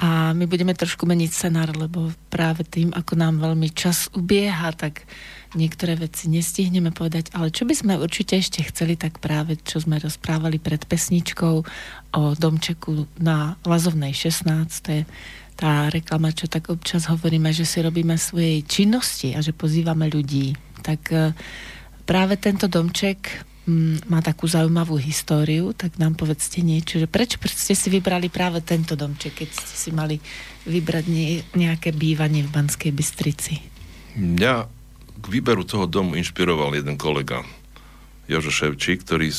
a 0.01 0.33
my 0.33 0.49
budeme 0.49 0.73
trošku 0.73 1.05
meniť 1.05 1.29
scenár, 1.29 1.71
lebo 1.77 2.09
práve 2.33 2.65
tým, 2.65 2.89
ako 2.91 3.13
nám 3.15 3.39
veľmi 3.39 3.69
čas 3.71 4.11
ubieha, 4.11 4.73
tak 4.73 5.05
niektoré 5.55 5.95
veci 5.95 6.27
nestihneme 6.27 6.91
povedať, 6.91 7.31
ale 7.31 7.53
čo 7.53 7.63
by 7.63 7.71
sme 7.77 7.93
určite 8.01 8.35
ešte 8.35 8.65
chceli, 8.67 8.99
tak 8.99 9.23
práve 9.23 9.55
čo 9.61 9.79
sme 9.79 10.01
rozprávali 10.01 10.59
pred 10.59 10.83
pesničkou 10.83 11.55
o 12.17 12.21
domčeku 12.35 13.07
na 13.23 13.55
Lazovnej 13.63 14.11
16, 14.11 14.83
to 14.83 14.89
je 14.91 15.03
tá 15.55 15.87
reklama, 15.87 16.35
čo 16.35 16.51
tak 16.51 16.67
občas 16.67 17.07
hovoríme, 17.07 17.55
že 17.55 17.63
si 17.63 17.79
robíme 17.79 18.19
svojej 18.19 18.67
činnosti 18.67 19.31
a 19.31 19.39
že 19.39 19.55
pozývame 19.55 20.11
ľudí. 20.11 20.51
Tak 20.83 21.01
eh, 21.15 21.31
práve 22.03 22.35
tento 22.35 22.67
domček 22.67 23.47
má 24.05 24.21
takú 24.21 24.45
zaujímavú 24.45 25.01
históriu, 25.01 25.73
tak 25.73 25.97
nám 25.97 26.13
povedzte 26.13 26.61
niečo, 26.61 27.01
že 27.01 27.09
prečo, 27.09 27.41
ste 27.49 27.73
si 27.73 27.89
vybrali 27.89 28.29
práve 28.29 28.61
tento 28.61 28.93
domček, 28.93 29.41
keď 29.41 29.49
ste 29.49 29.75
si 29.75 29.89
mali 29.89 30.21
vybrať 30.69 31.05
nejaké 31.57 31.89
bývanie 31.89 32.45
v 32.45 32.53
Banskej 32.53 32.93
Bystrici? 32.93 33.57
Mňa 34.13 34.53
k 35.17 35.25
výberu 35.25 35.65
toho 35.65 35.89
domu 35.89 36.13
inšpiroval 36.13 36.77
jeden 36.77 36.93
kolega, 37.01 37.41
Jožo 38.29 38.53
Ševčík, 38.53 39.01
ktorý 39.01 39.33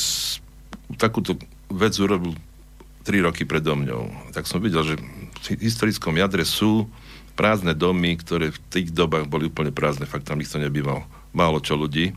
takúto 0.99 1.39
vec 1.71 1.95
urobil 1.99 2.35
3 3.07 3.23
roky 3.23 3.47
predo 3.47 3.79
mňou. 3.79 4.31
Tak 4.35 4.47
som 4.47 4.59
videl, 4.59 4.83
že 4.83 4.95
v 4.99 5.63
historickom 5.63 6.19
jadre 6.19 6.43
sú 6.43 6.91
prázdne 7.39 7.71
domy, 7.71 8.19
ktoré 8.19 8.51
v 8.51 8.59
tých 8.67 8.91
dobách 8.91 9.31
boli 9.31 9.47
úplne 9.47 9.71
prázdne, 9.71 10.03
fakt 10.03 10.27
tam 10.27 10.43
nikto 10.43 10.59
nebýval. 10.59 11.07
Málo 11.31 11.63
čo 11.63 11.79
ľudí 11.79 12.11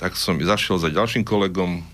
tak 0.00 0.16
som 0.16 0.40
zašiel 0.40 0.80
za 0.80 0.88
ďalším 0.88 1.28
kolegom, 1.28 1.84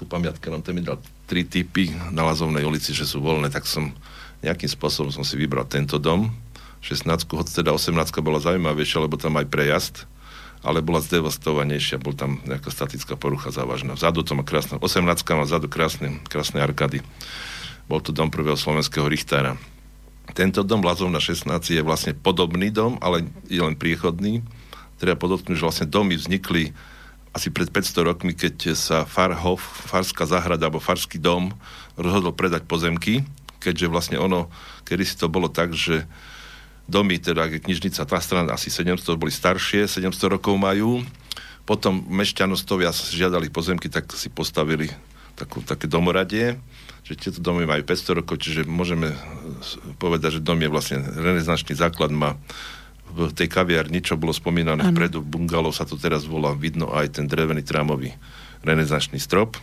ku 0.00 0.08
pamiatke, 0.08 0.48
on 0.48 0.64
ten 0.64 0.72
mi 0.72 0.80
dal 0.80 0.96
tri 1.28 1.44
typy 1.44 1.92
na 2.08 2.24
Lazovnej 2.24 2.64
ulici, 2.64 2.96
že 2.96 3.04
sú 3.04 3.20
voľné, 3.20 3.52
tak 3.52 3.68
som 3.68 3.92
nejakým 4.40 4.72
spôsobom 4.72 5.12
som 5.12 5.22
si 5.28 5.36
vybral 5.36 5.68
tento 5.68 6.00
dom, 6.00 6.32
16, 6.80 7.04
hoď 7.28 7.64
teda 7.64 7.72
18 7.76 7.96
bola 8.24 8.40
zaujímavejšia, 8.40 9.04
lebo 9.04 9.20
tam 9.20 9.36
aj 9.36 9.48
prejazd, 9.48 9.94
ale 10.64 10.80
bola 10.80 11.04
zdevastovanejšia, 11.04 12.00
bol 12.00 12.16
tam 12.16 12.40
nejaká 12.48 12.72
statická 12.72 13.16
porucha 13.16 13.52
závažná. 13.52 13.96
Vzadu 13.96 14.24
to 14.24 14.32
má 14.36 14.44
krásne, 14.44 14.80
18 14.80 15.04
má 15.36 15.44
vzadu 15.44 15.68
krásne, 15.68 16.20
krásne 16.28 16.64
arkady. 16.64 17.04
Bol 17.88 18.00
to 18.00 18.12
dom 18.12 18.32
prvého 18.32 18.56
slovenského 18.56 19.04
Richtára. 19.04 19.60
Tento 20.32 20.64
dom 20.64 20.80
Lazovna 20.80 21.20
16 21.20 21.48
je 21.68 21.84
vlastne 21.84 22.16
podobný 22.16 22.72
dom, 22.72 22.96
ale 23.04 23.28
je 23.48 23.60
len 23.60 23.76
priechodný. 23.76 24.40
Treba 24.96 25.20
podotknúť, 25.20 25.56
že 25.60 25.64
vlastne 25.68 25.88
domy 25.88 26.16
vznikli 26.16 26.72
asi 27.34 27.50
pred 27.50 27.66
500 27.68 28.08
rokmi, 28.14 28.32
keď 28.32 28.78
sa 28.78 29.02
Farhof, 29.02 29.58
Farská 29.60 30.24
záhrada 30.24 30.70
alebo 30.70 30.78
Farský 30.78 31.18
dom 31.18 31.50
rozhodol 31.98 32.30
predať 32.30 32.62
pozemky, 32.64 33.26
keďže 33.58 33.90
vlastne 33.90 34.16
ono, 34.22 34.46
kedy 34.86 35.02
si 35.02 35.18
to 35.18 35.26
bolo 35.26 35.50
tak, 35.50 35.74
že 35.74 36.06
domy, 36.86 37.18
teda 37.18 37.50
knižnica, 37.50 38.06
tá 38.06 38.18
strana 38.22 38.54
asi 38.54 38.70
700 38.70 39.18
boli 39.18 39.34
staršie, 39.34 39.90
700 39.90 40.38
rokov 40.38 40.54
majú, 40.54 41.02
potom 41.66 42.06
mešťanostovia 42.06 42.94
žiadali 42.94 43.50
pozemky, 43.50 43.90
tak 43.90 44.08
si 44.14 44.30
postavili 44.30 44.92
takú, 45.34 45.58
také 45.64 45.90
domoradie 45.90 46.60
že 47.04 47.20
tieto 47.20 47.44
domy 47.44 47.68
majú 47.68 47.84
500 47.84 48.20
rokov, 48.24 48.40
čiže 48.40 48.64
môžeme 48.64 49.12
povedať, 50.00 50.40
že 50.40 50.44
dom 50.44 50.56
je 50.56 50.72
vlastne 50.72 51.04
renesančný 51.04 51.76
základ, 51.76 52.08
má 52.08 52.40
v 53.14 53.30
tej 53.30 53.46
kaviarni, 53.46 54.02
čo 54.02 54.18
bolo 54.18 54.34
spomínané 54.34 54.82
ano. 54.82 54.90
vpredu, 54.90 55.22
bungalov 55.22 55.70
sa 55.70 55.86
to 55.86 55.94
teraz 55.94 56.26
volá, 56.26 56.50
vidno 56.50 56.90
aj 56.90 57.14
ten 57.22 57.30
drevený 57.30 57.62
trámový 57.62 58.10
renesančný 58.66 59.22
strop. 59.22 59.54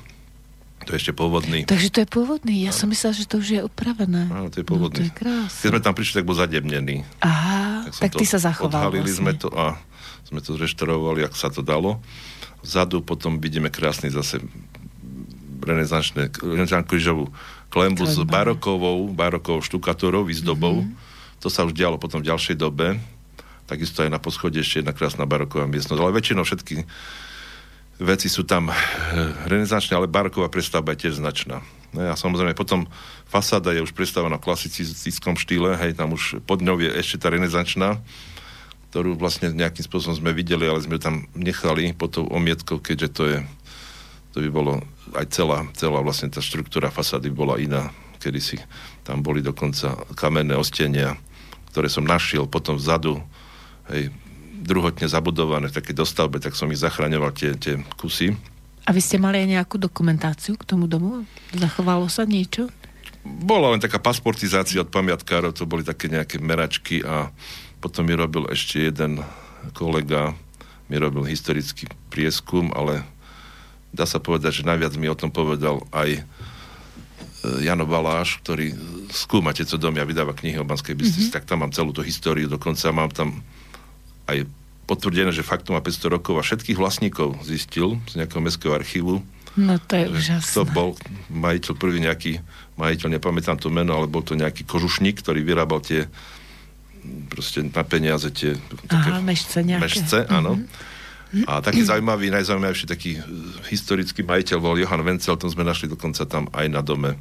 To 0.87 0.97
je 0.97 0.97
ešte 0.97 1.13
pôvodný. 1.13 1.69
Takže 1.69 1.89
to 1.93 1.99
je 2.01 2.07
pôvodný. 2.09 2.65
Ja 2.65 2.73
ano. 2.73 2.79
som 2.79 2.87
myslel, 2.89 3.11
že 3.13 3.25
to 3.29 3.37
už 3.37 3.47
je 3.53 3.61
opravené. 3.61 4.25
Áno, 4.31 4.49
to 4.49 4.63
je 4.63 4.65
pôvodný. 4.65 5.05
No, 5.05 5.05
to 5.05 5.13
je 5.13 5.13
krásne. 5.13 5.61
Keď 5.61 5.69
sme 5.77 5.81
tam 5.83 5.93
prišli, 5.93 6.13
tak 6.17 6.25
bol 6.25 6.37
zadebnený. 6.39 6.95
Aha, 7.21 7.85
tak, 7.91 8.09
tak 8.09 8.11
ty 8.17 8.25
sa 8.25 8.39
zachoval 8.41 8.89
Odhalili 8.89 9.11
vlastne. 9.11 9.19
sme 9.21 9.33
to 9.37 9.49
a 9.53 9.77
sme 10.25 10.39
to 10.41 10.57
zreštaurovali, 10.57 11.27
ako 11.27 11.37
sa 11.37 11.49
to 11.53 11.61
dalo. 11.61 12.01
Vzadu 12.65 13.03
potom 13.05 13.37
vidíme 13.37 13.69
krásny 13.69 14.09
zase 14.09 14.41
renesančné, 15.61 16.33
renesančnú 16.41 16.87
krížovú 16.89 17.25
klembu 17.69 18.03
s 18.09 18.17
barokovou, 18.25 19.05
barokovou 19.13 19.61
štukatúrou, 19.61 20.25
výzdobou. 20.25 20.81
Mm-hmm. 20.81 21.41
To 21.41 21.47
sa 21.49 21.65
už 21.65 21.73
dialo 21.73 22.01
potom 22.01 22.21
v 22.21 22.29
ďalšej 22.29 22.57
dobe. 22.57 22.97
Takisto 23.71 24.03
aj 24.03 24.11
na 24.11 24.19
poschodí 24.19 24.59
ešte 24.59 24.83
jedna 24.83 24.91
krásna 24.91 25.23
baroková 25.23 25.63
miestnosť. 25.71 26.01
Ale 26.03 26.11
väčšinou 26.11 26.43
všetky 26.43 26.83
veci 28.03 28.27
sú 28.27 28.43
tam 28.43 28.67
eh, 28.67 28.75
renesančné, 29.47 29.95
ale 29.95 30.11
baroková 30.11 30.51
prestavba 30.51 30.91
je 30.91 31.07
tiež 31.07 31.23
značná. 31.23 31.63
No 31.95 32.11
a 32.11 32.19
samozrejme 32.19 32.51
potom 32.51 32.83
fasáda 33.31 33.71
je 33.71 33.79
už 33.79 33.95
predstavená 33.95 34.35
v 34.39 34.45
klasicistickom 34.51 35.39
štýle, 35.39 35.79
hej, 35.79 35.95
tam 35.95 36.15
už 36.15 36.43
pod 36.43 36.59
ňou 36.59 36.79
je 36.79 36.91
ešte 36.99 37.19
tá 37.23 37.31
renesančná, 37.31 37.99
ktorú 38.91 39.15
vlastne 39.15 39.51
nejakým 39.51 39.87
spôsobom 39.87 40.15
sme 40.19 40.31
videli, 40.35 40.67
ale 40.67 40.83
sme 40.83 40.99
tam 40.99 41.27
nechali 41.35 41.91
pod 41.95 42.15
tou 42.15 42.27
omietkou, 42.27 42.79
keďže 42.79 43.09
to 43.11 43.23
je 43.27 43.39
to 44.31 44.39
by 44.39 44.49
bolo 44.49 44.79
aj 45.11 45.27
celá, 45.35 45.67
celá 45.75 45.99
vlastne 45.99 46.31
tá 46.31 46.39
štruktúra 46.39 46.87
fasády 46.87 47.27
bola 47.27 47.59
iná. 47.59 47.91
Kedy 48.23 48.39
si 48.39 48.55
tam 49.03 49.19
boli 49.19 49.43
dokonca 49.43 50.07
kamenné 50.15 50.55
ostenia, 50.55 51.19
ktoré 51.75 51.91
som 51.91 52.07
našiel 52.07 52.47
potom 52.47 52.79
vzadu, 52.79 53.19
hej, 53.91 54.09
druhotne 54.61 55.09
zabudované 55.09 55.67
v 55.67 55.77
takej 55.77 55.95
dostavbe, 55.97 56.37
tak 56.37 56.53
som 56.53 56.69
ich 56.69 56.79
zachraňoval 56.79 57.33
tie, 57.33 57.57
tie 57.57 57.81
kusy. 57.97 58.37
A 58.85 58.89
vy 58.93 59.01
ste 59.01 59.21
mali 59.21 59.41
aj 59.41 59.61
nejakú 59.61 59.77
dokumentáciu 59.77 60.57
k 60.57 60.65
tomu 60.65 60.89
domu? 60.89 61.25
Zachovalo 61.53 62.09
sa 62.09 62.25
niečo? 62.25 62.69
Bola 63.21 63.73
len 63.73 63.81
taká 63.81 64.01
pasportizácia 64.01 64.81
od 64.81 64.89
pamiatkárov, 64.89 65.53
to 65.53 65.69
boli 65.69 65.85
také 65.85 66.09
nejaké 66.09 66.41
meračky 66.41 67.05
a 67.05 67.29
potom 67.77 68.05
mi 68.05 68.17
robil 68.17 68.49
ešte 68.49 68.89
jeden 68.89 69.21
kolega, 69.77 70.33
mi 70.89 70.97
robil 70.97 71.29
historický 71.29 71.85
prieskum, 72.09 72.73
ale 72.73 73.05
dá 73.93 74.09
sa 74.09 74.17
povedať, 74.17 74.61
že 74.61 74.67
najviac 74.67 74.97
mi 74.97 75.05
o 75.05 75.17
tom 75.17 75.29
povedal 75.29 75.85
aj 75.93 76.09
e, 76.17 76.21
Jano 77.61 77.85
Baláš, 77.85 78.41
ktorý 78.41 78.73
skúma 79.13 79.53
tieto 79.53 79.77
domy 79.77 80.01
a 80.01 80.09
vydáva 80.09 80.33
knihy 80.33 80.57
o 80.57 80.65
Banskej 80.65 80.97
Bystrici, 80.97 81.29
mm-hmm. 81.29 81.37
tak 81.37 81.45
tam 81.45 81.61
mám 81.61 81.73
celú 81.73 81.93
tú 81.93 82.01
históriu, 82.01 82.49
dokonca 82.49 82.89
mám 82.89 83.13
tam 83.13 83.45
aj 84.31 84.39
potvrdené, 84.87 85.31
že 85.31 85.45
fakt 85.45 85.67
má 85.71 85.79
500 85.79 86.15
rokov 86.15 86.35
a 86.39 86.43
všetkých 86.43 86.79
vlastníkov 86.79 87.39
zistil 87.45 87.99
z 88.11 88.19
nejakého 88.19 88.43
mestského 88.43 88.73
archívu. 88.75 89.23
No 89.55 89.75
to 89.83 89.93
je 89.99 90.05
úžasné. 90.07 90.55
To 90.55 90.63
bol 90.63 90.95
majiteľ, 91.27 91.73
prvý 91.75 91.99
nejaký 91.99 92.39
majiteľ, 92.79 93.07
nepamätám 93.19 93.59
to 93.59 93.67
meno, 93.67 93.95
ale 93.95 94.07
bol 94.07 94.23
to 94.23 94.35
nejaký 94.35 94.63
kožušník, 94.63 95.19
ktorý 95.19 95.43
vyrábal 95.43 95.83
tie 95.83 96.07
proste 97.27 97.65
na 97.65 97.83
peniaze 97.83 98.29
tie 98.31 98.55
Aha, 98.93 99.19
mešce 99.19 99.59
nejaké. 99.65 99.83
Mešce, 99.83 100.19
áno. 100.31 100.59
Mm-hmm 100.59 100.89
a 101.47 101.63
taký 101.63 101.87
zaujímavý, 101.87 102.27
najzaujímavejší 102.27 102.91
taký 102.91 103.15
historický 103.71 104.19
majiteľ 104.19 104.57
bol 104.59 104.75
Johan 104.75 104.99
Vencel, 104.99 105.39
tom 105.39 105.47
sme 105.47 105.63
našli 105.63 105.87
dokonca 105.87 106.27
tam 106.27 106.51
aj 106.51 106.67
na 106.67 106.83
dome. 106.83 107.15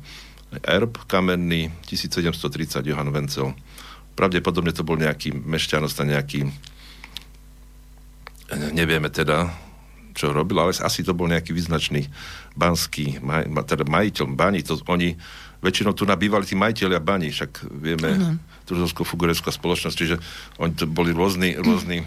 Erb 0.66 0.98
kamenný, 1.06 1.70
1730 1.86 2.90
Johan 2.90 3.06
Vencel. 3.14 3.54
Pravdepodobne 4.18 4.74
to 4.74 4.82
bol 4.82 4.98
nejaký 4.98 5.30
mešťanost 5.30 5.94
a 6.02 6.10
nejaký 6.10 6.42
nevieme 8.54 9.10
teda, 9.10 9.50
čo 10.14 10.34
robil, 10.34 10.58
ale 10.58 10.74
asi 10.74 11.06
to 11.06 11.14
bol 11.14 11.30
nejaký 11.30 11.54
význačný 11.54 12.10
banský, 12.58 13.22
maj, 13.22 13.46
teda 13.66 13.86
majiteľ 13.86 14.26
baní, 14.34 14.60
to 14.66 14.78
oni 14.90 15.14
väčšinou 15.60 15.92
tu 15.92 16.08
nabývali 16.08 16.48
tí 16.48 16.56
majiteľia 16.56 17.00
baní, 17.00 17.30
však 17.30 17.68
vieme, 17.68 18.10
uh-huh. 18.16 18.34
Truzovsko-Fugurecká 18.66 19.52
spoločnosť, 19.52 19.96
čiže 19.96 20.16
oni 20.56 20.72
to 20.74 20.88
boli 20.88 21.12
rôzni, 21.12 21.54
rôzni 21.66 22.02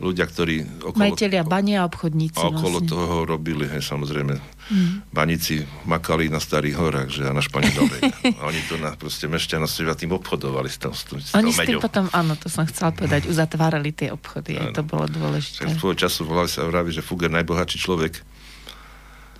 ľudia, 0.00 0.24
ktorí 0.24 0.80
okolo... 0.80 1.00
Majiteľia 1.04 1.44
bani 1.44 1.76
a 1.76 1.84
obchodníci. 1.84 2.40
Okolo 2.40 2.80
vlastne. 2.80 2.90
toho 2.90 3.16
robili, 3.28 3.68
hej, 3.68 3.84
samozrejme. 3.84 4.34
Mm. 4.72 5.12
Baníci 5.12 5.62
makali 5.84 6.32
na 6.32 6.40
Starých 6.40 6.76
horách, 6.80 7.08
že 7.12 7.28
a 7.28 7.32
na 7.36 7.44
Španielove. 7.44 8.00
a 8.34 8.42
oni 8.50 8.60
to 8.66 8.80
na 8.80 8.96
proste 8.96 9.28
mešťanosti 9.28 9.84
a 9.84 9.94
tým 9.94 10.16
obchodovali 10.16 10.72
s, 10.72 10.80
tom, 10.80 10.96
s, 10.96 11.04
s 11.04 11.36
Oni 11.36 11.52
s 11.52 11.60
tým 11.60 11.78
potom, 11.78 12.08
áno, 12.16 12.32
to 12.34 12.48
som 12.48 12.64
chcela 12.64 12.96
povedať, 12.96 13.28
uzatvárali 13.28 13.92
tie 13.92 14.08
obchody, 14.08 14.56
aj 14.56 14.74
to 14.74 14.82
bolo 14.82 15.04
dôležité. 15.04 15.68
V 15.68 15.76
svojho 15.76 16.08
času 16.08 16.24
volali 16.24 16.48
sa 16.48 16.64
vraví, 16.64 16.90
že 16.90 17.04
Fugger 17.04 17.28
najbohatší 17.30 17.76
človek 17.76 18.24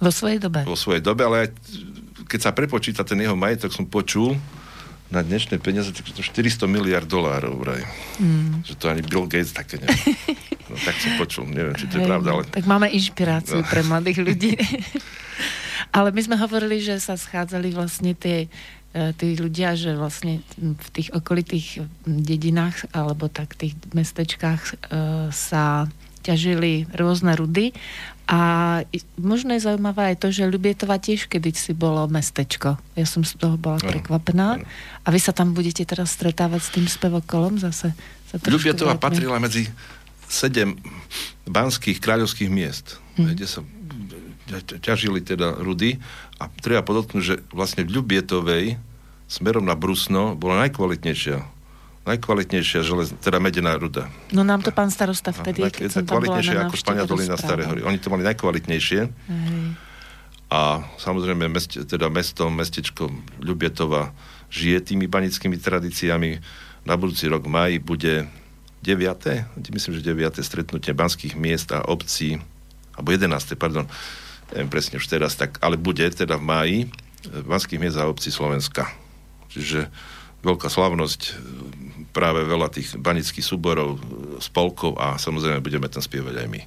vo 0.00 0.08
svojej 0.08 0.40
dobe. 0.40 0.64
Vo 0.64 0.80
svojej 0.80 1.04
dobe, 1.04 1.28
ale 1.28 1.36
aj 1.44 1.48
keď 2.24 2.40
sa 2.40 2.56
prepočíta 2.56 3.04
ten 3.04 3.20
jeho 3.20 3.36
majetok, 3.36 3.68
som 3.68 3.84
počul, 3.84 4.32
na 5.10 5.26
dnešné 5.26 5.58
peniaze, 5.58 5.90
tak 5.90 6.06
to 6.06 6.22
400 6.22 6.70
miliard 6.70 7.06
dolárov 7.06 7.58
vraj. 7.58 7.82
Mm. 8.22 8.62
Že 8.62 8.74
to 8.78 8.84
ani 8.86 9.02
Bill 9.02 9.26
Gates 9.26 9.52
také 9.54 9.78
nevie. 9.82 10.14
No 10.70 10.78
tak 10.86 11.02
som 11.02 11.18
počul, 11.18 11.50
neviem, 11.50 11.74
či 11.74 11.90
to 11.90 11.98
je 11.98 12.06
pravda, 12.06 12.30
ale... 12.30 12.46
Tak 12.46 12.62
máme 12.62 12.86
inšpiráciu 12.94 13.58
no. 13.58 13.66
pre 13.66 13.82
mladých 13.90 14.22
ľudí. 14.22 14.54
ale 15.90 16.14
my 16.14 16.20
sme 16.22 16.38
hovorili, 16.38 16.78
že 16.78 17.02
sa 17.02 17.18
schádzali 17.18 17.74
vlastne 17.74 18.14
tie 18.14 18.46
e, 18.94 19.10
tí 19.18 19.34
ľudia, 19.34 19.74
že 19.74 19.98
vlastne 19.98 20.46
v 20.54 20.88
tých 20.94 21.10
okolitých 21.10 21.82
dedinách 22.06 22.86
alebo 22.94 23.26
tak 23.26 23.58
tých 23.58 23.74
mestečkách 23.90 24.62
e, 24.62 24.74
sa 25.34 25.90
ťažili 26.22 26.86
rôzne 26.94 27.34
rudy 27.34 27.74
a 28.30 28.40
možno 29.18 29.58
je 29.58 29.66
zaujímavé 29.66 30.14
aj 30.14 30.22
to, 30.22 30.30
že 30.30 30.46
Ľubietova 30.46 31.02
tiež 31.02 31.26
kedy 31.26 31.50
si 31.50 31.74
bolo 31.74 32.06
mestečko. 32.06 32.78
Ja 32.94 33.02
som 33.02 33.26
z 33.26 33.34
toho 33.34 33.58
bola 33.58 33.82
prekvapená. 33.82 34.62
A 35.02 35.08
vy 35.10 35.18
sa 35.18 35.34
tam 35.34 35.50
budete 35.50 35.82
teraz 35.82 36.14
stretávať 36.14 36.60
s 36.62 36.70
tým 36.70 36.86
spevokolom 36.86 37.58
zase? 37.58 37.90
Ľubietova 38.30 39.02
patrila 39.02 39.42
medzi 39.42 39.66
sedem 40.30 40.78
banských 41.50 41.98
kráľovských 41.98 42.46
miest, 42.46 43.02
hmm. 43.18 43.34
kde 43.34 43.46
sa 43.50 43.66
ťažili 44.78 45.26
teda 45.26 45.58
rudy 45.58 45.98
a 46.38 46.46
treba 46.62 46.86
podotknúť, 46.86 47.22
že 47.26 47.42
vlastne 47.50 47.82
v 47.82 47.98
Ľubietovej 47.98 48.78
smerom 49.26 49.66
na 49.66 49.74
Brusno 49.74 50.38
bola 50.38 50.66
najkvalitnejšia 50.66 51.59
najkvalitnejšia 52.08 52.80
želez, 52.80 53.12
teda 53.20 53.36
medená 53.38 53.76
ruda. 53.76 54.08
No 54.32 54.40
nám 54.40 54.64
to 54.64 54.72
pán 54.72 54.88
starosta 54.88 55.36
vtedy, 55.36 55.68
keď 55.68 56.00
som 56.00 56.04
tam 56.08 56.24
bola 56.24 56.40
na 56.40 56.66
ako 56.66 56.76
Špania 56.80 57.04
Dolina 57.04 57.36
Staré 57.36 57.68
hory. 57.68 57.84
Oni 57.84 58.00
to 58.00 58.08
mali 58.08 58.24
najkvalitnejšie. 58.24 59.00
Hej. 59.04 59.64
A 60.50 60.82
samozrejme 60.98 61.46
mest, 61.46 61.78
teda 61.78 62.10
mesto, 62.10 62.50
mestečko 62.50 63.06
Ľubietova 63.38 64.10
žije 64.50 64.82
tými 64.82 65.06
banickými 65.06 65.54
tradíciami. 65.54 66.42
Na 66.88 66.98
budúci 66.98 67.30
rok 67.30 67.46
maj 67.46 67.78
bude 67.78 68.26
9. 68.82 69.60
myslím, 69.60 69.92
že 69.94 70.02
9. 70.02 70.40
stretnutie 70.40 70.96
banských 70.96 71.36
miest 71.36 71.70
a 71.70 71.84
obcí, 71.84 72.40
alebo 72.96 73.12
11. 73.12 73.54
pardon, 73.60 73.86
neviem 74.50 74.72
presne 74.72 74.98
už 74.98 75.06
teraz, 75.06 75.36
tak, 75.36 75.60
ale 75.62 75.76
bude 75.76 76.02
teda 76.10 76.40
v 76.40 76.44
máji 76.48 76.78
banských 77.28 77.78
miest 77.78 78.00
a 78.00 78.08
obcí 78.08 78.32
Slovenska. 78.32 78.88
Čiže 79.52 79.92
veľká 80.40 80.72
slavnosť 80.72 81.36
práve 82.10 82.42
veľa 82.44 82.68
tých 82.70 82.98
banických 82.98 83.46
súborov, 83.46 83.98
spolkov 84.42 84.98
a 84.98 85.16
samozrejme 85.16 85.62
budeme 85.62 85.86
tam 85.86 86.02
spievať 86.02 86.34
aj 86.44 86.48
my. 86.50 86.60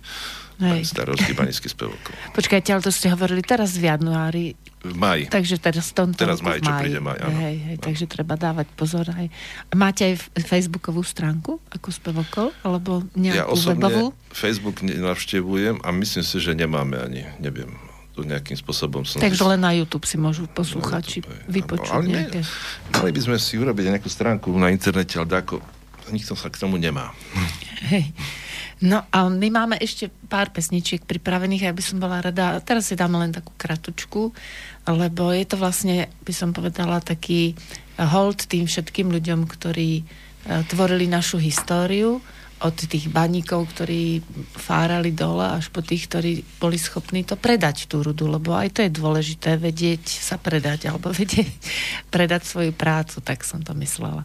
Hej. 0.63 0.95
Starovský 0.95 1.33
panický 1.33 1.67
spevok. 1.67 1.99
Počkajte, 2.37 2.69
ale 2.71 2.81
to 2.85 2.93
ste 2.93 3.09
hovorili 3.09 3.41
teraz 3.41 3.75
v 3.75 3.89
januári. 3.89 4.53
V 4.83 4.93
maji. 4.99 5.31
Takže 5.31 5.63
teraz 5.63 5.95
v 5.95 6.03
tomto 6.03 6.19
Teraz 6.19 6.43
maj, 6.43 6.59
čo 6.59 6.71
príde 6.75 6.99
maj, 6.99 7.15
áno. 7.23 7.31
Hej, 7.39 7.55
hej, 7.55 7.75
no. 7.79 7.83
takže 7.87 8.05
treba 8.05 8.35
dávať 8.35 8.67
pozor 8.75 9.07
aj. 9.07 9.31
Máte 9.71 10.11
aj 10.11 10.27
Facebookovú 10.43 11.01
stránku 11.07 11.63
ako 11.71 11.87
spevokol? 11.87 12.47
Alebo 12.67 13.01
nejakú 13.15 13.39
ja 13.39 13.47
osobne 13.47 13.79
webovú? 13.79 14.07
Facebook 14.35 14.83
navštevujem 14.83 15.79
a 15.81 15.89
myslím 15.95 16.23
si, 16.27 16.37
že 16.37 16.51
nemáme 16.51 16.99
ani, 16.99 17.23
neviem, 17.39 17.71
to 18.13 18.21
nejakým 18.21 18.53
spôsobom 18.53 19.01
som... 19.03 19.17
Takže 19.17 19.41
len 19.41 19.59
na 19.61 19.73
YouTube 19.73 20.05
si 20.05 20.21
môžu 20.21 20.45
posluchači 20.45 21.25
vypočuť 21.49 21.97
ale 21.97 22.05
nejaké. 22.13 22.39
Mali 22.93 23.09
by 23.09 23.21
sme 23.25 23.37
si 23.41 23.57
urobiť 23.57 23.97
nejakú 23.97 24.09
stránku 24.09 24.53
na 24.53 24.69
internete, 24.69 25.17
ale 25.17 25.41
ako 25.41 25.57
nikto 26.13 26.37
sa 26.37 26.53
k 26.53 26.61
tomu 26.61 26.77
nemá. 26.77 27.09
Hej. 27.89 28.13
No 28.83 28.99
a 29.15 29.31
my 29.31 29.47
máme 29.47 29.79
ešte 29.79 30.11
pár 30.27 30.51
pesničiek 30.51 31.07
pripravených, 31.07 31.71
ja 31.71 31.73
by 31.73 31.83
som 31.83 32.03
bola 32.03 32.19
rada, 32.19 32.59
teraz 32.59 32.91
si 32.91 32.99
dáme 32.99 33.15
len 33.15 33.31
takú 33.31 33.55
kratučku, 33.55 34.35
lebo 34.83 35.31
je 35.31 35.45
to 35.47 35.55
vlastne, 35.55 36.11
by 36.27 36.33
som 36.35 36.51
povedala, 36.51 36.99
taký 36.99 37.55
hold 37.95 38.43
tým 38.43 38.67
všetkým 38.67 39.07
ľuďom, 39.07 39.47
ktorí 39.47 39.91
e, 40.01 40.03
tvorili 40.67 41.07
našu 41.07 41.39
históriu, 41.39 42.19
od 42.63 42.75
tých 42.79 43.11
baníkov, 43.11 43.75
ktorí 43.75 44.23
fárali 44.55 45.11
dole, 45.11 45.43
až 45.43 45.67
po 45.67 45.83
tých, 45.83 46.07
ktorí 46.07 46.31
boli 46.63 46.79
schopní 46.79 47.27
to 47.27 47.35
predať 47.35 47.91
tú 47.91 47.99
rudu, 47.99 48.31
lebo 48.31 48.55
aj 48.55 48.79
to 48.79 48.79
je 48.87 48.91
dôležité, 48.95 49.59
vedieť 49.59 50.07
sa 50.07 50.39
predať, 50.39 50.87
alebo 50.87 51.11
vedieť 51.21 51.51
predať 52.07 52.47
svoju 52.47 52.71
prácu, 52.71 53.19
tak 53.19 53.43
som 53.43 53.59
to 53.59 53.75
myslela. 53.75 54.23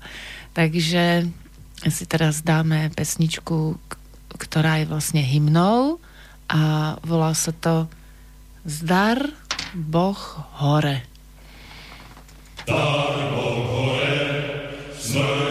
Takže 0.54 1.26
si 1.86 2.04
teraz 2.06 2.46
dáme 2.46 2.94
pesničku, 2.94 3.74
ktorá 4.38 4.82
je 4.82 4.90
vlastne 4.90 5.22
hymnou 5.22 5.98
a 6.46 6.94
volá 7.02 7.34
sa 7.34 7.50
to 7.50 7.90
Zdar 8.62 9.18
Boh 9.74 10.18
hore. 10.62 11.02
Zdar 12.66 13.18
Boh 13.34 13.62
hore, 13.66 14.14
smrť 14.94 15.47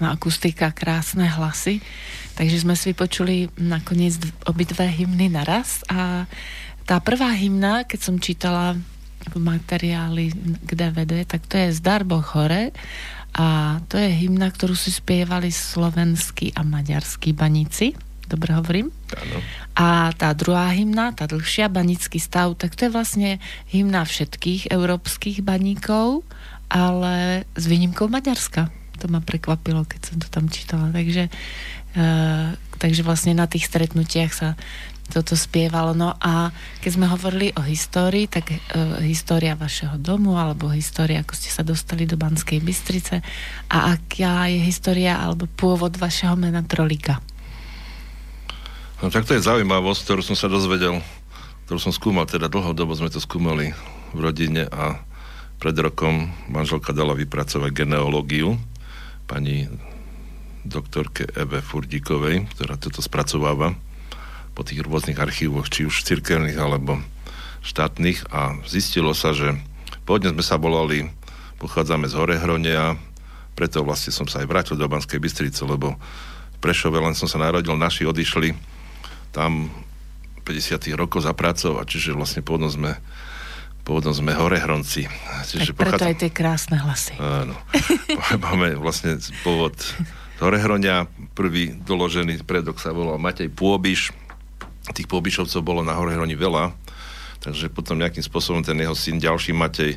krásna 0.00 0.16
akustika, 0.16 0.72
krásne 0.72 1.28
hlasy. 1.28 1.84
Takže 2.32 2.64
sme 2.64 2.72
si 2.72 2.96
počuli 2.96 3.52
nakoniec 3.60 4.16
obidve 4.48 4.88
hymny 4.88 5.28
naraz 5.28 5.84
a 5.92 6.24
tá 6.88 7.04
prvá 7.04 7.36
hymna, 7.36 7.84
keď 7.84 8.00
som 8.00 8.16
čítala 8.16 8.80
v 9.28 9.36
materiáli 9.36 10.32
k 10.64 10.70
DVD, 10.72 11.28
tak 11.28 11.44
to 11.44 11.60
je 11.60 11.76
Zdar 11.76 12.08
Boh 12.08 12.24
hore 12.32 12.72
a 13.36 13.76
to 13.92 14.00
je 14.00 14.08
hymna, 14.24 14.48
ktorú 14.48 14.72
si 14.72 14.88
spievali 14.88 15.52
slovenskí 15.52 16.56
a 16.56 16.64
maďarskí 16.64 17.36
baníci. 17.36 17.92
Dobre 18.24 18.56
hovorím? 18.56 18.88
Áno. 19.12 19.36
A 19.76 20.16
tá 20.16 20.32
druhá 20.32 20.72
hymna, 20.72 21.12
tá 21.12 21.28
dlhšia, 21.28 21.68
banický 21.68 22.16
stav, 22.16 22.56
tak 22.56 22.72
to 22.72 22.88
je 22.88 22.94
vlastne 22.96 23.30
hymna 23.68 24.08
všetkých 24.08 24.72
európskych 24.72 25.44
baníkov, 25.44 26.24
ale 26.72 27.44
s 27.52 27.68
výnimkou 27.68 28.08
Maďarska 28.08 28.79
to 29.00 29.08
ma 29.08 29.24
prekvapilo, 29.24 29.88
keď 29.88 30.00
som 30.04 30.16
to 30.20 30.28
tam 30.28 30.52
čítala. 30.52 30.92
Takže, 30.92 31.32
uh, 31.96 32.52
takže 32.76 33.00
vlastne 33.00 33.32
na 33.32 33.48
tých 33.48 33.64
stretnutiach 33.64 34.32
sa 34.36 34.48
toto 35.10 35.34
spievalo. 35.34 35.96
No 35.96 36.14
a 36.22 36.54
keď 36.84 36.90
sme 36.94 37.10
hovorili 37.10 37.50
o 37.58 37.62
histórii, 37.66 38.30
tak 38.30 38.52
uh, 38.52 39.02
história 39.02 39.58
vašeho 39.58 39.98
domu, 39.98 40.38
alebo 40.38 40.70
história, 40.70 41.24
ako 41.24 41.34
ste 41.34 41.50
sa 41.50 41.66
dostali 41.66 42.06
do 42.06 42.14
Banskej 42.14 42.62
Bystrice 42.62 43.24
a 43.72 43.98
aká 43.98 44.46
je 44.46 44.62
história 44.62 45.18
alebo 45.18 45.50
pôvod 45.58 45.98
vašeho 45.98 46.38
mena 46.38 46.62
Trolika? 46.62 47.18
No 49.00 49.08
tak 49.08 49.24
to 49.24 49.32
je 49.32 49.42
zaujímavosť, 49.42 50.00
ktorú 50.04 50.22
som 50.22 50.36
sa 50.36 50.46
dozvedel, 50.46 51.00
ktorú 51.66 51.78
som 51.80 51.90
skúmal, 51.90 52.28
teda 52.28 52.52
dlhodobo 52.52 52.92
sme 52.92 53.08
to 53.08 53.18
skúmali 53.18 53.72
v 54.12 54.18
rodine 54.20 54.68
a 54.68 55.00
pred 55.60 55.76
rokom 55.76 56.32
manželka 56.48 56.92
dala 56.92 57.16
vypracovať 57.16 57.84
genealógiu 57.84 58.56
pani 59.30 59.70
doktorke 60.66 61.30
Eve 61.38 61.62
Furdíkovej, 61.62 62.50
ktorá 62.50 62.74
toto 62.74 62.98
spracováva 62.98 63.78
po 64.58 64.66
tých 64.66 64.82
rôznych 64.82 65.22
archívoch, 65.22 65.70
či 65.70 65.86
už 65.86 66.02
cirkevných 66.02 66.58
alebo 66.58 66.98
štátnych. 67.62 68.26
A 68.34 68.58
zistilo 68.66 69.14
sa, 69.14 69.30
že 69.30 69.54
pôvodne 70.02 70.34
sme 70.34 70.42
sa 70.42 70.58
volali, 70.58 71.06
pochádzame 71.62 72.10
z 72.10 72.18
Horehronia, 72.18 72.98
preto 73.54 73.86
vlastne 73.86 74.10
som 74.10 74.26
sa 74.26 74.42
aj 74.42 74.50
vrátil 74.50 74.74
do 74.74 74.90
Banskej 74.90 75.22
Bystrice, 75.22 75.62
lebo 75.62 75.94
v 75.94 76.58
Prešove 76.58 76.98
len 76.98 77.14
som 77.14 77.30
sa 77.30 77.38
narodil, 77.38 77.72
naši 77.78 78.04
odišli 78.04 78.52
tam 79.30 79.70
50 80.42 80.90
rokov 80.98 81.22
za 81.22 81.30
pracovať, 81.30 81.86
čiže 81.86 82.18
vlastne 82.18 82.42
pôvodne 82.42 82.72
sme 82.72 82.98
pôvodom 83.84 84.14
sme 84.14 84.36
horehronci. 84.36 85.08
Čiže 85.48 85.72
tak 85.72 85.78
preto 85.78 85.98
pochádzam... 85.98 86.08
aj 86.08 86.16
tie 86.20 86.30
krásne 86.30 86.76
hlasy. 86.78 87.14
Áno. 87.18 87.54
Máme 88.44 88.76
vlastne 88.76 89.16
pôvod 89.42 89.74
Horehronia. 90.40 91.04
Prvý 91.36 91.76
doložený 91.84 92.44
predok 92.48 92.80
sa 92.80 92.96
volal 92.96 93.20
Matej 93.20 93.52
Pôbiš. 93.52 94.12
Tých 94.96 95.06
Pôbišovcov 95.06 95.60
bolo 95.60 95.84
na 95.84 95.96
Horehroni 95.96 96.32
veľa. 96.32 96.72
Takže 97.40 97.72
potom 97.72 98.00
nejakým 98.00 98.24
spôsobom 98.24 98.60
ten 98.60 98.76
jeho 98.76 98.96
syn, 98.96 99.16
ďalší 99.20 99.56
Matej, 99.56 99.96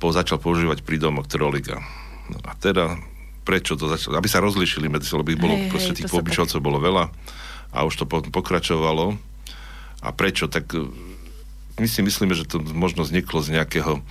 po, 0.00 0.12
začal 0.12 0.40
používať 0.40 0.84
prídomok 0.84 1.28
Troliga. 1.28 1.80
No 2.28 2.40
a 2.44 2.52
teda, 2.56 2.96
prečo 3.44 3.76
to 3.76 3.88
začalo? 3.88 4.20
Aby 4.20 4.28
sa 4.28 4.44
rozlišili 4.44 4.88
medzi 4.88 5.08
lebo 5.16 5.28
bolo, 5.36 5.56
hej, 5.56 5.68
proste 5.72 5.92
hej, 5.92 6.04
tých 6.04 6.12
Pôbišovcov 6.12 6.60
tak... 6.60 6.64
bolo 6.64 6.80
veľa 6.80 7.08
a 7.72 7.84
už 7.84 8.00
to 8.00 8.04
pokračovalo. 8.08 9.16
A 9.98 10.08
prečo? 10.14 10.48
Tak 10.48 10.72
my 11.78 11.86
si 11.86 12.00
myslíme, 12.02 12.34
že 12.34 12.46
to 12.46 12.60
možno 12.60 13.06
vzniklo 13.06 13.42
z 13.42 13.58
nejakého 13.58 14.02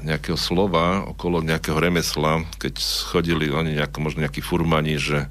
nejakého 0.00 0.40
slova 0.40 1.04
okolo 1.04 1.44
nejakého 1.44 1.76
remesla, 1.76 2.48
keď 2.56 2.80
chodili 3.12 3.52
oni 3.52 3.76
nejako, 3.76 4.00
možno 4.00 4.24
nejakí 4.24 4.40
furmani, 4.40 4.96
že 4.96 5.28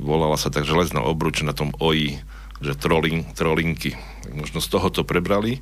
volala 0.00 0.40
sa 0.40 0.48
tak 0.48 0.64
železná 0.64 1.04
obruč 1.04 1.44
na 1.44 1.52
tom 1.52 1.76
oji, 1.76 2.16
že 2.64 2.72
trolin, 2.72 3.28
trolinky. 3.36 3.92
Možno 4.32 4.64
z 4.64 4.68
toho 4.72 4.88
to 4.88 5.04
prebrali 5.04 5.60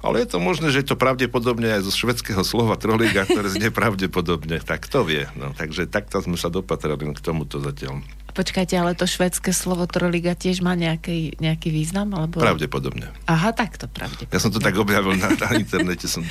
ale 0.00 0.24
je 0.24 0.32
to 0.32 0.38
možné, 0.40 0.72
že 0.72 0.80
je 0.80 0.88
to 0.92 0.96
pravdepodobne 0.96 1.68
aj 1.68 1.84
zo 1.84 1.92
švedského 1.92 2.40
slova 2.40 2.80
trolíga, 2.80 3.28
ktoré 3.28 3.52
znie 3.52 3.68
pravdepodobne. 3.80 4.60
Tak 4.64 4.88
to 4.88 5.04
vie. 5.04 5.28
No, 5.36 5.52
takže 5.52 5.84
takto 5.84 6.24
sme 6.24 6.40
sa 6.40 6.48
dopatrali 6.48 7.12
k 7.12 7.20
tomuto 7.20 7.60
zatiaľ. 7.60 8.00
Počkajte, 8.30 8.78
ale 8.78 8.94
to 8.94 9.04
švedské 9.10 9.50
slovo 9.50 9.84
troliga 9.90 10.38
tiež 10.38 10.62
má 10.62 10.78
nejaký, 10.78 11.36
nejaký 11.42 11.68
význam? 11.74 12.14
Alebo... 12.14 12.40
Pravdepodobne. 12.40 13.10
Aha, 13.26 13.50
tak 13.52 13.76
to 13.76 13.90
pravdepodobne. 13.90 14.32
Ja 14.32 14.40
som 14.40 14.54
to 14.54 14.62
tak 14.62 14.78
objavil 14.78 15.18
na, 15.18 15.34
na 15.34 15.48
internete, 15.58 16.06
som 16.06 16.22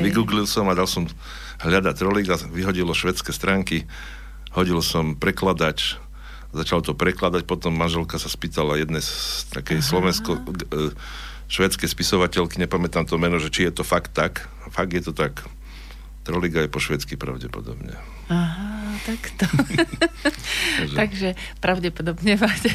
vygooglil 0.00 0.46
som 0.48 0.70
a 0.70 0.78
dal 0.78 0.86
som 0.88 1.04
hľadať 1.60 1.94
troliga, 1.98 2.38
vyhodilo 2.48 2.94
švedské 2.94 3.34
stránky, 3.34 3.84
hodil 4.54 4.78
som 4.80 5.18
prekladač, 5.18 5.98
začal 6.54 6.80
to 6.80 6.94
prekladať, 6.94 7.44
potom 7.44 7.74
manželka 7.74 8.16
sa 8.16 8.30
spýtala 8.30 8.80
jednej 8.80 9.02
z 9.02 9.10
takej 9.52 9.82
slovensko 9.82 10.40
švedské 11.46 11.86
spisovateľky, 11.86 12.58
nepamätám 12.58 13.06
to 13.06 13.18
meno, 13.18 13.38
že 13.38 13.50
či 13.50 13.70
je 13.70 13.72
to 13.72 13.84
fakt 13.86 14.14
tak. 14.14 14.46
Fakt 14.70 14.92
je 14.92 15.02
to 15.02 15.14
tak. 15.14 15.46
Troliga 16.26 16.66
je 16.66 16.70
po 16.70 16.82
švedsky 16.82 17.14
pravdepodobne. 17.14 17.94
Aha, 18.26 18.98
takto. 19.06 19.46
Takže 20.98 21.38
pravdepodobne 21.62 22.34
máte. 22.34 22.74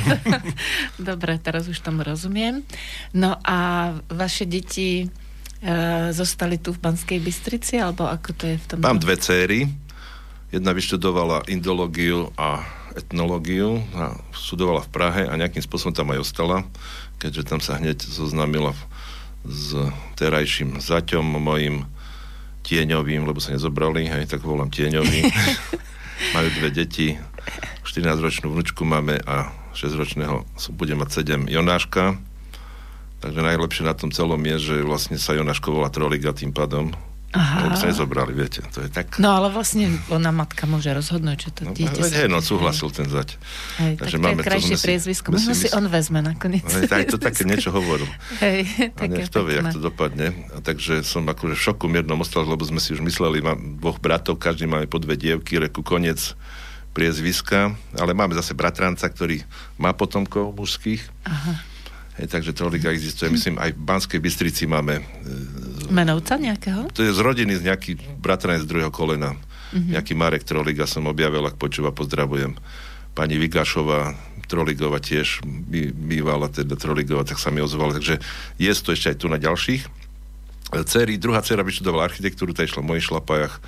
Dobre, 0.95 1.35
teraz 1.43 1.67
už 1.67 1.83
tomu 1.83 2.07
rozumiem. 2.07 2.63
No 3.11 3.35
a 3.43 3.91
vaše 4.07 4.47
deti 4.47 5.03
e, 5.03 5.05
zostali 6.15 6.63
tu 6.63 6.71
v 6.71 6.79
Banskej 6.79 7.19
Bystrici, 7.19 7.75
alebo 7.75 8.07
ako 8.07 8.29
to 8.39 8.43
je 8.47 8.55
v 8.55 8.65
tom? 8.71 8.79
Mám 8.79 9.03
dve 9.03 9.19
céry. 9.19 9.67
Jedna 10.47 10.71
vyštudovala 10.71 11.51
indológiu 11.51 12.31
a 12.39 12.63
etnológiu 12.95 13.83
a 13.91 14.15
studovala 14.31 14.87
v 14.87 14.91
Prahe 14.95 15.21
a 15.27 15.35
nejakým 15.35 15.63
spôsobom 15.63 15.91
tam 15.91 16.15
aj 16.15 16.23
ostala 16.23 16.63
keďže 17.21 17.45
tam 17.45 17.61
sa 17.61 17.77
hneď 17.77 18.01
zoznámila 18.01 18.73
s 19.45 19.77
terajším 20.17 20.81
zaťom 20.81 21.21
mojim 21.37 21.85
tieňovým, 22.65 23.29
lebo 23.29 23.37
sa 23.37 23.53
nezobrali, 23.53 24.09
hej, 24.09 24.25
tak 24.25 24.41
volám 24.41 24.73
tieňový. 24.73 25.29
Majú 26.35 26.49
dve 26.57 26.69
deti, 26.73 27.17
14-ročnú 27.85 28.53
vnúčku 28.53 28.85
máme 28.85 29.21
a 29.25 29.53
6-ročného 29.73 30.45
bude 30.77 30.93
mať 30.93 31.25
7 31.25 31.49
Jonáška. 31.49 32.17
Takže 33.21 33.41
najlepšie 33.41 33.83
na 33.85 33.93
tom 33.93 34.09
celom 34.09 34.41
je, 34.41 34.57
že 34.57 34.75
vlastne 34.81 35.17
sa 35.21 35.37
Jonáško 35.37 35.73
volá 35.73 35.93
Troliga 35.93 36.33
tým 36.33 36.53
pádom, 36.53 36.93
Aha. 37.31 37.79
Sa 37.79 37.87
nezobrali, 37.87 38.35
viete, 38.35 38.59
to 38.75 38.83
je 38.83 38.91
tak. 38.91 39.15
No 39.15 39.31
ale 39.31 39.47
vlastne 39.47 39.87
ona 40.11 40.35
matka 40.35 40.67
môže 40.67 40.91
rozhodnúť, 40.91 41.37
čo 41.47 41.49
to 41.55 41.61
no, 41.63 41.71
dieťa 41.71 42.03
sa... 42.03 42.27
no 42.27 42.43
súhlasil 42.43 42.91
ten 42.91 43.07
zať. 43.07 43.39
Hej, 43.79 43.93
Takže 44.03 44.17
tak 44.19 44.23
máme, 44.23 44.35
to 44.35 44.43
je 44.43 44.47
krajšie 44.51 44.77
priezvisko. 44.83 45.27
Možno 45.31 45.55
si 45.55 45.71
on 45.71 45.87
vezme 45.87 46.19
nakoniec. 46.19 46.67
Hej, 46.67 46.91
tak 46.91 47.07
to 47.07 47.15
také 47.15 47.47
niečo 47.47 47.71
hovoril. 47.71 48.07
Hej, 48.43 48.67
a 48.99 49.03
nech 49.07 49.31
to 49.31 49.47
vie, 49.47 49.63
jak 49.63 49.71
to 49.71 49.79
dopadne. 49.79 50.35
A 50.51 50.59
takže 50.59 51.07
som 51.07 51.23
akože 51.23 51.55
v 51.55 51.61
šoku 51.71 51.87
miernom 51.87 52.19
ostal, 52.19 52.43
lebo 52.43 52.67
sme 52.67 52.83
si 52.83 52.91
už 52.91 52.99
mysleli, 52.99 53.39
mám 53.39 53.79
dvoch 53.79 54.03
bratov, 54.03 54.35
každý 54.35 54.67
máme 54.67 54.91
po 54.91 54.99
dve 54.99 55.15
dievky, 55.15 55.55
reku 55.55 55.87
koniec 55.87 56.35
priezviska, 56.91 57.71
ale 57.95 58.11
máme 58.11 58.35
zase 58.35 58.51
bratranca, 58.51 59.07
ktorý 59.07 59.47
má 59.79 59.95
potomkov 59.95 60.51
mužských. 60.51 61.07
Aha 61.23 61.71
Hej, 62.19 62.27
takže 62.27 62.51
trolika 62.51 62.91
existuje. 62.91 63.31
Myslím, 63.31 63.55
aj 63.57 63.71
v 63.71 63.81
Banskej 63.81 64.19
Bystrici 64.19 64.67
máme... 64.67 64.99
Menovca 65.91 66.39
nejakého? 66.39 66.87
To 66.95 67.03
je 67.03 67.11
z 67.11 67.19
rodiny, 67.19 67.59
z 67.59 67.67
nejaký 67.67 67.99
bratranec 68.17 68.63
z 68.63 68.69
druhého 68.71 68.89
kolena. 68.89 69.35
Mm-hmm. 69.35 69.91
Nejaký 69.95 70.13
Marek 70.15 70.43
Troliga 70.47 70.87
som 70.87 71.07
objavil, 71.07 71.43
ak 71.43 71.59
počúva, 71.59 71.91
pozdravujem. 71.91 72.55
Pani 73.11 73.35
Vigašová, 73.35 74.15
Troligova 74.47 74.99
tiež 74.99 75.43
by, 75.43 75.91
bývala 75.91 76.47
teda 76.51 76.75
Troligova, 76.79 77.27
tak 77.27 77.39
sa 77.39 77.51
mi 77.51 77.59
ozvala. 77.59 77.95
Takže 77.95 78.23
je 78.59 78.71
to 78.71 78.95
ešte 78.95 79.15
aj 79.15 79.17
tu 79.19 79.27
na 79.27 79.39
ďalších. 79.39 79.83
Cery, 80.87 81.19
druhá 81.19 81.43
dcera 81.43 81.67
vyštudovala 81.67 82.07
architektúru, 82.07 82.55
tá 82.55 82.63
išla 82.63 82.79
v 82.79 82.95
mojich 82.95 83.07
šlapajach. 83.11 83.59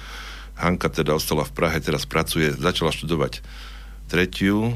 Hanka 0.56 0.88
teda 0.88 1.16
ostala 1.16 1.44
v 1.44 1.52
Prahe, 1.52 1.80
teraz 1.84 2.08
pracuje, 2.08 2.56
začala 2.56 2.96
študovať 2.96 3.44
tretiu 4.08 4.72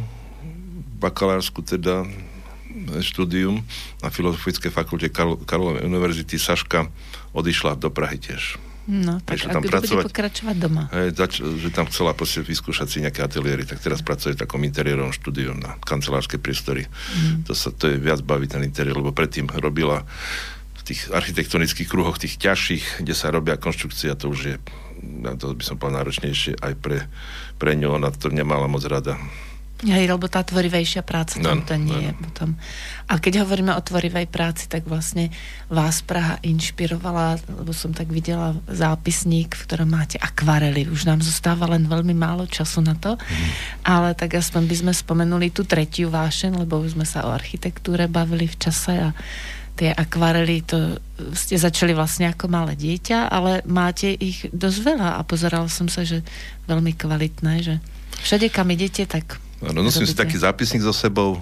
bakalársku 0.97 1.61
teda 1.61 2.09
štúdium 3.01 3.63
na 4.01 4.09
Filozofickej 4.13 4.69
fakulte 4.69 5.07
Karl- 5.09 5.41
Karlovej 5.43 5.85
univerzity. 5.87 6.37
Saška 6.37 6.89
odišla 7.33 7.77
do 7.77 7.89
Prahy 7.89 8.17
tiež. 8.21 8.57
No, 8.87 9.19
tak 9.19 9.43
tam 9.43 9.67
pracovať, 9.67 10.07
bude 10.07 10.07
pokračovať 10.07 10.55
doma. 10.63 10.87
Hej, 10.95 11.19
zač- 11.19 11.43
že 11.43 11.69
tam 11.75 11.91
chcela 11.91 12.15
proste 12.15 12.39
vyskúšať 12.39 12.87
si 12.87 12.97
nejaké 13.03 13.19
ateliéry, 13.19 13.67
tak 13.67 13.83
teraz 13.83 13.99
pracuje 13.99 14.39
v 14.39 14.47
takom 14.47 14.63
interiérovom 14.63 15.11
štúdiu 15.11 15.51
na 15.51 15.75
kancelárskej 15.83 16.39
priestory. 16.39 16.87
Mm. 16.87 17.43
To, 17.43 17.51
sa, 17.51 17.75
to 17.75 17.91
je 17.91 17.99
viac 17.99 18.23
baví 18.23 18.47
ten 18.47 18.63
interiér, 18.63 18.95
lebo 18.95 19.11
predtým 19.11 19.51
robila 19.59 20.07
v 20.79 20.81
tých 20.87 21.11
architektonických 21.11 21.83
kruhoch, 21.83 22.15
tých 22.15 22.39
ťažších, 22.39 23.03
kde 23.03 23.11
sa 23.11 23.27
robia 23.27 23.59
konštrukcia, 23.59 24.15
to 24.15 24.31
už 24.31 24.39
je, 24.39 24.55
to 25.35 25.51
by 25.51 25.63
som 25.67 25.75
povedal, 25.75 26.07
náročnejšie 26.07 26.55
aj 26.63 26.73
pre, 26.79 27.11
pre 27.59 27.75
ňu, 27.75 27.91
ona 27.91 28.07
to 28.15 28.31
nemala 28.31 28.71
moc 28.71 28.87
rada. 28.87 29.19
Hej, 29.85 30.09
lebo 30.09 30.25
tá 30.25 30.41
tvorivejšia 30.41 31.05
práca 31.05 31.37
tam 31.37 31.61
to 31.61 31.77
nie 31.77 32.09
je 32.09 32.11
potom. 32.17 32.57
A 33.05 33.21
keď 33.21 33.45
hovoríme 33.45 33.77
o 33.77 33.85
tvorivej 33.85 34.25
práci, 34.25 34.65
tak 34.65 34.89
vlastne 34.89 35.29
vás 35.69 36.01
Praha 36.01 36.41
inšpirovala, 36.41 37.37
lebo 37.61 37.69
som 37.77 37.93
tak 37.93 38.09
videla 38.09 38.57
zápisník, 38.65 39.53
v 39.53 39.65
ktorom 39.69 39.85
máte 39.85 40.17
akvarely. 40.17 40.89
Už 40.89 41.05
nám 41.05 41.21
zostáva 41.21 41.69
len 41.69 41.85
veľmi 41.85 42.17
málo 42.17 42.49
času 42.49 42.81
na 42.81 42.97
to, 42.97 43.21
mm. 43.21 43.49
ale 43.85 44.17
tak 44.17 44.33
aspoň 44.41 44.65
by 44.65 44.75
sme 44.81 44.93
spomenuli 44.97 45.53
tú 45.53 45.61
tretiu 45.61 46.09
vášen, 46.09 46.57
lebo 46.57 46.81
už 46.81 46.97
sme 46.97 47.05
sa 47.05 47.29
o 47.29 47.33
architektúre 47.33 48.09
bavili 48.09 48.49
v 48.49 48.57
čase 48.57 48.97
a 48.97 49.13
tie 49.77 49.93
akvarely, 49.93 50.65
to 50.65 50.97
ste 51.37 51.53
začali 51.53 51.93
vlastne 51.93 52.33
ako 52.33 52.49
malé 52.49 52.73
dieťa, 52.73 53.29
ale 53.29 53.61
máte 53.69 54.09
ich 54.09 54.49
dosť 54.49 54.79
veľa 54.81 55.09
a 55.15 55.21
pozerala 55.21 55.69
som 55.69 55.85
sa, 55.85 56.01
že 56.01 56.25
veľmi 56.65 56.97
kvalitné, 56.97 57.53
že 57.61 57.77
všade 58.25 58.49
kam 58.49 58.73
idete, 58.73 59.05
tak 59.05 59.37
No, 59.61 59.81
nosím 59.81 60.05
si 60.05 60.13
taký 60.13 60.37
zápisník 60.37 60.85
so 60.85 60.93
sebou, 60.93 61.41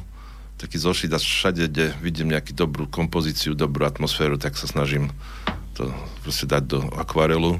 taký 0.55 0.80
zošit 0.80 1.11
a 1.11 1.20
všade, 1.20 1.68
kde 1.68 1.91
vidím 1.99 2.32
nejakú 2.32 2.55
dobrú 2.55 2.88
kompozíciu, 2.88 3.55
dobrú 3.55 3.84
atmosféru, 3.84 4.39
tak 4.39 4.55
sa 4.55 4.72
snažím 4.72 5.11
to 5.76 5.91
proste 6.24 6.47
dať 6.47 6.63
do 6.63 6.80
akvarelu. 6.95 7.59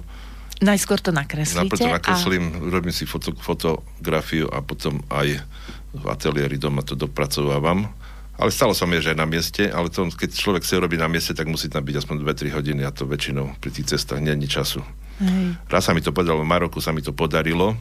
Najskôr 0.64 1.03
to 1.03 1.12
nakreslíte. 1.12 1.68
Najprv 1.68 1.80
to 1.84 1.91
nakreslím, 1.91 2.45
a... 2.56 2.72
robím 2.72 2.95
si 2.95 3.03
foto, 3.03 3.36
fotografiu 3.36 4.47
a 4.47 4.64
potom 4.64 5.03
aj 5.12 5.43
v 5.91 6.03
ateliéri 6.08 6.56
doma 6.56 6.80
to 6.80 6.95
dopracovávam. 6.95 7.91
Ale 8.36 8.51
stalo 8.51 8.76
sa 8.76 8.84
mi, 8.84 8.99
že 8.99 9.16
aj 9.16 9.20
na 9.20 9.28
mieste, 9.28 9.64
ale 9.68 9.88
to, 9.88 10.08
keď 10.12 10.36
človek 10.36 10.64
chce 10.64 10.80
robiť 10.80 10.99
na 10.99 11.08
mieste, 11.08 11.32
tak 11.32 11.47
musí 11.47 11.72
tam 11.72 11.84
byť 11.84 12.03
aspoň 12.03 12.16
2-3 12.24 12.56
hodiny 12.56 12.82
a 12.84 12.91
to 12.91 13.08
väčšinou 13.08 13.56
pri 13.60 13.72
tých 13.72 13.95
cestách 13.95 14.20
není 14.20 14.47
času. 14.47 14.84
Hej. 15.24 15.56
Raz 15.72 15.88
sa 15.88 15.95
mi 15.95 16.03
to 16.03 16.12
podarilo, 16.12 16.43
v 16.43 16.51
Maroku 16.51 16.84
sa 16.84 16.91
mi 16.91 16.99
to 16.99 17.16
podarilo, 17.16 17.80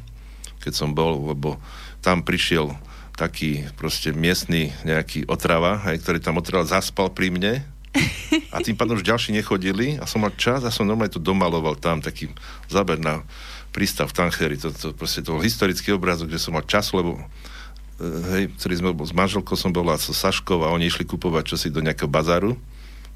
keď 0.62 0.72
som 0.78 0.94
bol, 0.94 1.34
lebo 1.34 1.58
tam 2.04 2.20
prišiel 2.20 2.76
taký 3.16 3.64
proste 3.80 4.12
miestny 4.12 4.76
nejaký 4.84 5.24
otrava, 5.24 5.80
hej, 5.88 6.04
ktorý 6.04 6.20
tam 6.20 6.36
otrava 6.36 6.68
zaspal 6.68 7.08
pri 7.08 7.32
mne. 7.32 7.64
A 8.50 8.58
tým 8.58 8.74
pádom 8.74 8.98
už 8.98 9.06
ďalší 9.06 9.30
nechodili 9.30 9.96
a 10.02 10.04
som 10.04 10.20
mal 10.20 10.34
čas 10.34 10.66
a 10.66 10.74
som 10.74 10.84
normálne 10.84 11.14
to 11.14 11.22
domaloval 11.22 11.78
tam, 11.78 12.02
taký 12.02 12.28
záber 12.66 12.98
na 12.98 13.22
prístav 13.70 14.10
v 14.10 14.16
Tancheri, 14.18 14.58
to, 14.58 14.70
to, 14.70 14.94
proste 14.94 15.22
to 15.22 15.34
bol 15.34 15.42
historický 15.42 15.94
obrázok, 15.94 16.30
že 16.30 16.42
som 16.42 16.54
mal 16.54 16.66
čas, 16.66 16.90
lebo 16.94 17.18
e, 17.18 17.22
hej, 18.34 18.44
ktorý 18.58 18.74
sme, 18.78 18.90
s 19.02 19.14
manželkou 19.14 19.54
som 19.58 19.74
bola 19.74 19.98
so 19.98 20.14
Saškou 20.14 20.62
a 20.62 20.70
oni 20.70 20.90
išli 20.90 21.06
kupovať 21.06 21.54
čosi 21.54 21.68
do 21.74 21.82
nejakého 21.82 22.10
bazáru, 22.10 22.54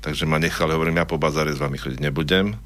takže 0.02 0.26
ma 0.26 0.42
nechali, 0.42 0.74
hovorím, 0.74 0.98
ja 0.98 1.06
po 1.06 1.18
bazáre 1.18 1.54
s 1.54 1.62
vami 1.62 1.78
chodiť 1.78 2.02
nebudem 2.02 2.58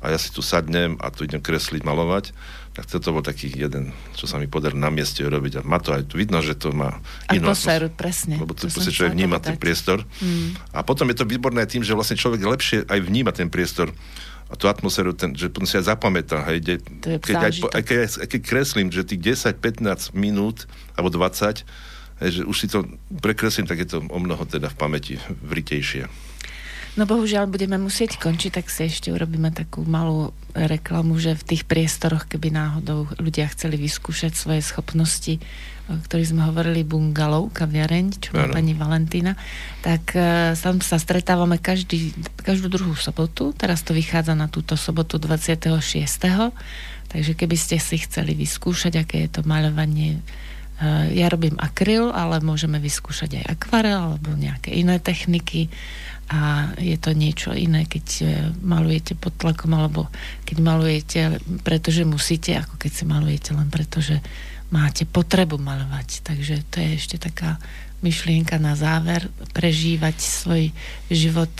a 0.00 0.12
ja 0.12 0.18
si 0.20 0.32
tu 0.32 0.44
sadnem 0.44 1.00
a 1.00 1.08
tu 1.08 1.24
idem 1.24 1.40
kresliť, 1.40 1.80
malovať 1.84 2.32
tak 2.80 2.96
toto 2.96 3.12
bol 3.12 3.20
taký 3.20 3.52
jeden, 3.52 3.92
čo 4.16 4.24
sa 4.24 4.40
mi 4.40 4.48
podarilo 4.48 4.80
na 4.80 4.88
mieste 4.88 5.20
urobiť. 5.20 5.60
A 5.60 5.68
má 5.68 5.76
to 5.84 5.92
aj 5.92 6.16
vidno, 6.16 6.40
že 6.40 6.56
to 6.56 6.72
má 6.72 6.96
inú 7.28 7.52
atmosféru. 7.52 7.92
presne. 7.92 8.40
Lebo 8.40 8.56
to, 8.56 8.72
to 8.72 8.80
proste 8.80 8.96
človek 8.96 9.20
vníma 9.20 9.36
ten 9.36 9.60
priestor. 9.60 10.00
Mm. 10.24 10.56
A 10.72 10.80
potom 10.80 11.04
je 11.12 11.20
to 11.20 11.28
výborné 11.28 11.68
tým, 11.68 11.84
že 11.84 11.92
vlastne 11.92 12.16
človek 12.16 12.40
lepšie 12.40 12.88
aj 12.88 13.00
vníma 13.04 13.36
ten 13.36 13.52
priestor 13.52 13.92
a 14.48 14.56
tú 14.56 14.64
atmosféru, 14.64 15.12
ten, 15.12 15.36
že 15.36 15.52
potom 15.52 15.68
si 15.68 15.76
aj 15.76 15.92
zapamätá. 15.92 16.40
Hej, 16.48 16.58
de, 16.64 16.74
keď 17.20 17.36
aj, 17.36 17.52
aj, 17.68 17.82
keď, 17.84 17.98
aj 18.24 18.28
keď 18.32 18.40
kreslím, 18.48 18.88
že 18.88 19.04
tých 19.04 19.44
10-15 19.44 20.16
minút 20.16 20.64
alebo 20.96 21.12
20, 21.12 21.60
hej, 22.24 22.30
že 22.32 22.42
už 22.48 22.56
si 22.56 22.66
to 22.72 22.88
prekreslím, 23.20 23.68
tak 23.68 23.84
je 23.84 23.92
to 23.92 23.98
o 24.08 24.18
mnoho 24.24 24.40
teda 24.48 24.72
v 24.72 24.76
pamäti 24.80 25.14
vritejšie. 25.44 26.08
No 26.98 27.06
bohužiaľ 27.06 27.46
budeme 27.46 27.78
musieť 27.78 28.18
končiť, 28.18 28.50
tak 28.58 28.66
si 28.66 28.90
ešte 28.90 29.14
urobíme 29.14 29.54
takú 29.54 29.86
malú 29.86 30.34
reklamu, 30.50 31.14
že 31.22 31.38
v 31.38 31.54
tých 31.54 31.62
priestoroch, 31.62 32.26
keby 32.26 32.50
náhodou 32.50 33.06
ľudia 33.22 33.46
chceli 33.54 33.78
vyskúšať 33.78 34.34
svoje 34.34 34.58
schopnosti, 34.66 35.38
o 35.86 35.94
ktorých 35.94 36.30
sme 36.34 36.42
hovorili 36.50 36.82
bungalov, 36.82 37.54
kaviareň, 37.54 38.06
čo 38.18 38.30
má 38.34 38.50
pani 38.50 38.74
Valentína, 38.74 39.38
tak 39.86 40.18
uh, 40.18 40.54
tam 40.58 40.82
sa 40.82 40.98
stretávame 40.98 41.62
každý, 41.62 42.10
každú 42.42 42.66
druhú 42.66 42.98
sobotu. 42.98 43.54
Teraz 43.54 43.86
to 43.86 43.94
vychádza 43.94 44.34
na 44.34 44.50
túto 44.50 44.74
sobotu 44.74 45.22
26. 45.22 45.70
Takže 47.10 47.32
keby 47.34 47.56
ste 47.58 47.78
si 47.78 48.02
chceli 48.02 48.34
vyskúšať, 48.34 49.02
aké 49.02 49.26
je 49.26 49.30
to 49.30 49.42
maľovanie 49.46 50.22
ja 51.12 51.28
robím 51.28 51.60
akryl, 51.60 52.08
ale 52.08 52.40
môžeme 52.40 52.80
vyskúšať 52.80 53.44
aj 53.44 53.60
akvarel 53.60 54.16
alebo 54.16 54.32
nejaké 54.32 54.72
iné 54.72 54.96
techniky 54.96 55.68
a 56.30 56.72
je 56.78 56.94
to 56.94 57.10
niečo 57.10 57.50
iné, 57.50 57.90
keď 57.90 58.06
e, 58.22 58.24
malujete 58.62 59.18
pod 59.18 59.34
tlakom 59.34 59.74
alebo 59.74 60.06
keď 60.46 60.56
malujete, 60.62 61.20
pretože 61.66 62.06
musíte, 62.06 62.54
ako 62.54 62.78
keď 62.78 62.92
si 62.94 63.04
malujete 63.04 63.50
len 63.50 63.66
preto, 63.66 63.98
že 63.98 64.22
máte 64.70 65.10
potrebu 65.10 65.58
malovať. 65.58 66.22
Takže 66.22 66.70
to 66.70 66.78
je 66.78 66.90
ešte 66.96 67.18
taká 67.18 67.58
myšlienka 68.06 68.62
na 68.62 68.78
záver, 68.78 69.26
prežívať 69.52 70.16
svoj 70.22 70.70
život 71.10 71.50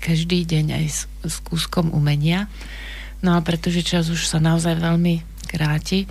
každý 0.00 0.48
deň 0.48 0.66
aj 0.72 0.86
s, 0.88 1.00
s 1.20 1.36
kúskom 1.44 1.92
umenia. 1.92 2.48
No 3.20 3.36
a 3.36 3.44
pretože 3.44 3.84
čas 3.84 4.08
už 4.08 4.24
sa 4.24 4.40
naozaj 4.40 4.80
veľmi 4.80 5.20
kráti, 5.52 6.08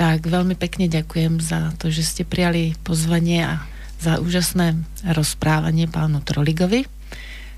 tak 0.00 0.24
veľmi 0.24 0.56
pekne 0.56 0.88
ďakujem 0.88 1.44
za 1.44 1.76
to, 1.76 1.92
že 1.92 2.00
ste 2.00 2.22
prijali 2.24 2.72
pozvanie 2.88 3.44
a 3.44 3.60
za 4.00 4.16
úžasné 4.16 4.80
rozprávanie 5.12 5.92
pánu 5.92 6.24
Troligovi. 6.24 6.88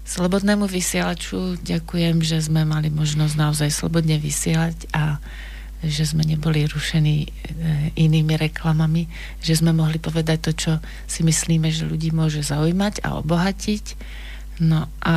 Slobodnému 0.03 0.67
vysielaču 0.67 1.55
ďakujem, 1.63 2.19
že 2.27 2.43
sme 2.43 2.67
mali 2.67 2.91
možnosť 2.91 3.35
naozaj 3.39 3.71
slobodne 3.71 4.19
vysielať 4.19 4.91
a 4.91 5.23
že 5.87 6.03
sme 6.03 6.27
neboli 6.27 6.67
rušení 6.67 7.17
e, 7.23 7.29
inými 7.95 8.35
reklamami, 8.35 9.07
že 9.39 9.63
sme 9.63 9.71
mohli 9.71 10.03
povedať 10.03 10.51
to, 10.51 10.53
čo 10.55 10.73
si 11.07 11.23
myslíme, 11.23 11.71
že 11.71 11.87
ľudí 11.87 12.11
môže 12.11 12.43
zaujímať 12.43 13.07
a 13.07 13.23
obohatiť. 13.23 13.85
No 14.67 14.91
a 14.99 15.17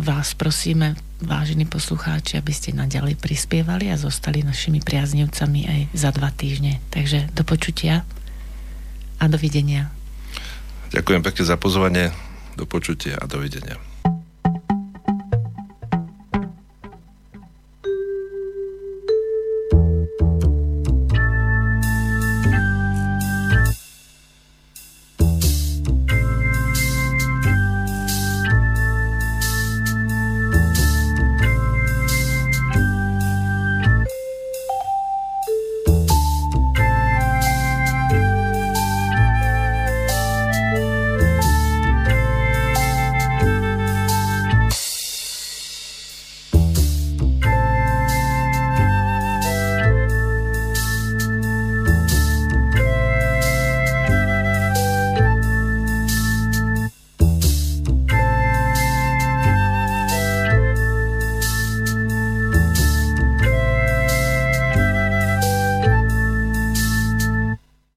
vás 0.00 0.32
prosíme, 0.32 0.96
vážení 1.20 1.68
poslucháči, 1.68 2.40
aby 2.40 2.52
ste 2.52 2.72
naďalej 2.72 3.20
prispievali 3.20 3.92
a 3.92 4.00
zostali 4.00 4.40
našimi 4.40 4.80
priaznivcami 4.80 5.60
aj 5.68 5.80
za 5.92 6.10
dva 6.16 6.32
týždne. 6.32 6.80
Takže 6.88 7.28
do 7.36 7.44
počutia 7.44 8.08
a 9.20 9.24
dovidenia. 9.28 9.92
Ďakujem 10.90 11.22
pekne 11.22 11.44
za 11.44 11.56
pozvanie. 11.60 12.10
Do 12.56 12.64
počutia 12.66 13.20
a 13.20 13.28
dovidenia. 13.28 13.89